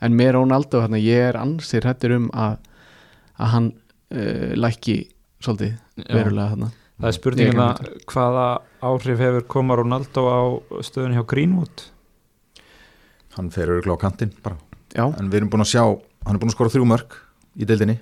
En 0.03 0.15
með 0.15 0.35
Ronaldo 0.37 0.81
hérna, 0.83 0.99
ég 1.01 1.31
er 1.31 1.39
ansið 1.39 1.83
hrættur 1.83 2.15
um 2.19 2.27
að, 2.37 2.57
að 3.41 3.53
hann 3.55 3.69
uh, 4.13 4.51
lækki 4.55 4.99
svolítið 5.43 5.73
verulega 6.05 6.53
þarna. 6.53 6.69
Það 6.97 7.09
er 7.09 7.17
spurningin 7.17 7.51
Ég 7.51 7.61
að 7.61 7.89
hvaða 8.09 8.45
áhrif 8.89 9.19
hefur 9.21 9.47
koma 9.53 9.77
Ronaldo 9.77 10.23
á 10.25 10.41
stöðunni 10.85 11.17
hjá 11.17 11.25
Greenwood? 11.29 11.83
Hann 13.37 13.51
fer 13.53 13.69
örgulega 13.69 14.01
á 14.01 14.03
kantinn 14.07 14.33
bara. 14.41 14.57
Já, 14.95 15.03
en 15.05 15.27
við 15.29 15.41
erum 15.41 15.51
búin 15.53 15.65
að 15.65 15.73
sjá, 15.75 15.83
hann 16.25 16.37
er 16.37 16.41
búin 16.41 16.49
að 16.49 16.55
skora 16.55 16.73
þrjú 16.73 16.87
mörg 16.89 17.17
í 17.57 17.67
deildinni, 17.69 17.99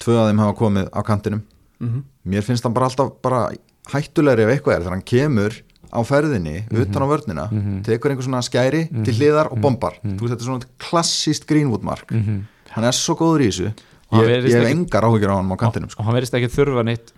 tvö 0.00 0.16
af 0.20 0.28
þeim 0.30 0.38
hafa 0.42 0.54
komið 0.58 0.88
á 0.90 1.00
kantinum, 1.04 1.42
mm 1.80 2.02
mér 2.24 2.40
finnst 2.42 2.64
hann 2.64 2.72
bara 2.72 2.86
alltaf 2.88 3.10
bara 3.22 3.50
hættulegri 3.92 4.42
ef 4.46 4.48
eitthvað 4.54 4.74
er 4.78 4.80
þegar 4.80 4.94
hann 4.94 5.02
kemur 5.04 5.52
á 5.92 6.00
ferðinni 6.08 6.54
utan 6.72 7.02
á 7.04 7.06
vörnina, 7.06 7.44
Mhm. 7.52 7.82
tekur 7.84 8.10
einhver 8.10 8.24
svona 8.24 8.40
skæri 8.42 8.88
til 9.04 9.14
hliðar 9.14 9.52
og 9.52 9.60
bombar. 9.60 9.98
Þú 10.02 10.18
veist 10.20 10.32
þetta 10.34 10.40
er 10.42 10.48
svona 10.48 10.64
klassíst 10.78 11.46
Greenwood 11.46 11.82
mark. 11.84 12.10
Mhm. 12.10 12.46
hann 12.70 12.84
er 12.84 12.90
svo 12.92 13.14
góður 13.14 13.42
í 13.44 13.46
þessu. 13.52 13.72
Og 14.10 14.24
ég, 14.24 14.28
ég 14.28 14.42
hef 14.42 14.64
ekki- 14.64 14.70
engar 14.70 15.02
áhugir 15.04 15.28
á 15.30 15.36
hann 15.36 15.52
á 15.52 15.56
kantinum 15.56 15.90
sko. 15.90 16.00
og 16.00 16.06
hann 16.06 16.14
verðist 16.16 16.34
ekki 16.34 16.48
þurfa 16.50 16.84
neitt 16.84 17.12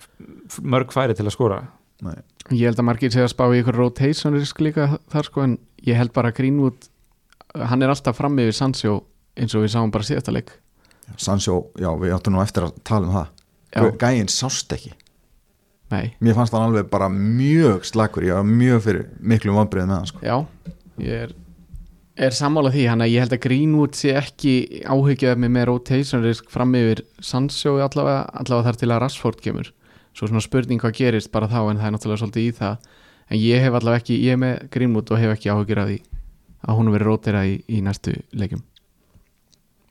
mörg 0.63 0.91
færi 0.93 1.15
til 1.17 1.25
að 1.25 1.33
skora. 1.33 1.63
Nei. 2.03 2.15
ég 2.51 2.67
held 2.67 2.77
að 2.77 2.85
margir 2.85 3.11
segja 3.11 3.25
að 3.25 3.33
spá 3.35 3.45
í 3.55 3.63
ykkur 3.63 3.75
rotation 3.77 4.35
risk 4.35 4.59
líka 4.61 4.99
þar 5.11 5.25
sko 5.25 5.43
en 5.45 5.59
ég 5.87 5.97
held 5.97 6.13
bara 6.13 6.31
Greenwood 6.33 6.89
hann 7.55 7.83
er 7.83 7.89
alltaf 7.89 8.17
fram 8.17 8.37
yfir 8.37 8.53
Sancho 8.55 9.05
eins 9.37 9.55
og 9.55 9.63
við 9.65 9.73
sáum 9.75 9.91
bara 9.91 10.05
síðasta 10.05 10.33
leik 10.33 10.51
Sancho, 11.17 11.71
já 11.79 11.91
við 12.01 12.15
áttum 12.17 12.37
nú 12.37 12.43
eftir 12.43 12.67
að 12.67 12.79
tala 12.87 13.07
um 13.07 13.17
það. 13.17 13.33
Já. 13.77 13.83
gæinn 14.01 14.31
sást 14.33 14.73
ekki. 14.73 14.93
Nei, 15.93 16.17
mér 16.19 16.35
fannst 16.35 16.55
hann 16.57 16.67
alveg 16.67 16.89
bara 16.91 17.07
mjög 17.13 17.85
slakur 17.87 18.25
ég 18.27 18.35
var 18.35 18.47
mjög 18.47 18.81
fyrir 18.83 19.05
miklu 19.23 19.53
vonbreið 19.55 19.87
með 19.87 20.01
hann 20.01 20.09
sko. 20.11 20.23
já, 20.25 20.73
ég 20.99 21.27
er 21.27 21.35
er 22.17 22.35
sammála 22.35 22.73
því, 22.73 22.87
hann 22.91 23.05
að 23.05 23.13
ég 23.13 23.23
held 23.23 23.35
að 23.37 23.43
Greenwood 23.45 23.95
sé 23.95 24.15
ekki 24.17 24.55
áhyggjaði 24.89 25.43
með 25.45 25.53
með 25.59 25.67
rotation 25.71 26.25
risk 26.25 26.49
fram 26.51 26.73
yfir 26.75 27.05
Sancho 27.21 27.77
allavega, 27.77 28.25
allavega 28.41 28.71
þar 28.71 28.81
til 28.81 28.89
að 28.91 29.03
Rashford 29.05 29.43
kemur. 29.45 29.73
Svo 30.17 30.31
svona 30.31 30.43
spurning 30.43 30.81
hvað 30.81 30.97
gerist 30.97 31.31
bara 31.31 31.51
þá 31.51 31.59
en 31.61 31.77
það 31.77 31.87
er 31.91 31.95
náttúrulega 31.95 32.23
svolítið 32.23 32.47
í 32.49 32.55
það. 32.57 32.89
En 33.27 33.43
ég 33.43 33.67
hef 33.67 33.77
allavega 33.77 34.03
ekki, 34.03 34.17
ég 34.25 34.33
er 34.33 34.41
með 34.41 34.71
Greenwood 34.73 35.13
og 35.13 35.21
hef 35.21 35.37
ekki 35.37 35.53
áhugir 35.53 35.83
að 36.67 36.79
hún 36.79 36.91
veri 36.95 37.07
rótera 37.07 37.45
í, 37.47 37.61
í 37.69 37.83
næstu 37.85 38.17
leikum 38.35 38.65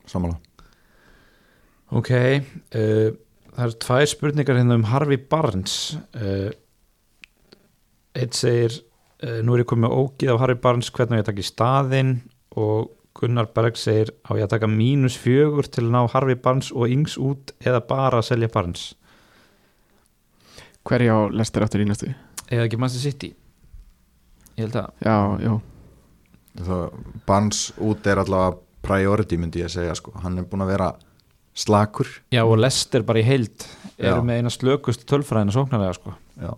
Samála 0.09 0.39
Ok, 1.93 2.11
uh, 2.11 3.13
það 3.53 3.63
eru 3.67 3.79
tvær 3.85 4.09
spurningar 4.09 4.57
hérna 4.59 4.77
um 4.79 4.87
Harvey 4.89 5.21
Barnes. 5.21 5.97
Uh, 6.17 6.49
Eitt 8.15 8.33
segir 8.37 8.71
uh, 9.25 9.41
nú 9.43 9.55
er 9.55 9.65
ég 9.65 9.69
komið 9.69 9.91
ógið 9.93 10.31
af 10.33 10.41
Harvey 10.41 10.61
Barnes 10.63 10.91
hvernig 10.95 11.19
ég 11.19 11.25
að 11.25 11.31
taka 11.33 11.43
í 11.43 11.49
staðinn? 11.49 12.13
Og 12.55 12.91
Gunnar 13.15 13.47
Berg 13.55 13.77
segir 13.79 14.11
á 14.27 14.35
ég 14.35 14.43
að 14.47 14.53
taka 14.57 14.67
mínus 14.71 15.15
fjögur 15.19 15.67
til 15.71 15.85
að 15.85 15.93
ná 15.93 16.01
Harvey 16.11 16.35
Barnes 16.39 16.71
og 16.75 16.91
yngs 16.91 17.15
út 17.19 17.53
eða 17.63 17.83
bara 17.87 18.19
að 18.19 18.29
selja 18.31 18.51
Barnes? 18.51 18.89
Hverja 20.85 21.15
á 21.15 21.19
lestir 21.31 21.63
aftur 21.65 21.83
í 21.83 21.87
næstu? 21.87 22.11
Eða 22.49 22.67
ekki 22.67 22.79
Manchester 22.79 23.11
City? 23.11 23.31
Ég 24.55 24.67
held 24.67 24.77
að 24.79 24.91
já, 25.03 25.15
já, 25.43 25.53
Það, 26.55 26.83
Barnes 27.27 27.61
út 27.83 28.05
er 28.07 28.21
allavega 28.21 28.59
priority 28.85 29.39
myndi 29.39 29.59
ég 29.59 29.67
að 29.67 29.73
segja 29.73 29.95
sko. 29.99 30.13
hann 30.23 30.37
er 30.39 30.45
búin 30.47 30.63
að 30.63 30.71
vera 30.71 30.91
slakur. 31.55 32.09
Já 32.35 32.43
og 32.43 32.57
Lester 32.59 33.05
bara 33.07 33.21
í 33.21 33.25
heild 33.27 33.65
eru 33.95 34.21
með 34.27 34.41
eina 34.41 34.53
slökust 34.53 35.05
tölfræðina 35.09 35.55
sóknarlega 35.55 35.95
sko. 35.97 36.15
Já. 36.41 36.51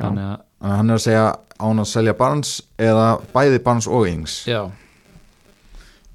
Þannig 0.00 0.28
að 0.30 0.76
hann 0.76 0.92
er 0.92 1.00
að 1.00 1.04
segja 1.04 1.24
án 1.60 1.82
að 1.82 1.90
selja 1.90 2.16
Barnes 2.16 2.54
eða 2.80 3.08
bæði 3.34 3.60
Barnes 3.64 3.88
og 3.90 4.06
Ings? 4.08 4.36
Já, 4.48 4.62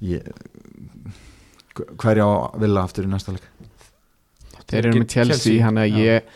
ég, 0.02 0.26
hverja 2.00 2.26
á 2.26 2.34
vilja 2.58 2.82
aftur 2.82 3.06
í 3.06 3.12
næsta 3.12 3.36
leik? 3.36 3.46
Þeir 4.66 4.88
eru 4.88 5.02
með 5.04 5.12
Chelsea, 5.12 5.62
hann 5.62 5.78
að 5.78 6.00
ég 6.00 6.32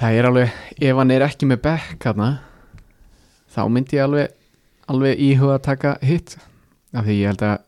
það 0.00 0.18
er 0.18 0.28
alveg 0.30 0.54
ef 0.82 0.96
hann 0.98 1.12
er 1.14 1.24
ekki 1.26 1.48
með 1.50 1.60
back 1.66 2.06
hann 2.08 2.38
þá 3.52 3.60
myndi 3.68 3.98
ég 3.98 4.06
alveg 4.06 4.32
alveg 4.92 5.20
íhuga 5.28 5.58
að 5.58 5.66
taka 5.68 5.92
hitt 6.02 6.38
af 6.92 7.04
því 7.06 7.18
ég 7.20 7.30
held 7.30 7.44
að 7.46 7.60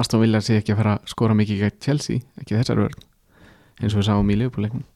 Aston 0.00 0.22
Villa 0.24 0.40
sé 0.42 0.58
ekki 0.58 0.74
að 0.74 0.80
fara 0.82 0.96
að 0.98 1.12
skora 1.12 1.36
mikið 1.38 1.64
gegn 1.64 1.80
Chelsea, 1.84 2.24
ekki 2.40 2.58
þessar 2.58 2.82
vörn 2.82 3.04
eins 3.80 3.94
og 3.94 4.00
við 4.00 4.08
sáum 4.08 4.32
í 4.32 4.38
Liverpool-leiknum 4.40 4.86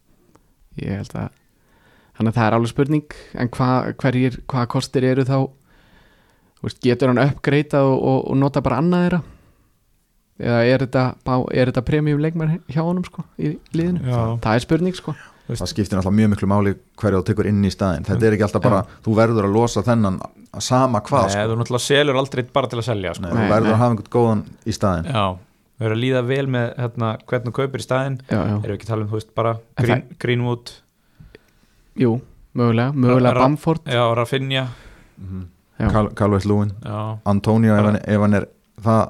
ég 0.82 0.98
held 0.98 1.14
að 1.18 1.28
þannig 2.14 2.30
að 2.30 2.38
það 2.38 2.46
er 2.46 2.56
alveg 2.56 2.72
spurning 2.72 3.18
en 3.42 3.52
hva, 3.54 3.68
hverjir, 4.02 4.40
hvað 4.50 4.66
kostir 4.74 5.06
eru 5.06 5.26
þá? 5.28 5.38
Veist, 6.64 6.80
getur 6.82 7.12
hann 7.12 7.22
uppgreitað 7.22 7.90
og, 7.90 7.96
og, 8.00 8.20
og 8.32 8.38
nota 8.40 8.62
bara 8.64 8.80
annað 8.80 9.04
þeirra? 9.04 9.22
Eða 10.44 10.60
er 10.66 10.82
þetta, 10.82 11.02
þetta 11.52 11.84
premium 11.86 12.22
leikmar 12.22 12.56
hjá 12.66 12.80
honum 12.82 13.04
sko 13.06 13.22
í 13.38 13.54
liðinu? 13.76 14.02
Já. 14.08 14.20
það 14.42 14.56
er 14.56 14.64
spurning 14.64 14.98
sko 14.98 15.14
það 15.48 15.68
skiptir 15.70 15.98
náttúrulega 15.98 16.16
mjög 16.18 16.30
miklu 16.34 16.48
máli 16.48 16.74
hverja 17.00 17.18
þú 17.20 17.26
tekur 17.28 17.48
inn 17.50 17.64
í 17.64 17.70
staðin 17.72 18.06
þetta 18.08 18.26
er 18.28 18.36
ekki 18.36 18.46
alltaf 18.46 18.62
bara, 18.64 18.78
þú 19.04 19.16
verður 19.18 19.48
að 19.48 19.56
losa 19.58 19.82
þennan 19.84 20.20
sama 20.64 21.00
hvað 21.04 21.26
Nei, 21.26 21.32
sko. 21.34 21.42
þú 21.50 21.56
náttúrulega 21.60 21.84
selur 21.84 22.20
aldrei 22.20 22.44
bara 22.54 22.70
til 22.72 22.78
að 22.80 22.86
selja 22.88 23.12
sko. 23.18 23.24
Nei, 23.26 23.32
Nei, 23.34 23.42
þú 23.42 23.50
verður 23.52 23.68
nei. 23.68 23.74
að 23.74 23.80
hafa 23.82 23.90
einhvern 23.94 24.12
góðan 24.16 24.44
í 24.64 24.76
staðin 24.78 25.10
Já, 25.10 25.24
við 25.74 25.86
erum 25.88 25.96
að 25.98 26.02
líða 26.04 26.22
vel 26.30 26.46
með 26.54 26.70
hérna, 26.80 27.10
hvernig 27.28 27.50
þú 27.50 27.54
kaupir 27.58 27.82
í 27.82 27.86
staðinn. 27.88 28.16
Já, 28.30 28.38
já. 28.38 28.54
erum 28.54 28.62
við 28.64 28.74
ekki 28.78 28.86
að 28.86 28.92
tala 28.94 29.04
um, 29.04 29.10
þú 29.10 29.18
veist, 29.18 29.34
bara 29.34 29.52
En 29.74 29.84
Green, 29.84 30.04
Greenwood. 30.24 30.72
Jú, 31.98 32.12
mögulega, 32.54 32.92
mögulega 32.94 33.34
Ra- 33.34 33.44
Bamford. 33.44 33.84
Já, 33.90 34.04
Rafinha. 34.18 34.64
Já. 35.78 35.88
Cal 35.90 36.08
Calvert 36.14 36.44
Lúin, 36.46 36.70
Já, 36.86 37.18
Antonio 37.26 37.74
ef 37.76 38.20
hann, 38.22 38.34
er 38.38 38.46
það 38.80 39.00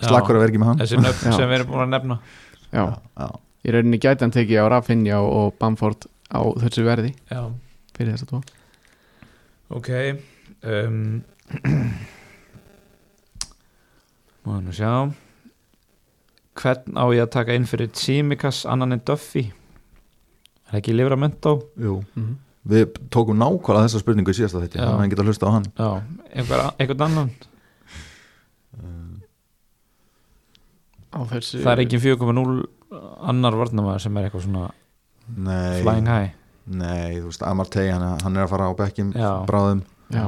Já. 0.00 0.08
slakur 0.08 0.38
að 0.38 0.40
vera 0.46 0.50
ekki 0.52 0.60
með 0.62 0.70
hann. 0.72 0.78
Þessi 0.82 1.00
nöfn 1.04 1.36
sem 1.36 1.48
við 1.50 1.58
erum 1.60 1.70
búin 1.70 1.84
að 1.84 1.92
nefna. 1.94 2.18
Já, 2.72 2.84
Já. 3.20 3.28
Í 3.64 3.72
rauninni 3.74 3.98
gæti 4.02 4.24
hann 4.24 4.34
tekið 4.34 4.60
á 4.60 4.66
Rafinha 4.72 5.18
og, 5.22 5.30
og 5.38 5.54
Bamford 5.60 6.06
á 6.30 6.40
þessu 6.64 6.84
verði. 6.86 7.14
Já, 7.32 7.42
fyrir 7.96 8.14
þess 8.14 8.26
að 8.26 8.30
tvo. 8.34 8.40
Ok 9.74 9.88
um, 10.68 11.22
Má 14.44 14.58
nú 14.60 14.72
sjá. 14.76 14.92
Hvern 16.60 16.98
á 17.00 17.04
ég 17.16 17.24
að 17.24 17.32
taka 17.32 17.54
inn 17.56 17.64
fyrir 17.66 17.88
Tsimikas 17.90 18.64
annan 18.68 18.92
en 18.94 19.02
Duffy? 19.08 19.46
Er 20.68 20.78
ekki 20.80 20.92
Livramento? 20.94 21.56
Jú. 21.80 22.02
Mhm. 22.14 22.34
við 22.64 22.94
tókum 23.12 23.36
nákvæmlega 23.36 23.84
þessa 23.84 24.00
spurningu 24.00 24.32
í 24.32 24.36
síðasta 24.38 24.62
þetta 24.62 24.78
þannig 24.78 24.94
að 24.94 25.00
hann 25.02 25.10
geta 25.12 25.24
hlusta 25.26 25.48
á 25.48 25.50
hann. 25.52 25.66
Já, 25.76 25.90
einhver, 26.32 26.62
einhvern 26.80 27.02
annan? 27.04 27.32
Á 31.14 31.20
þessu 31.30 31.60
Það 31.60 31.72
er 31.74 31.82
ekki 31.84 32.00
4.0 32.02 32.54
annar 32.92 33.56
varnamæður 33.58 34.00
sem 34.04 34.16
er 34.16 34.28
eitthvað 34.28 34.44
svona 34.48 34.70
nei, 35.36 35.82
flying 35.82 36.06
high. 36.10 36.32
Nei, 36.66 37.18
þú 37.20 37.28
veist, 37.28 37.42
Amartey 37.44 37.90
hann, 37.92 38.18
hann 38.22 38.36
er 38.36 38.46
að 38.46 38.50
fara 38.54 38.70
á 38.70 38.72
bekkim 38.78 39.12
Já. 39.12 39.30
bráðum. 39.48 39.82
Já, 40.10 40.26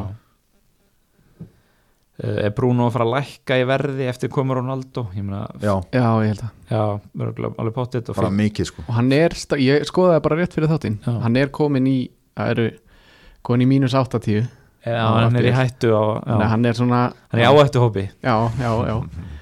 Uh, 2.16 2.46
Er 2.46 2.52
Bruno 2.57 2.86
að 2.88 2.94
fara 2.94 3.04
að 3.04 3.11
lækka 3.12 3.57
í 3.61 3.64
verði 3.68 4.07
eftir 4.09 4.30
komur 4.32 4.57
Ronaldo? 4.57 5.02
Ég 5.12 5.20
meina, 5.26 5.42
já, 5.61 5.74
já, 5.92 6.04
ég 6.24 6.30
held 6.30 6.44
að 6.46 6.70
já, 6.72 6.78
örugglega 7.20 7.59
alveg 7.61 7.74
pottitt 7.76 8.09
og 8.09 8.16
bara 8.16 8.30
fínt. 8.30 8.38
mikið 8.40 8.68
sko. 8.70 8.84
Og 8.88 8.94
hann 8.96 9.11
er, 9.12 9.34
sta- 9.36 9.59
ég 9.61 9.84
skoðaði 9.84 10.22
bara 10.24 10.38
rétt 10.40 10.57
fyrir 10.57 10.70
þáttinn. 10.72 10.96
Já. 11.04 11.12
hann 11.26 11.36
er 11.36 11.50
komin 11.52 11.84
í, 11.90 12.09
það 12.38 12.52
eru 12.54 12.64
komin 13.44 13.66
í 13.66 13.68
mínus 13.68 13.92
80 13.92 14.48
Já, 14.86 14.96
hann 14.96 15.36
er 15.36 15.44
í 15.50 15.52
hættu 15.52 15.92
á, 15.92 16.04
já, 16.16 16.24
þannig 16.24 16.46
að 16.46 16.52
hann 16.54 16.64
er 16.64 16.72
svona 16.80 17.02
hann 17.12 17.40
er 17.40 17.44
í 17.44 17.48
áhættu 17.52 17.80
hópi 17.84 18.07
já, 18.24 18.34
já, 18.64 18.72
já 18.88 18.96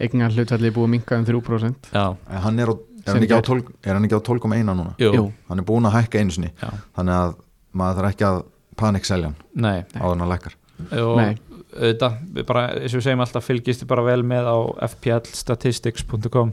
eignar 0.00 0.32
hlutfalli 0.34 0.70
búið 0.74 0.90
minka 0.96 1.18
um 1.20 1.26
3% 1.28 1.90
Já, 1.94 2.04
en 2.16 2.42
hann 2.46 2.58
er, 2.64 2.72
á, 2.72 2.74
er, 2.74 3.12
hann 3.12 3.24
á 3.24 3.30
ger- 3.34 3.44
12, 3.50 3.68
er 3.84 3.94
hann 3.98 4.06
ekki 4.08 4.16
á 4.18 4.22
12,1 4.24 4.64
núna? 4.70 4.94
Jú, 5.00 5.12
Jú. 5.16 5.26
hann 5.50 5.58
er 5.62 5.66
búin 5.68 5.88
að 5.88 5.96
hækka 5.98 6.20
einu 6.22 6.34
sinni. 6.36 6.50
Já. 6.62 6.70
þannig 6.96 7.14
að 7.20 7.34
maður 7.80 8.00
þarf 8.00 8.10
ekki 8.14 8.26
að 8.30 8.40
panikselja 8.80 9.30
hann 9.30 9.36
Nei, 9.54 9.84
áður 10.00 10.16
en 10.16 10.24
að 10.26 10.32
lækkar. 10.34 10.54
Og 10.96 11.16
Nei. 11.20 11.34
auðvitað, 11.70 12.14
við 12.34 12.46
bara, 12.48 12.62
eins 12.80 12.94
og 12.94 12.98
við 13.00 13.04
segjum 13.06 13.20
alltaf 13.26 13.44
fylgist 13.46 13.86
bara 13.86 14.02
vel 14.06 14.22
með 14.26 14.48
á 14.50 14.56
fplstatistics.com 14.90 16.52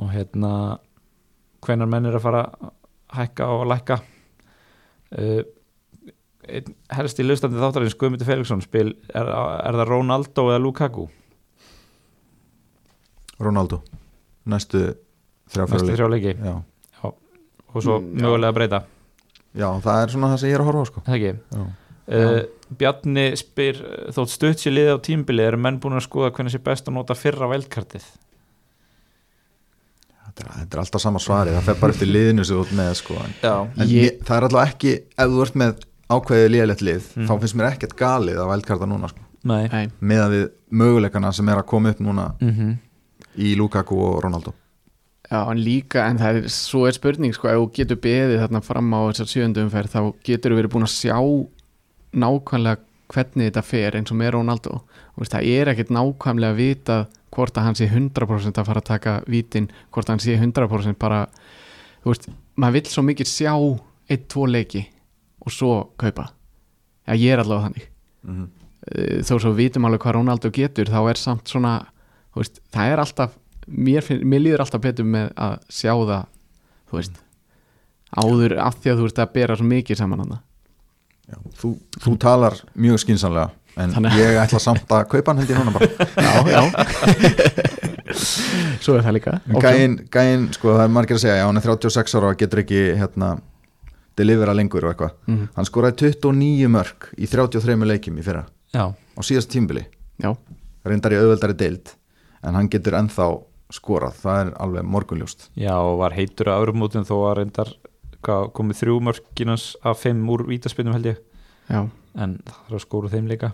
og 0.00 0.10
hérna 0.14 0.52
hvenar 1.66 1.88
menn 1.90 2.06
er 2.06 2.14
að 2.18 2.22
fara 2.22 2.42
að 2.46 2.70
hækka 3.16 3.48
og 3.50 3.64
lækka. 3.66 3.96
Uh, 5.10 5.40
einn 6.46 6.70
helst 6.94 7.18
í 7.18 7.24
hlustandi 7.26 7.58
þáttarins 7.58 7.96
Guðmundur 7.98 8.28
Felixson 8.28 8.62
spil, 8.62 8.92
er, 9.10 9.26
er 9.26 9.76
það 9.80 9.88
Ronaldo 9.90 10.46
eða 10.52 10.62
Lukaku? 10.62 11.08
Ronaldo, 13.40 13.80
næstu 14.46 14.80
þrjá 15.50 15.66
Næstu 15.66 15.86
fyrir 15.86 15.96
þrjá 15.98 16.08
leiki. 16.14 16.34
Já. 16.44 16.56
og 17.70 17.82
svo 17.82 18.00
Mm, 18.00 18.16
mögulega 18.20 18.52
breyta. 18.52 18.80
Já, 19.54 19.68
það 19.82 20.02
er 20.02 20.08
svona 20.14 20.28
það 20.32 20.38
sem 20.40 20.50
ég 20.50 20.54
er 20.54 20.60
að 20.60 20.68
horfa 20.70 20.86
sko. 20.90 21.00
Það 21.06 21.14
ekki? 21.18 21.38
já. 21.54 21.66
Uh, 22.10 22.40
Bjarni 22.78 23.24
spyr 23.38 23.76
uh, 23.82 24.10
þótt 24.14 24.30
stutt 24.34 24.58
sér 24.58 24.72
liði 24.74 24.94
á 24.94 24.98
tímbili 24.98 25.42
eru 25.46 25.56
menn 25.62 25.78
búin 25.78 25.94
að 25.94 26.02
skoða 26.08 26.32
hvernig 26.34 26.50
sé 26.54 26.58
best 26.58 26.88
að 26.90 26.94
nota 26.96 27.14
fyrra 27.14 27.46
veldkartið 27.52 28.02
þetta, 30.26 30.46
er, 30.46 30.66
er 30.66 30.82
alltaf 30.82 31.02
sama 31.02 31.20
svari, 31.22 31.52
það 31.54 31.68
fer 31.68 31.78
bara 31.80 31.94
eftir 31.94 32.10
liðinu 32.10 32.44
sem 32.46 32.56
þú 32.58 32.64
ert 32.66 32.74
með 32.80 32.92
sko. 33.00 33.14
En, 33.20 33.86
Ég- 33.90 34.20
það 34.26 34.36
er 34.36 34.46
alltaf 34.48 34.72
ekki, 34.74 34.92
ef 35.18 35.30
þú 35.34 35.42
ert 35.46 35.58
með 35.62 35.84
ákveðið 36.10 36.50
liðalegt 36.56 36.82
lið, 36.86 37.08
Mhm. 37.16 37.26
þá 37.28 37.32
finnst 37.44 37.54
mér 37.60 37.70
ekkert 37.72 37.96
galið 37.96 38.38
að 38.42 38.50
vældkarta 38.54 38.86
núna 38.90 39.08
sko, 39.10 39.20
með 39.44 40.20
að 40.26 40.30
við 40.34 40.46
möguleikana 40.70 41.32
sem 41.34 41.48
er 41.48 41.56
að 41.62 41.66
koma 41.66 41.90
upp 41.90 41.98
núna. 42.00 42.34
Mm 42.40 42.78
í 43.38 43.54
Lukaku 43.58 43.98
og 44.00 44.22
Ronaldo. 44.24 44.54
Já, 45.30 45.44
en 45.46 45.60
líka 45.62 46.08
en 46.10 46.18
það 46.18 46.40
er, 46.40 46.46
svo 46.50 46.86
er 46.88 46.96
spurning 46.96 47.34
sko, 47.34 47.48
ef 47.48 47.60
þú 47.60 47.66
getur 47.76 47.98
beðið 48.02 48.40
þarna 48.42 48.60
fram 48.66 48.88
á 48.90 49.00
þessar 49.12 49.28
sjöundu 49.30 49.62
umferð 49.62 49.92
þá 49.92 50.00
getur 50.26 50.50
þú 50.50 50.58
verið 50.58 50.72
búin 50.74 50.86
að 50.88 50.94
sjá 50.96 51.18
nákvæmlega 52.10 52.80
hvernig 53.10 53.50
þetta 53.50 53.62
fer 53.66 53.98
eins 53.98 54.10
og 54.10 54.18
með 54.18 54.32
Ronaldo. 54.34 54.80
Þú 55.14 55.22
veist, 55.22 55.34
það 55.34 55.50
er 55.54 55.70
ekkert 55.70 55.92
nákvæmlega 55.94 56.54
að 56.54 56.58
vita 56.58 56.96
hvort 57.30 57.58
að 57.58 57.66
hann 57.68 57.78
sé 57.78 57.86
100% 57.86 58.58
að 58.58 58.66
fara 58.66 58.82
að 58.82 58.88
taka 58.90 59.14
vítin, 59.30 59.70
hvort 59.94 60.10
hann 60.10 60.22
sé 60.22 60.34
100% 60.34 60.98
bara, 60.98 61.24
þú 62.02 62.14
veist, 62.14 62.26
maður 62.58 62.78
vill 62.80 62.90
svo 62.90 63.06
mikið 63.06 63.30
sjá 63.30 63.54
eitt, 64.10 64.26
tvo 64.30 64.48
leiki 64.50 64.82
og 65.46 65.54
svo 65.54 65.74
kaupa. 66.00 66.26
Já, 67.06 67.14
ég 67.14 67.34
er 67.34 67.42
allavega 67.42 67.68
þannig. 67.68 67.86
Mm 68.26 68.34
-hmm. 68.34 68.48
Þó 69.22 69.34
svo 69.38 69.50
við 69.52 69.56
vitum 69.56 69.84
alveg 69.84 70.00
hvað 70.00 70.14
Ronaldo 70.14 70.50
getur 70.50 70.86
þá 70.86 71.10
er 71.10 71.16
samt 71.16 71.48
svona 71.48 71.86
veist, 72.42 72.60
það 72.74 72.92
er 72.94 73.02
alltaf 73.04 73.36
mér, 73.68 74.02
finn, 74.06 74.22
mér 74.26 74.42
líður 74.44 74.64
alltaf 74.64 74.82
betur 74.84 75.06
með 75.08 75.30
að 75.36 75.56
sjá 75.70 75.92
það 75.94 76.24
þú 76.90 77.00
veist 77.00 77.20
áður 78.20 78.56
af 78.58 78.78
því 78.82 78.90
að 78.92 78.98
þú 79.00 79.06
veist 79.08 79.22
að 79.22 79.32
bera 79.38 79.56
svo 79.60 79.66
mikið 79.70 80.00
saman 80.00 80.24
hann 80.24 80.38
þú, 81.60 81.76
þú 82.02 82.16
talar 82.18 82.56
mjög 82.74 83.02
skynsamlega 83.04 83.50
en 83.78 83.92
Þannig- 83.94 84.16
ég 84.18 84.38
ætla 84.42 84.58
samt 84.60 84.90
að 84.90 85.04
kaupa 85.12 85.30
hann 85.30 85.38
held 85.44 85.52
ég 85.52 85.60
núna 85.60 85.70
bara. 85.70 85.86
Já, 86.26 86.32
já. 86.50 86.60
Svo 88.82 88.96
er 88.96 89.04
það 89.04 89.14
líka. 89.14 89.34
Gæinn, 89.62 89.94
gæinn, 90.12 90.48
sko 90.56 90.72
það 90.74 90.82
er 90.82 90.92
margir 90.92 91.16
að 91.18 91.22
segja 91.22 91.36
já, 91.38 91.44
hann 91.46 91.60
er 91.60 91.66
36 91.68 92.16
ára 92.18 92.32
og 92.32 92.40
getur 92.40 92.62
ekki 92.64 92.80
hérna, 92.98 93.28
delivera 94.18 94.54
lengur 94.56 94.84
og 94.88 94.94
eitthvað. 94.94 95.14
Mhm. 95.30 95.44
hann 95.54 95.68
skoraði 95.68 96.10
29 96.10 96.70
mörg 96.74 97.06
í 97.16 97.28
33 97.30 97.86
leikjum 97.92 98.18
í 98.18 98.24
fyrra. 98.26 98.42
Já, 98.74 98.84
á 98.90 99.20
síðast 99.22 99.52
tímbili, 99.54 99.84
já, 100.22 100.34
reyndar 100.84 101.14
í 101.14 101.20
auðveldari 101.20 101.56
deild 101.62 101.94
en 102.42 102.56
hann 102.58 102.68
getur 102.72 102.96
ennþá 102.98 103.26
skorað. 103.70 104.16
Það 104.22 104.40
er 104.44 104.52
alveg 104.64 104.86
morgunljóst. 104.90 105.48
Já 105.60 105.74
og 105.78 105.98
var 106.02 106.16
heitur 106.16 106.50
að 106.50 106.64
öðrum 106.64 106.80
mútin 106.82 107.06
þó 107.06 107.16
að 107.30 107.34
reyndar 107.40 107.72
hvað, 108.24 108.48
komið 108.56 108.80
þrjú 108.82 108.96
mörkinans 109.08 109.66
af 109.86 110.00
fimm 110.02 110.24
úr 110.32 110.46
vítaspinnum 110.48 110.96
held 110.96 111.10
ég. 111.12 111.20
Já, 111.70 111.84
en 112.18 112.38
það 112.44 112.56
þarf 112.66 112.78
að 112.80 112.84
skóra 112.86 113.12
þeim 113.12 113.28
líka. 113.30 113.52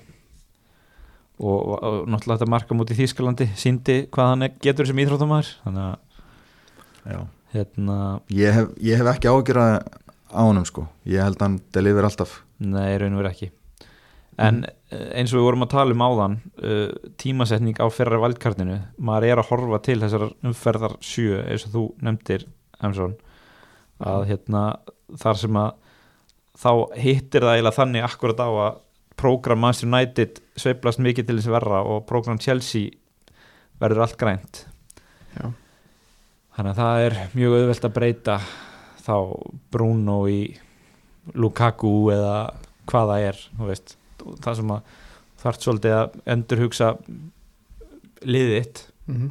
Og, 1.37 1.59
og, 1.61 1.75
og 1.85 1.97
náttúrulega 2.09 2.39
þetta 2.41 2.49
marka 2.49 2.77
mútið 2.79 3.03
Þýskalandi 3.03 3.47
síndi 3.61 3.97
hvað 4.09 4.31
hann 4.33 4.47
getur 4.65 4.89
sem 4.89 5.03
íþróttamæður 5.03 5.51
þannig 5.67 5.83
að 5.85 7.13
Já. 7.13 7.19
hérna, 7.53 7.97
Ég, 8.33 8.55
hef, 8.57 8.71
ég 8.81 8.97
hef 9.03 9.11
ekki 9.13 9.29
ágjur 9.29 9.61
á 9.61 10.41
honum 10.41 10.65
sko. 10.65 10.87
Ég 11.05 11.21
held 11.21 11.45
hann 11.45 11.59
deliver 11.77 12.09
alltaf. 12.09 12.39
Nei, 12.57 12.97
raun 12.97 13.13
og 13.19 13.21
verið 13.21 13.35
ekki 13.35 13.51
en 14.37 14.63
mm. 14.63 15.05
eins 15.17 15.33
og 15.33 15.41
við 15.41 15.47
vorum 15.47 15.65
að 15.65 15.73
tala 15.73 15.97
um 15.97 16.05
áðan 16.05 16.37
uh, 16.61 16.91
tímasetning 17.21 17.79
á 17.81 17.87
fyrra 17.93 18.21
valdkartinu 18.21 18.79
maður 18.99 19.29
er 19.31 19.43
að 19.43 19.51
horfa 19.53 19.81
til 19.87 19.99
þessar 20.03 20.29
umferðar 20.45 20.97
sjö 21.05 21.41
eins 21.45 21.67
og 21.69 21.77
þú 21.77 21.85
nefndir 22.05 22.47
Emsson 22.85 23.17
að 24.05 24.27
hérna 24.31 24.65
þar 25.17 25.41
sem 25.41 25.61
að 25.61 25.71
þá 26.57 26.71
hittir 27.01 27.45
það 27.45 27.55
eiginlega 27.57 27.79
þannig 27.79 28.07
akkurat 28.07 28.43
á 28.45 28.49
að 28.49 28.83
prógram 29.17 29.63
Manchester 29.65 29.89
United 29.89 30.41
sveiflast 30.61 31.01
mikið 31.05 31.29
til 31.29 31.39
þess 31.39 31.53
verra 31.53 31.83
og 31.89 32.05
prógram 32.09 32.41
Chelsea 32.43 32.93
verður 33.81 34.05
allt 34.05 34.19
grænt 34.21 34.63
já, 35.37 35.49
þannig 36.57 36.71
að 36.73 36.81
það 36.81 37.05
er 37.07 37.19
mjög 37.37 37.57
auðvelt 37.59 37.89
að 37.89 37.97
breyta 37.97 38.39
þá 39.07 39.17
Bruno 39.73 40.19
í 40.29 40.41
Lukaku 41.37 41.95
eða 42.15 42.37
hvað 42.87 43.13
það 43.13 43.29
er 43.31 43.41
þú 43.59 43.71
veist, 43.71 43.97
það 44.45 44.61
sem 44.61 44.73
að 44.77 44.95
þarf 45.43 45.61
svolítið 45.63 45.97
að 45.97 46.17
endurhugsa 46.35 46.93
liðitt 48.27 48.87
mm. 49.11 49.29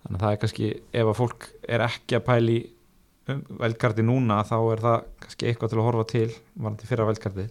Þannig 0.00 0.16
að 0.16 0.22
það 0.22 0.34
er 0.34 0.38
kannski 0.42 0.68
ef 0.96 1.08
að 1.10 1.18
fólk 1.18 1.48
er 1.68 1.84
ekki 1.84 2.16
að 2.16 2.26
pæli 2.26 2.58
um 3.30 3.40
veldkarti 3.60 4.04
núna 4.04 4.40
þá 4.48 4.56
er 4.58 4.84
það 4.84 5.02
kannski 5.24 5.48
eitthvað 5.48 5.72
til 5.72 5.78
að 5.78 5.86
horfa 5.86 6.06
til 6.10 6.28
varandi 6.54 6.88
fyrra 6.88 7.08
veldkarti 7.10 7.44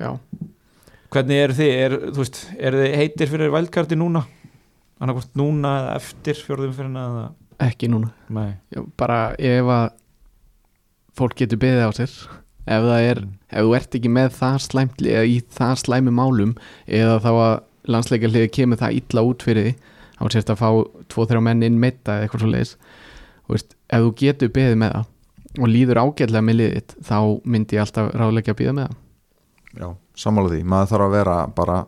já. 0.00 0.10
hvernig 1.14 1.42
eru 1.42 1.56
þið, 1.58 1.72
er, 1.86 1.96
þú 2.06 2.22
veist, 2.22 2.40
eru 2.58 2.80
þið 2.82 2.96
heitir 3.00 3.32
fyrir 3.32 3.54
veldkarti 3.54 3.98
núna? 3.98 4.24
Annarkvort 5.02 5.34
núna 5.38 5.74
eða 5.82 5.96
eftir 5.98 6.38
fjórðum 6.38 6.76
fyrir 6.76 6.96
eða? 7.02 7.26
Ekki 7.64 7.90
núna. 7.90 8.10
Nei, 8.34 8.54
já, 8.74 8.80
bara 8.98 9.18
ef 9.38 9.70
að 9.74 9.84
fólk 11.18 11.36
getur 11.42 11.60
beðið 11.62 11.86
á 11.86 11.90
sér 11.98 12.16
ef 12.64 12.84
það 12.88 13.06
er, 13.10 13.22
ef 13.50 13.66
þú 13.66 13.72
ert 13.78 13.96
ekki 13.98 14.12
með 14.12 14.36
það 14.38 14.58
slæmt 14.64 15.02
eða 15.04 15.24
í 15.28 15.38
það 15.56 15.74
slæmi 15.84 16.14
málum 16.14 16.54
eða 16.86 17.16
þá 17.24 17.30
að 17.32 17.54
landsleikjarliði 17.94 18.52
kemur 18.56 18.80
það 18.80 19.00
illa 19.00 19.24
út 19.28 19.44
fyrir 19.44 19.68
því 19.68 19.74
þá 20.14 20.24
sérst 20.32 20.52
að 20.54 20.60
fá 20.62 20.68
tvo-þrjá 21.12 21.42
menn 21.44 21.66
inn 21.66 21.80
meita 21.80 22.16
eða 22.18 22.26
eitthvað 22.26 22.44
svo 22.44 22.52
leiðis 22.52 22.76
veist, 23.50 23.74
ef 23.92 24.06
þú 24.06 24.12
getur 24.22 24.54
beðið 24.54 24.78
með 24.80 24.94
það 24.94 25.10
og 25.54 25.70
líður 25.70 26.00
ágætlega 26.02 26.44
með 26.44 26.58
liðið 26.60 26.94
þá 27.06 27.18
myndi 27.44 27.76
ég 27.76 27.84
alltaf 27.84 28.08
ráðleggja 28.18 28.54
að 28.54 28.58
býða 28.58 28.72
með 28.74 28.88
það. 28.88 29.00
Já, 29.74 29.88
sammála 30.24 30.50
því, 30.50 30.62
maður 30.70 30.90
þarf 30.92 31.04
að 31.04 31.14
vera 31.18 31.36
bara 31.58 31.78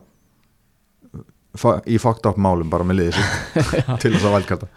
í 1.89 1.97
fucked 1.99 2.29
up 2.29 2.39
málum 2.39 2.69
bara 2.71 2.85
með 2.87 3.01
liðið 3.01 3.17
sitt 3.17 3.93
til 4.03 4.13
þess 4.13 4.27
að 4.27 4.35
valkarta 4.37 4.69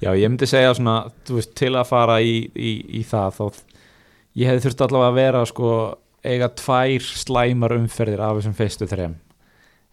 Já, 0.00 0.14
ég 0.16 0.30
myndi 0.30 0.46
segja 0.48 0.72
svona, 0.72 1.10
þú 1.28 1.36
veist, 1.36 1.50
til 1.60 1.74
að 1.76 1.88
fara 1.90 2.14
í, 2.24 2.36
í, 2.56 2.70
í 2.96 3.02
það 3.04 3.34
þá 3.36 3.42
ég 4.38 4.50
hefði 4.50 4.66
þurft 4.66 4.84
allavega 4.86 5.10
að 5.10 5.18
vera 5.18 5.42
sko 5.48 5.72
eiga 6.26 6.50
tvær 6.52 7.06
slæmar 7.06 7.74
umferðir 7.76 8.22
af 8.24 8.38
þessum 8.38 8.56
fyrstu 8.58 8.88
þrem. 8.90 9.14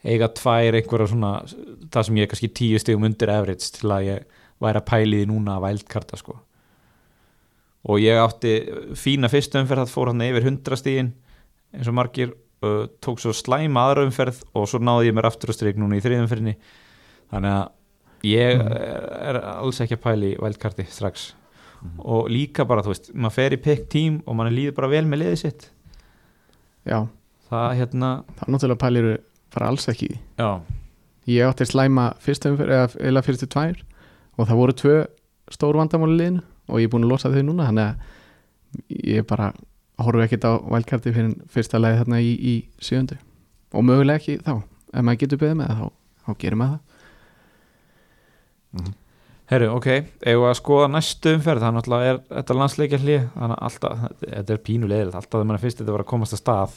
Eiga 0.08 0.30
tvær 0.38 0.78
einhverja 0.78 1.12
svona 1.12 1.32
það 1.94 2.08
sem 2.08 2.20
ég 2.20 2.28
er 2.28 2.32
kannski 2.32 2.52
tíu 2.60 2.82
stigum 2.82 3.08
undir 3.08 3.32
average 3.34 3.72
til 3.78 3.92
að 3.94 4.10
ég 4.10 4.42
væri 4.64 4.82
að 4.82 4.90
pæli 4.90 5.22
því 5.22 5.30
núna 5.32 5.58
að 5.58 5.66
vældkarta 5.68 6.20
sko. 6.20 6.36
Og 7.88 8.02
ég 8.04 8.20
átti 8.20 8.58
fína 9.00 9.32
fyrstu 9.32 9.62
umferð 9.62 9.86
það 9.86 9.96
fór 9.96 10.12
hann 10.12 10.28
yfir 10.28 10.50
100 10.52 10.82
stigin 10.82 11.14
eins 11.76 11.90
og 11.90 11.98
margir 11.98 12.34
uh, 12.66 12.86
tók 13.04 13.22
svo 13.22 13.34
slæma 13.36 13.88
aðra 13.88 14.06
umferð 14.08 14.44
og 14.58 14.68
svo 14.70 14.82
náði 14.84 15.12
ég 15.12 15.18
mér 15.18 15.30
aftur 15.30 15.54
að 15.54 15.60
strik 15.60 15.80
núna 15.80 16.00
í 16.00 16.04
þriðumferðinni 16.04 16.56
þannig 17.32 17.58
að 17.58 18.28
ég 18.28 18.64
er, 18.64 18.78
er 19.34 19.42
alls 19.58 19.82
ekki 19.84 19.98
að 19.98 20.06
pæli 20.08 20.32
vældkarti 20.42 20.88
strax 20.92 21.30
og 22.00 22.30
líka 22.32 22.66
bara 22.68 22.84
þú 22.86 22.94
veist, 22.94 23.10
maður 23.14 23.36
fer 23.38 23.56
í 23.56 23.62
pick 23.62 23.88
team 23.92 24.20
og 24.26 24.38
mann 24.38 24.54
líður 24.54 24.76
bara 24.80 24.92
vel 24.92 25.06
með 25.10 25.24
liðið 25.24 25.40
sitt. 25.44 25.70
Já, 26.88 27.00
það 27.50 27.68
hérna, 27.82 28.12
þá 28.40 28.44
náttúrulega 28.48 28.82
pælir 28.84 29.10
fara 29.54 29.72
alls 29.72 29.88
ekki. 29.92 30.12
Já. 30.40 30.62
Ég 31.28 31.48
átti 31.48 31.68
slæma 31.68 32.10
fyrstu 32.24 32.54
umferð 32.54 32.76
eða, 32.76 32.92
eða 33.10 33.24
fyrstu 33.26 33.50
tvær 33.52 33.82
og 34.38 34.48
það 34.48 34.62
voru 34.62 34.78
tvö 34.82 34.98
stór 35.52 35.80
vandamáli 35.80 36.20
liðinu 36.20 36.44
og 36.68 36.82
ég 36.82 36.88
er 36.88 36.94
búin 36.94 37.08
að 37.08 37.14
losa 37.14 37.32
þau 37.32 37.44
núna 37.48 37.68
þannig 37.68 37.88
að 37.88 37.96
ég 39.08 39.28
bara 39.28 39.52
horfi 40.04 40.26
ekkert 40.26 40.48
á 40.48 40.54
vælkarti 40.62 41.14
fyrir 41.16 41.36
fyrsta 41.52 41.82
lagi 41.82 42.00
þarna 42.02 42.22
í, 42.22 42.34
í 42.36 42.56
sjöundu 42.84 43.18
og 43.74 43.88
mögulega 43.88 44.22
ekki 44.22 44.40
þá. 44.46 44.62
Ef 44.94 45.04
maður 45.04 45.22
getur 45.24 45.42
beðið 45.42 45.60
með 45.60 45.72
það 45.72 45.82
þá, 45.82 45.88
þá 46.24 46.32
gerir 46.44 46.62
maður 46.62 46.80
það 48.78 48.96
Herru, 49.48 49.70
ok, 49.78 49.86
eigum 50.28 50.42
við 50.44 50.50
að 50.52 50.58
skoða 50.60 50.88
næstu 50.92 51.32
umferð? 51.38 51.64
Þannig 51.64 51.86
að 51.96 52.06
er 52.10 52.18
þetta 52.36 52.56
landsleikja 52.58 52.98
hlið 53.00 53.22
þannig 53.38 53.54
að 53.56 53.66
alltaf, 53.70 54.02
þetta 54.26 54.54
er 54.58 54.64
pínu 54.68 54.90
leiðilegt. 54.92 55.16
Alltaf 55.16 55.38
þegar 55.38 55.48
mann 55.52 55.62
fyrst 55.62 55.80
þetta 55.82 55.94
var 55.96 56.04
að 56.04 56.10
komast 56.12 56.36
að 56.36 56.42
stað 56.42 56.74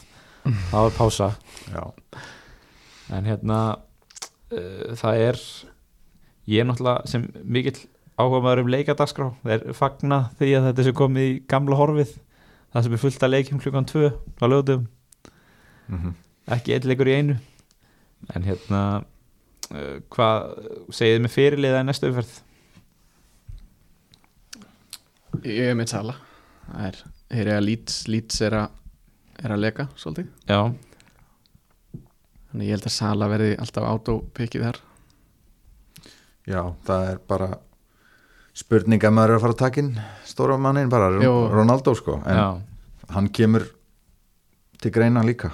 þá 0.71 0.77
er 0.85 0.95
pása. 0.97 1.29
Já, 1.75 1.83
en 3.19 3.27
hérna 3.27 3.59
uh, 3.75 4.93
það 5.01 5.23
er 5.27 5.41
ég 6.51 6.63
er 6.63 6.69
náttúrulega 6.71 7.11
sem 7.11 7.25
mikill 7.43 7.75
áhuga 8.21 8.41
maður 8.45 8.63
um 8.65 8.71
leikadagskrá. 8.77 9.27
Það 9.43 9.55
er 9.57 9.77
fagna 9.81 10.19
því 10.39 10.51
að 10.61 10.69
þetta 10.71 10.87
sé 10.87 10.93
komið 11.01 11.27
í 11.27 11.35
gamla 11.51 11.79
horfið. 11.81 12.13
Það 12.71 12.87
sem 12.87 12.95
er 12.95 13.03
fullt 13.03 13.25
að 13.27 13.33
leikjum 13.35 13.63
klukkan 13.65 13.89
2 13.91 14.11
á 14.15 14.45
lögðum 14.47 14.87
Mhm. 15.91 16.13
ekki 16.55 16.77
einn 16.77 16.85
leikur 16.87 17.09
í 17.11 17.15
einu. 17.19 17.35
En 18.37 18.45
hérna 18.47 18.81
uh, 19.75 19.97
hvað 20.15 20.45
segið 20.95 21.25
með 21.25 21.35
fyrirliða 21.35 21.81
í 21.83 21.89
næstu 21.89 22.07
umferð 22.13 22.31
ég 25.45 25.71
er 25.71 25.79
með 25.79 25.93
Sala 25.95 26.17
það 26.71 26.87
er, 26.89 27.01
þeir 27.31 27.41
eru 27.41 27.57
að 27.57 27.67
Leeds, 27.67 28.41
er, 28.47 28.57
að, 28.61 28.77
er 29.45 29.55
að 29.55 29.63
leka 29.65 29.87
svolítið. 29.99 30.29
Já, 30.51 30.61
þannig 32.51 32.69
ég 32.69 32.77
held 32.77 32.89
að 32.91 32.95
Sala 32.97 33.31
verði 33.31 33.51
alltaf 33.63 33.89
autopikkið 33.91 34.67
þar. 34.69 34.81
Já, 36.51 36.63
það 36.87 37.09
er 37.13 37.21
bara 37.31 37.51
spurning 38.61 39.05
að 39.07 39.15
maður 39.17 39.33
er 39.35 39.39
að 39.39 39.45
fara 39.45 39.57
að 39.57 39.63
takin 39.63 39.91
stóra 40.27 40.59
mannin 40.61 40.91
bara, 40.93 41.11
Jó. 41.23 41.35
Ronaldo 41.53 41.95
sko. 41.99 42.19
En 42.27 42.41
já, 42.41 42.49
hann 43.15 43.31
kemur 43.35 43.67
til 44.81 44.95
greina 44.95 45.25
líka. 45.27 45.53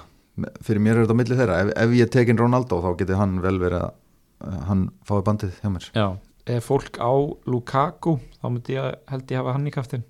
Fyrir 0.61 0.81
mér 0.83 0.99
er 0.99 1.05
þetta 1.05 1.17
á 1.17 1.19
milli 1.19 1.37
þeirra. 1.37 1.61
Ef, 1.65 1.69
ef 1.81 1.95
ég 1.97 2.11
tekin 2.13 2.37
Ronaldo 2.39 2.77
þá 2.83 2.91
geti 2.99 3.17
hann 3.17 3.39
vel 3.41 3.57
verið 3.61 3.87
að 3.87 4.57
hann 4.67 4.83
fái 5.07 5.21
bandið 5.25 5.55
hjá 5.63 5.69
mér. 5.73 5.87
Já 5.97 6.07
ef 6.53 6.67
fólk 6.69 6.99
á 7.01 7.11
Lukaku 7.49 8.17
þá 8.39 8.45
myndi 8.51 8.77
ég 8.77 8.95
held 9.11 9.31
ég 9.33 9.41
hafa 9.41 9.55
hann 9.57 9.67
í 9.67 9.73
kaftin 9.75 10.03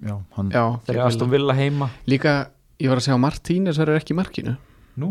já, 0.00 0.14
hann, 0.36 0.50
já, 0.52 0.64
þeir 0.86 0.96
eru 0.98 1.06
Aston 1.06 1.30
Villa 1.32 1.56
heima. 1.56 1.90
Líka 2.08 2.34
ég 2.80 2.88
var 2.92 3.00
að 3.00 3.06
segja 3.08 3.18
Martínez 3.20 3.80
verður 3.80 4.00
ekki 4.00 4.14
í 4.14 4.20
markinu. 4.20 4.54
Nú, 5.00 5.10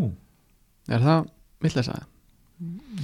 er 0.90 1.04
það 1.06 1.28
villega 1.62 2.00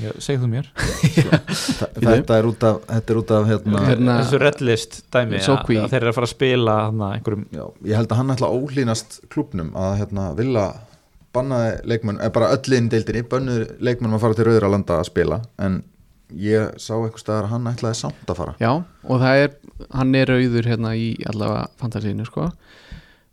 já, 0.02 0.10
segð 0.20 0.44
þú 0.46 0.50
mér. 0.52 0.72
Þa- 0.76 1.92
þetta 2.02 2.40
er 2.40 2.50
út 2.50 2.66
af 2.68 2.82
þetta 2.90 3.14
er 3.14 3.20
út 3.22 3.32
af 3.38 3.46
hérna, 3.52 3.84
Hérna- 3.90 4.18
þessu 4.24 4.42
redlist 4.42 4.98
dæmi 5.14 5.40
að, 5.40 5.54
að 5.54 5.94
þeir 5.94 6.02
eru 6.02 6.12
að 6.12 6.18
fara 6.18 6.30
að 6.30 6.34
spila 6.34 6.76
hana, 6.88 7.12
einhverjum, 7.20 7.46
já, 7.56 7.64
ég 7.92 8.00
held 8.02 8.12
að 8.12 8.22
hann 8.22 8.36
ætla 8.36 8.50
að 8.52 8.60
ólínast 8.66 9.18
klubnum 9.32 9.72
að 9.80 9.98
hérna 10.02 10.28
vilja 10.38 10.66
bannaði 11.36 11.72
leikmenn, 11.92 12.20
eða 12.24 12.34
bara 12.38 12.52
öll 12.56 12.78
inn 12.78 12.90
deildinni 12.92 13.26
bönnuður 13.32 13.72
leikmennum 13.84 14.18
að 14.18 14.24
fara 14.26 14.38
til 14.38 14.48
rauðra 14.50 14.70
landa 14.72 15.00
að 15.02 15.10
spila 15.10 15.40
en 15.66 15.82
ég 16.34 16.76
sá 16.82 16.94
eitthvað 16.96 17.22
staðar 17.22 17.48
að 17.48 17.52
hann 17.54 17.70
ætlaði 17.72 18.00
samt 18.00 18.32
að 18.32 18.40
fara. 18.40 18.56
Já, 18.62 18.72
og 19.06 19.22
það 19.22 19.42
er, 19.44 19.52
hann 19.94 20.16
er 20.18 20.32
auður 20.36 20.70
hérna 20.72 20.94
í 20.98 21.08
allavega 21.30 21.68
fantasíinu 21.82 22.26
sko. 22.28 22.50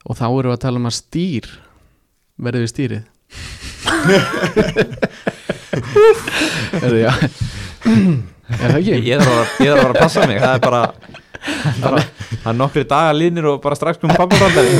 Og 0.02 0.18
þá 0.18 0.26
erum 0.28 0.50
við 0.50 0.56
að 0.56 0.64
tala 0.66 0.82
um 0.82 0.90
að 0.90 0.98
stýr 0.98 1.48
verður 2.42 2.64
við 2.66 2.72
stýrið. 2.74 3.04
Er 5.72 6.88
það, 6.88 6.98
já. 7.00 7.12
Er 8.52 8.74
það 8.74 8.78
ekki? 8.78 8.96
ég 9.06 9.22
þarf 9.22 9.38
að, 9.38 9.52
ég 9.64 9.70
þarf 9.70 9.78
að 9.78 9.82
fara 9.82 9.92
að 9.92 10.00
passa 10.02 10.26
mig. 10.28 10.42
Það 10.42 10.54
er 10.56 10.62
bara, 10.66 10.82
bara 11.80 12.02
það 12.42 12.50
er 12.52 12.58
nokkri 12.58 12.84
dagar 12.90 13.16
línir 13.16 13.48
og 13.52 13.62
bara 13.64 13.78
strax 13.78 14.02
komum 14.02 14.18
pappabandari 14.18 14.70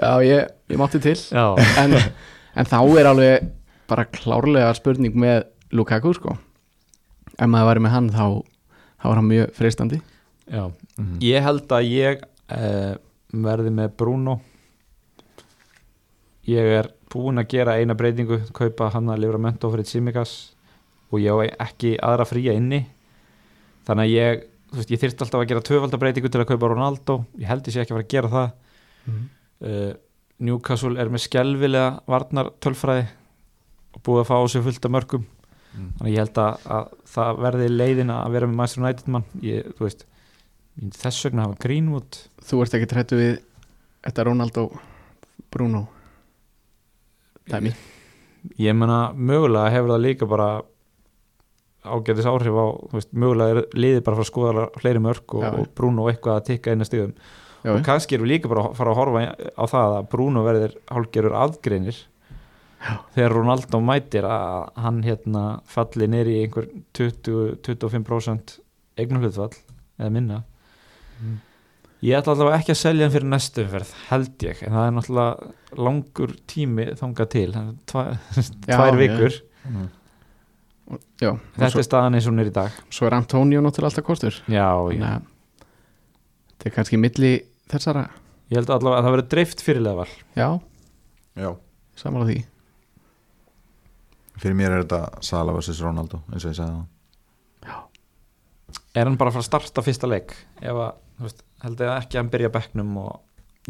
Já, 0.00 0.12
ég, 0.24 0.50
ég 0.72 0.80
mátti 0.80 1.00
til. 1.04 1.16
Já, 1.28 1.46
en, 1.82 1.96
en 2.56 2.68
þá 2.68 2.78
er 2.80 3.10
alveg 3.10 3.48
bara 3.90 4.06
klárlega 4.08 4.72
spurning 4.78 5.16
með 5.18 5.44
Lukaku 5.72 6.14
sko. 6.16 6.36
Ef 7.38 7.48
maður 7.48 7.70
væri 7.70 7.84
með 7.84 7.94
hann 7.94 8.10
þá 8.14 8.24
þá 9.00 9.08
er 9.10 9.18
hann 9.20 9.30
mjög 9.30 9.52
freistandi. 9.56 10.00
Já. 10.50 10.64
Ég 11.22 11.44
held 11.46 11.72
að 11.72 11.88
ég 11.88 12.22
uh, 12.52 12.94
verði 13.30 13.72
með 13.74 13.92
Bruno. 14.00 14.36
Ég 16.50 16.72
er 16.80 16.90
búinn 17.10 17.40
að 17.40 17.50
gera 17.54 17.78
eina 17.78 17.96
breytingu 17.98 18.40
kaupa 18.56 18.90
hann 18.94 19.10
að 19.12 19.24
Livramento 19.24 19.70
fyrir 19.72 19.88
Simikas 19.88 20.34
og 21.10 21.22
ég 21.22 21.34
á 21.34 21.66
ekki 21.66 21.94
aðra 22.02 22.26
fría 22.28 22.54
inni. 22.58 22.84
Þannig 23.86 24.06
að 24.06 24.14
ég 24.14 24.44
þú 24.70 24.78
veist, 24.80 24.92
ég 24.92 25.02
þyrfti 25.02 25.26
alltaf 25.26 25.40
að 25.40 25.48
gera 25.50 25.66
tvöfaldabreitingu 25.66 26.30
til 26.30 26.42
að 26.42 26.50
kaupa 26.52 26.70
Ronaldo. 26.70 27.18
Ég 27.38 27.50
held 27.50 27.66
ég 27.66 27.74
sé 27.74 27.82
ekki 27.82 27.94
að 27.94 27.98
fara 27.98 28.08
að 28.08 28.14
gera 28.14 28.32
það. 28.36 28.54
Mhm. 29.06 29.26
uh, 29.64 29.90
Newcastle 30.40 30.96
er 30.96 31.10
með 31.12 31.26
skelvilega 31.26 31.88
varnar 32.08 32.46
tölfræði 32.64 33.02
og 33.92 34.02
búið 34.06 34.22
að 34.22 34.28
fá 34.30 34.36
á 34.40 34.44
sig 34.48 34.62
fullt 34.64 34.86
af 34.88 34.92
mörgum 34.94 35.26
Mm. 35.70 35.90
þannig 35.98 36.14
ég 36.14 36.24
held 36.24 36.40
að, 36.42 36.64
að 36.76 36.88
það 37.12 37.44
verði 37.46 37.68
leiðin 37.70 38.14
að 38.14 38.32
vera 38.34 38.48
með 38.50 38.58
Master 38.58 38.82
United 38.82 39.12
mann. 39.14 39.28
Ég, 39.44 39.70
þú 39.78 39.86
veist, 39.86 40.02
ég 40.80 40.96
þess 40.98 41.28
vegna 41.28 41.46
hafa 41.46 41.60
Greenwood 41.62 42.18
Þú 42.50 42.64
ert 42.64 42.74
ekki 42.78 42.90
trættu 42.90 43.20
við 43.20 43.32
Þetta 44.00 44.26
Ronaldo 44.26 44.66
Bruno? 45.52 45.84
Dæmi 47.50 47.74
ég 48.60 48.76
menna 48.76 49.10
mögulega 49.16 49.72
hefur 49.74 49.94
það 49.94 50.04
líka 50.04 50.28
bara 50.28 50.48
ágætis 51.80 52.28
áhrif 52.28 52.56
á 52.56 52.66
þú 52.90 52.96
veist, 52.98 53.12
mögulega 53.12 53.54
er 53.54 53.76
liðið 53.76 54.02
bara 54.04 54.16
að 54.16 54.18
fara 54.18 54.26
að 54.26 54.30
skoða 54.30 54.64
fleiri 54.80 55.02
mörg 55.04 55.36
og, 55.36 55.46
og 55.48 55.70
Bruno 55.76 56.08
eitthvað 56.10 56.36
að 56.36 56.46
tikka 56.50 56.76
stigum. 56.84 57.14
Já, 57.60 57.72
og 57.74 57.82
kannski 57.84 58.16
erum 58.16 58.26
við 58.26 58.34
líka 58.34 58.50
bara 58.52 58.66
að 58.68 58.76
fara 58.78 58.92
að 58.92 59.00
horfa 59.00 59.22
á 59.56 59.64
það 59.68 59.96
að 59.96 60.10
Bruno 60.12 60.44
verður 60.44 60.76
hálgerur 60.88 61.36
aðgreinir. 61.40 62.02
Þegar 63.14 63.34
Ronaldo 63.34 63.80
mætir 63.84 64.26
að 64.28 64.70
hann 64.80 65.02
hérna 65.04 65.44
falli 65.68 66.08
neyri 66.10 66.38
í 66.38 66.42
einhver 66.46 66.68
20-25% 66.96 68.56
eignarhlutfall 69.00 69.52
eða 70.00 70.10
minna. 70.14 70.42
Mm. 71.20 71.38
ég 72.00 72.16
ætla 72.16 72.32
allavega 72.32 72.62
ekki 72.62 72.72
að 72.72 72.80
selja 72.80 73.04
hann 73.06 73.12
fyrir 73.12 73.28
næstu 73.28 73.64
umferð 73.66 73.90
held 74.08 74.44
ég, 74.46 74.62
en 74.64 74.72
það 74.72 74.86
er 74.86 74.94
náttúrulega 74.96 75.80
langur 75.84 76.36
tími 76.48 76.86
þangað 76.96 77.32
til 77.34 77.50
tva, 77.90 78.04
Já, 78.70 78.72
tvær 78.72 79.00
vikur. 79.00 79.36
Mm. 79.68 79.90
Já, 81.20 81.28
og 81.36 81.42
þetta 81.54 81.68
svo, 81.74 81.82
er 81.82 81.86
staðan 81.86 82.16
eins 82.18 82.26
og 82.26 82.32
hún 82.32 82.42
er 82.42 82.48
í 82.50 82.54
dag. 82.56 82.78
Svo 82.90 83.06
er 83.06 83.14
Antonio 83.14 83.60
náttúrulega 83.62 83.92
alltaf 83.92 84.08
kostur 84.08 84.40
já, 84.50 84.70
já. 84.96 85.20
Þetta 86.56 86.70
er 86.70 86.74
kannski 86.74 86.98
milli 87.00 87.34
þessara. 87.70 88.08
Ég 88.50 88.58
held 88.58 88.72
allavega 88.74 88.98
að 88.98 89.06
það 89.06 89.14
verður 89.14 89.28
dreift 89.36 89.60
fyrirlega 89.62 90.00
val 90.00 90.14
Já, 90.34 90.48
Já, 91.38 91.52
samanlega 92.00 92.32
því 92.32 92.49
fyrir 94.40 94.56
mér 94.58 94.74
er 94.78 94.84
þetta 94.86 95.22
Sala 95.24 95.52
vs. 95.56 95.80
Ronaldo 95.84 96.22
eins 96.32 96.44
og 96.46 96.50
ég 96.52 96.58
sagði 96.58 96.78
það 96.80 96.88
er 98.94 99.06
hann 99.06 99.18
bara 99.20 99.30
að 99.30 99.36
fara 99.38 99.44
að 99.44 99.50
starta 99.50 99.84
fyrsta 99.86 100.08
leik? 100.10 100.34
Ef 100.60 100.74
að, 100.74 100.98
þú 101.18 101.26
veist, 101.28 101.44
held 101.64 101.82
ég 101.84 101.92
ekki 101.94 102.16
að 102.16 102.22
hann 102.22 102.32
byrja 102.32 102.52
bekknum 102.56 102.96
og 103.04 103.18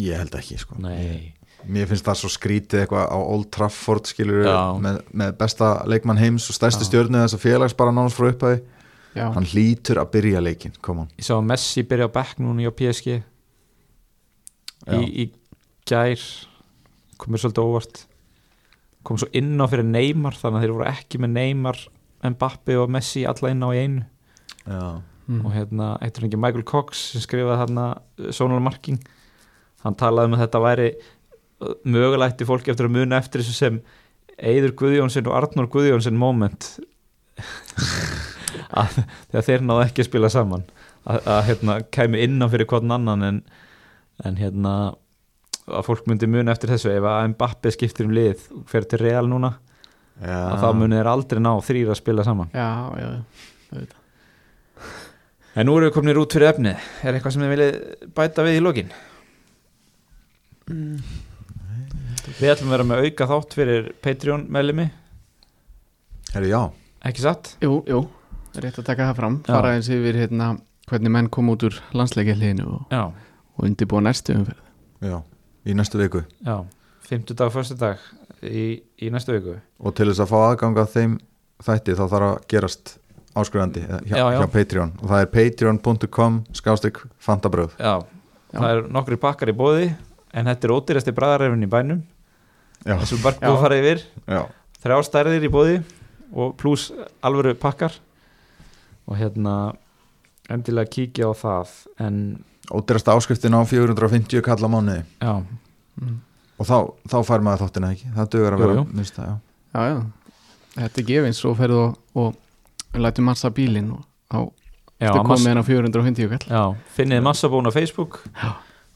Ég 0.01 0.16
held 0.21 0.35
ekki 0.39 0.57
sko. 0.61 0.77
Nei, 0.81 1.35
Mér 1.68 1.89
finnst 1.91 2.07
það 2.07 2.21
svo 2.23 2.29
skrítið 2.33 2.85
eitthvað 2.85 3.11
á 3.11 3.18
Old 3.21 3.49
Trafford 3.53 4.07
skilur 4.09 4.47
Já. 4.47 4.61
með, 4.81 5.01
með 5.12 5.33
besta 5.43 5.71
leikmann 5.91 6.21
heims 6.21 6.47
og 6.49 6.57
stærsti 6.57 6.87
stjörnu 6.89 7.21
þess 7.21 7.37
að 7.37 7.43
félags 7.43 7.75
bara 7.77 7.93
nánast 7.93 8.16
frá 8.16 8.31
upphæði 8.31 8.62
Já, 9.18 9.27
Hann 9.35 9.49
hlýtur 9.51 9.99
að 10.01 10.12
byrja 10.14 10.41
leikin, 10.41 10.73
come 10.81 11.03
on. 11.05 11.11
Ég 11.18 11.27
sá 11.27 11.35
að 11.35 11.49
Messi 11.51 11.83
byrja 11.91 12.07
á 12.07 12.14
bekk 12.14 12.41
núna 12.41 12.62
í 12.62 12.71
PSG 12.79 13.09
Já. 13.11 14.95
í, 14.95 15.03
í 15.11 15.25
gær. 15.91 16.23
Komur 17.21 17.43
svolítið 17.43 17.66
óvart 17.66 18.05
kom 19.07 19.21
svo 19.21 19.31
inn 19.37 19.57
á 19.61 19.67
fyrir 19.71 19.87
Neymar 19.89 20.37
þannig 20.37 20.59
að 20.59 20.65
þeir 20.65 20.75
voru 20.77 20.89
ekki 20.91 21.21
með 21.23 21.33
Neymar 21.37 21.81
Mbappi 22.21 22.77
og 22.77 22.91
Messi 22.93 23.25
alla 23.29 23.53
inn 23.53 23.65
á 23.65 23.69
í 23.73 23.81
einu. 23.81 24.03
Já, 24.67 25.01
mm. 25.27 25.41
og 25.41 25.55
hérna, 25.55 25.95
eittur 26.05 26.27
ekki 26.27 26.41
Michael 26.41 26.67
Cox 26.69 27.07
sem 27.15 27.25
skrifaði 27.25 27.63
hérna 27.63 27.87
Sonal 28.37 28.61
Marking? 28.65 29.01
Hann 29.85 29.97
talaði 30.01 30.29
um 30.29 30.37
að 30.37 30.45
þetta 30.45 30.63
væri 30.67 30.89
uh, 30.91 31.75
mögulætti 31.89 32.49
fólki 32.49 32.75
eftir 32.75 32.91
að 32.91 32.99
muna 32.99 33.21
eftir 33.21 33.41
þessu 33.41 33.57
sem 33.57 33.81
Eiður 34.41 34.77
Guðjónsson 34.83 35.29
og 35.29 35.37
Arnur 35.37 35.69
Guðjónsson 35.73 36.21
moment. 36.21 36.75
Að 38.81 39.01
þegar 39.31 39.45
þeir 39.47 39.65
náðu 39.65 39.83
ekki 39.85 40.03
að 40.03 40.09
spila 40.09 40.31
saman. 40.33 40.65
Að, 41.09 41.19
að 41.33 41.43
hérna 41.49 41.77
kæmi 41.93 42.23
inn 42.25 42.41
á 42.45 42.47
fyrir 42.53 42.69
hvern 42.69 42.93
annan 42.97 43.25
en, 43.25 43.39
en 44.25 44.39
hérna 44.41 44.75
að 45.79 45.87
fólk 45.87 46.09
myndi 46.11 46.29
muna 46.31 46.55
eftir 46.55 46.73
þessu. 46.75 46.93
Ef 46.97 47.07
að 47.11 47.31
Mbappi 47.35 47.73
skiptir 47.75 48.09
um 48.09 48.14
lið 48.16 48.45
og 48.57 48.64
fer 48.71 48.87
til 48.91 49.01
Real 49.03 49.31
núna 49.31 49.53
já. 50.21 50.37
að 50.37 50.59
þá 50.64 50.68
muni 50.81 50.99
þeir 50.99 51.11
aldrei 51.14 51.43
ná 51.43 51.53
þrýra 51.66 51.95
að 51.95 52.01
spila 52.03 52.27
saman. 52.27 52.53
Já, 52.55 52.68
já, 53.01 53.09
já. 53.11 53.87
En 55.61 55.66
nú 55.66 55.77
erum 55.77 55.89
við 55.91 55.95
kominir 55.97 56.18
út 56.21 56.31
fyrir 56.31 56.49
efni 56.53 56.73
Er 57.03 57.16
eitthvað 57.16 57.33
sem 57.35 57.43
þið 57.43 57.51
viljið 57.51 57.79
bæta 58.14 58.45
við 58.47 58.59
í 58.59 58.62
lokin? 58.62 58.93
Við 62.39 62.53
ætlum 62.53 62.71
að 62.71 62.75
vera 62.77 62.87
með 62.87 63.07
auka 63.07 63.27
þátt 63.33 63.57
fyrir 63.59 63.89
Patreon 64.05 64.45
meðlimi. 64.55 64.87
Herri, 66.31 66.53
já, 66.53 66.61
Ekki 67.01 67.23
satt? 67.25 67.55
Jú, 67.64 67.79
jú, 67.89 68.03
rétt 68.61 68.77
að 68.83 68.91
taka 68.91 69.07
það 69.09 69.16
fram. 69.16 69.37
Já. 69.47 69.55
fara 69.55 69.73
eins 69.77 69.89
yfir 69.89 70.18
hérna 70.21 70.51
hvernig 70.91 71.12
menn 71.14 71.31
kom 71.33 71.49
út 71.53 71.64
úr 71.64 71.79
landsleikjaliðinu 71.97 72.66
og, 72.68 72.97
og 73.57 73.64
undirbúa 73.64 74.03
næstu 74.05 74.35
umferð. 74.37 74.61
Já, 75.01 75.16
í 75.67 75.75
næstu 75.77 75.99
viku. 76.01 76.23
Já 76.47 76.61
Fymtudag, 77.11 77.51
föstudag 77.51 77.99
í, 78.47 78.81
í 79.03 79.09
næstu 79.11 79.35
viku. 79.35 79.57
Og 79.83 79.95
til 79.99 80.07
þess 80.11 80.23
að 80.23 80.31
fá 80.31 80.39
aðgang 80.53 80.79
að 80.79 80.93
þeim 80.95 81.17
þætti 81.67 81.97
þá 81.99 82.05
þarf 82.13 82.27
að 82.29 82.37
gerast 82.53 82.93
áskrifandi 83.41 83.83
eh, 83.83 83.99
hjá, 84.11 84.17
Já, 84.17 84.25
já. 84.35 84.39
hjá 84.41 84.47
Patreon. 84.55 84.93
Og 85.03 85.11
það 85.11 85.25
er 85.25 85.31
patreon.com 85.35 86.39
skástrík 86.61 87.03
fantabröð 87.23 87.75
Já, 87.79 87.95
Já. 87.99 88.59
það 88.61 88.71
er 88.77 88.81
nokkri 88.97 89.19
pakkar 89.23 89.53
í 89.53 89.57
bóði 89.59 89.91
En 90.31 90.47
þetta 90.47 90.69
er 90.69 90.73
ódýrasti 90.77 91.11
bræðarefin 91.17 91.67
í 91.67 91.69
bænum. 91.71 92.03
Já, 92.87 92.95
Þessu 93.03 93.17
bara 93.25 93.35
Já. 93.35 93.41
búið 93.49 93.57
að 93.57 93.63
fara 93.65 93.79
yfir. 93.81 94.03
Já, 94.31 94.43
Þrjá 94.85 94.99
stærðir 95.09 95.47
í 95.49 95.51
bóði 95.51 95.77
Og 96.31 96.53
pluss 96.61 96.93
alvöru 97.27 97.57
pakkar. 97.59 97.97
Og 99.11 99.19
hérna 99.19 99.57
Endilega 100.51 100.91
kíkja 100.95 101.31
á 101.31 101.35
það 101.35 101.75
En 102.07 102.21
ódýrasta 102.69 103.15
áskriftin 103.17 103.57
á 103.57 103.61
450 103.67 104.43
kalla 104.45 104.69
mánuði. 104.71 105.03
Já, 105.23 105.33
og 106.61 106.69
þá, 106.69 106.77
þá 107.11 107.17
fær 107.27 107.45
maður 107.47 107.65
þáttina 107.67 107.93
ekki? 107.95 108.13
Það 108.17 108.31
dugur 108.35 108.57
að 108.57 108.61
Jú, 108.61 108.67
vera 108.67 108.77
jú. 108.79 109.05
það, 109.17 109.27
já. 109.31 109.37
Já, 109.71 109.81
já, 109.89 109.99
þetta 110.77 111.01
er 111.03 111.09
gefins 111.11 111.41
svo 111.43 111.55
ferðu 111.59 111.81
og, 111.87 111.99
og 112.21 112.99
lætum 113.01 113.29
massa 113.31 113.51
bílinn 113.55 113.93
og 113.97 114.05
á 114.31 114.41
Þetta 115.01 115.23
mass, 115.25 115.41
komið 115.41 115.51
inn 115.55 115.63
á 115.63 115.65
450 115.65 116.29
kall. 116.29 116.45
Já 116.53 116.63
Finnið 116.93 117.23
massabón 117.25 117.65
á 117.65 117.73
Facebook 117.73 118.19
Já. 118.37 118.51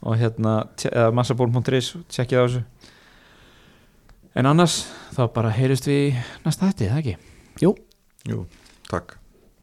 Og 0.05 0.19
hérna 0.21 0.59
massabón.is 1.17 1.95
Tjekkið 2.13 2.37
á 2.37 2.45
þessu. 2.45 2.63
En 4.37 4.47
annars, 4.51 4.83
þá 5.17 5.23
bara 5.33 5.53
heyrist 5.55 5.87
við 5.89 6.19
næsta 6.45 6.69
hætti, 6.69 6.91
það 6.91 7.01
ekki? 7.01 7.15
Jú, 7.63 7.73
takk 8.91 9.17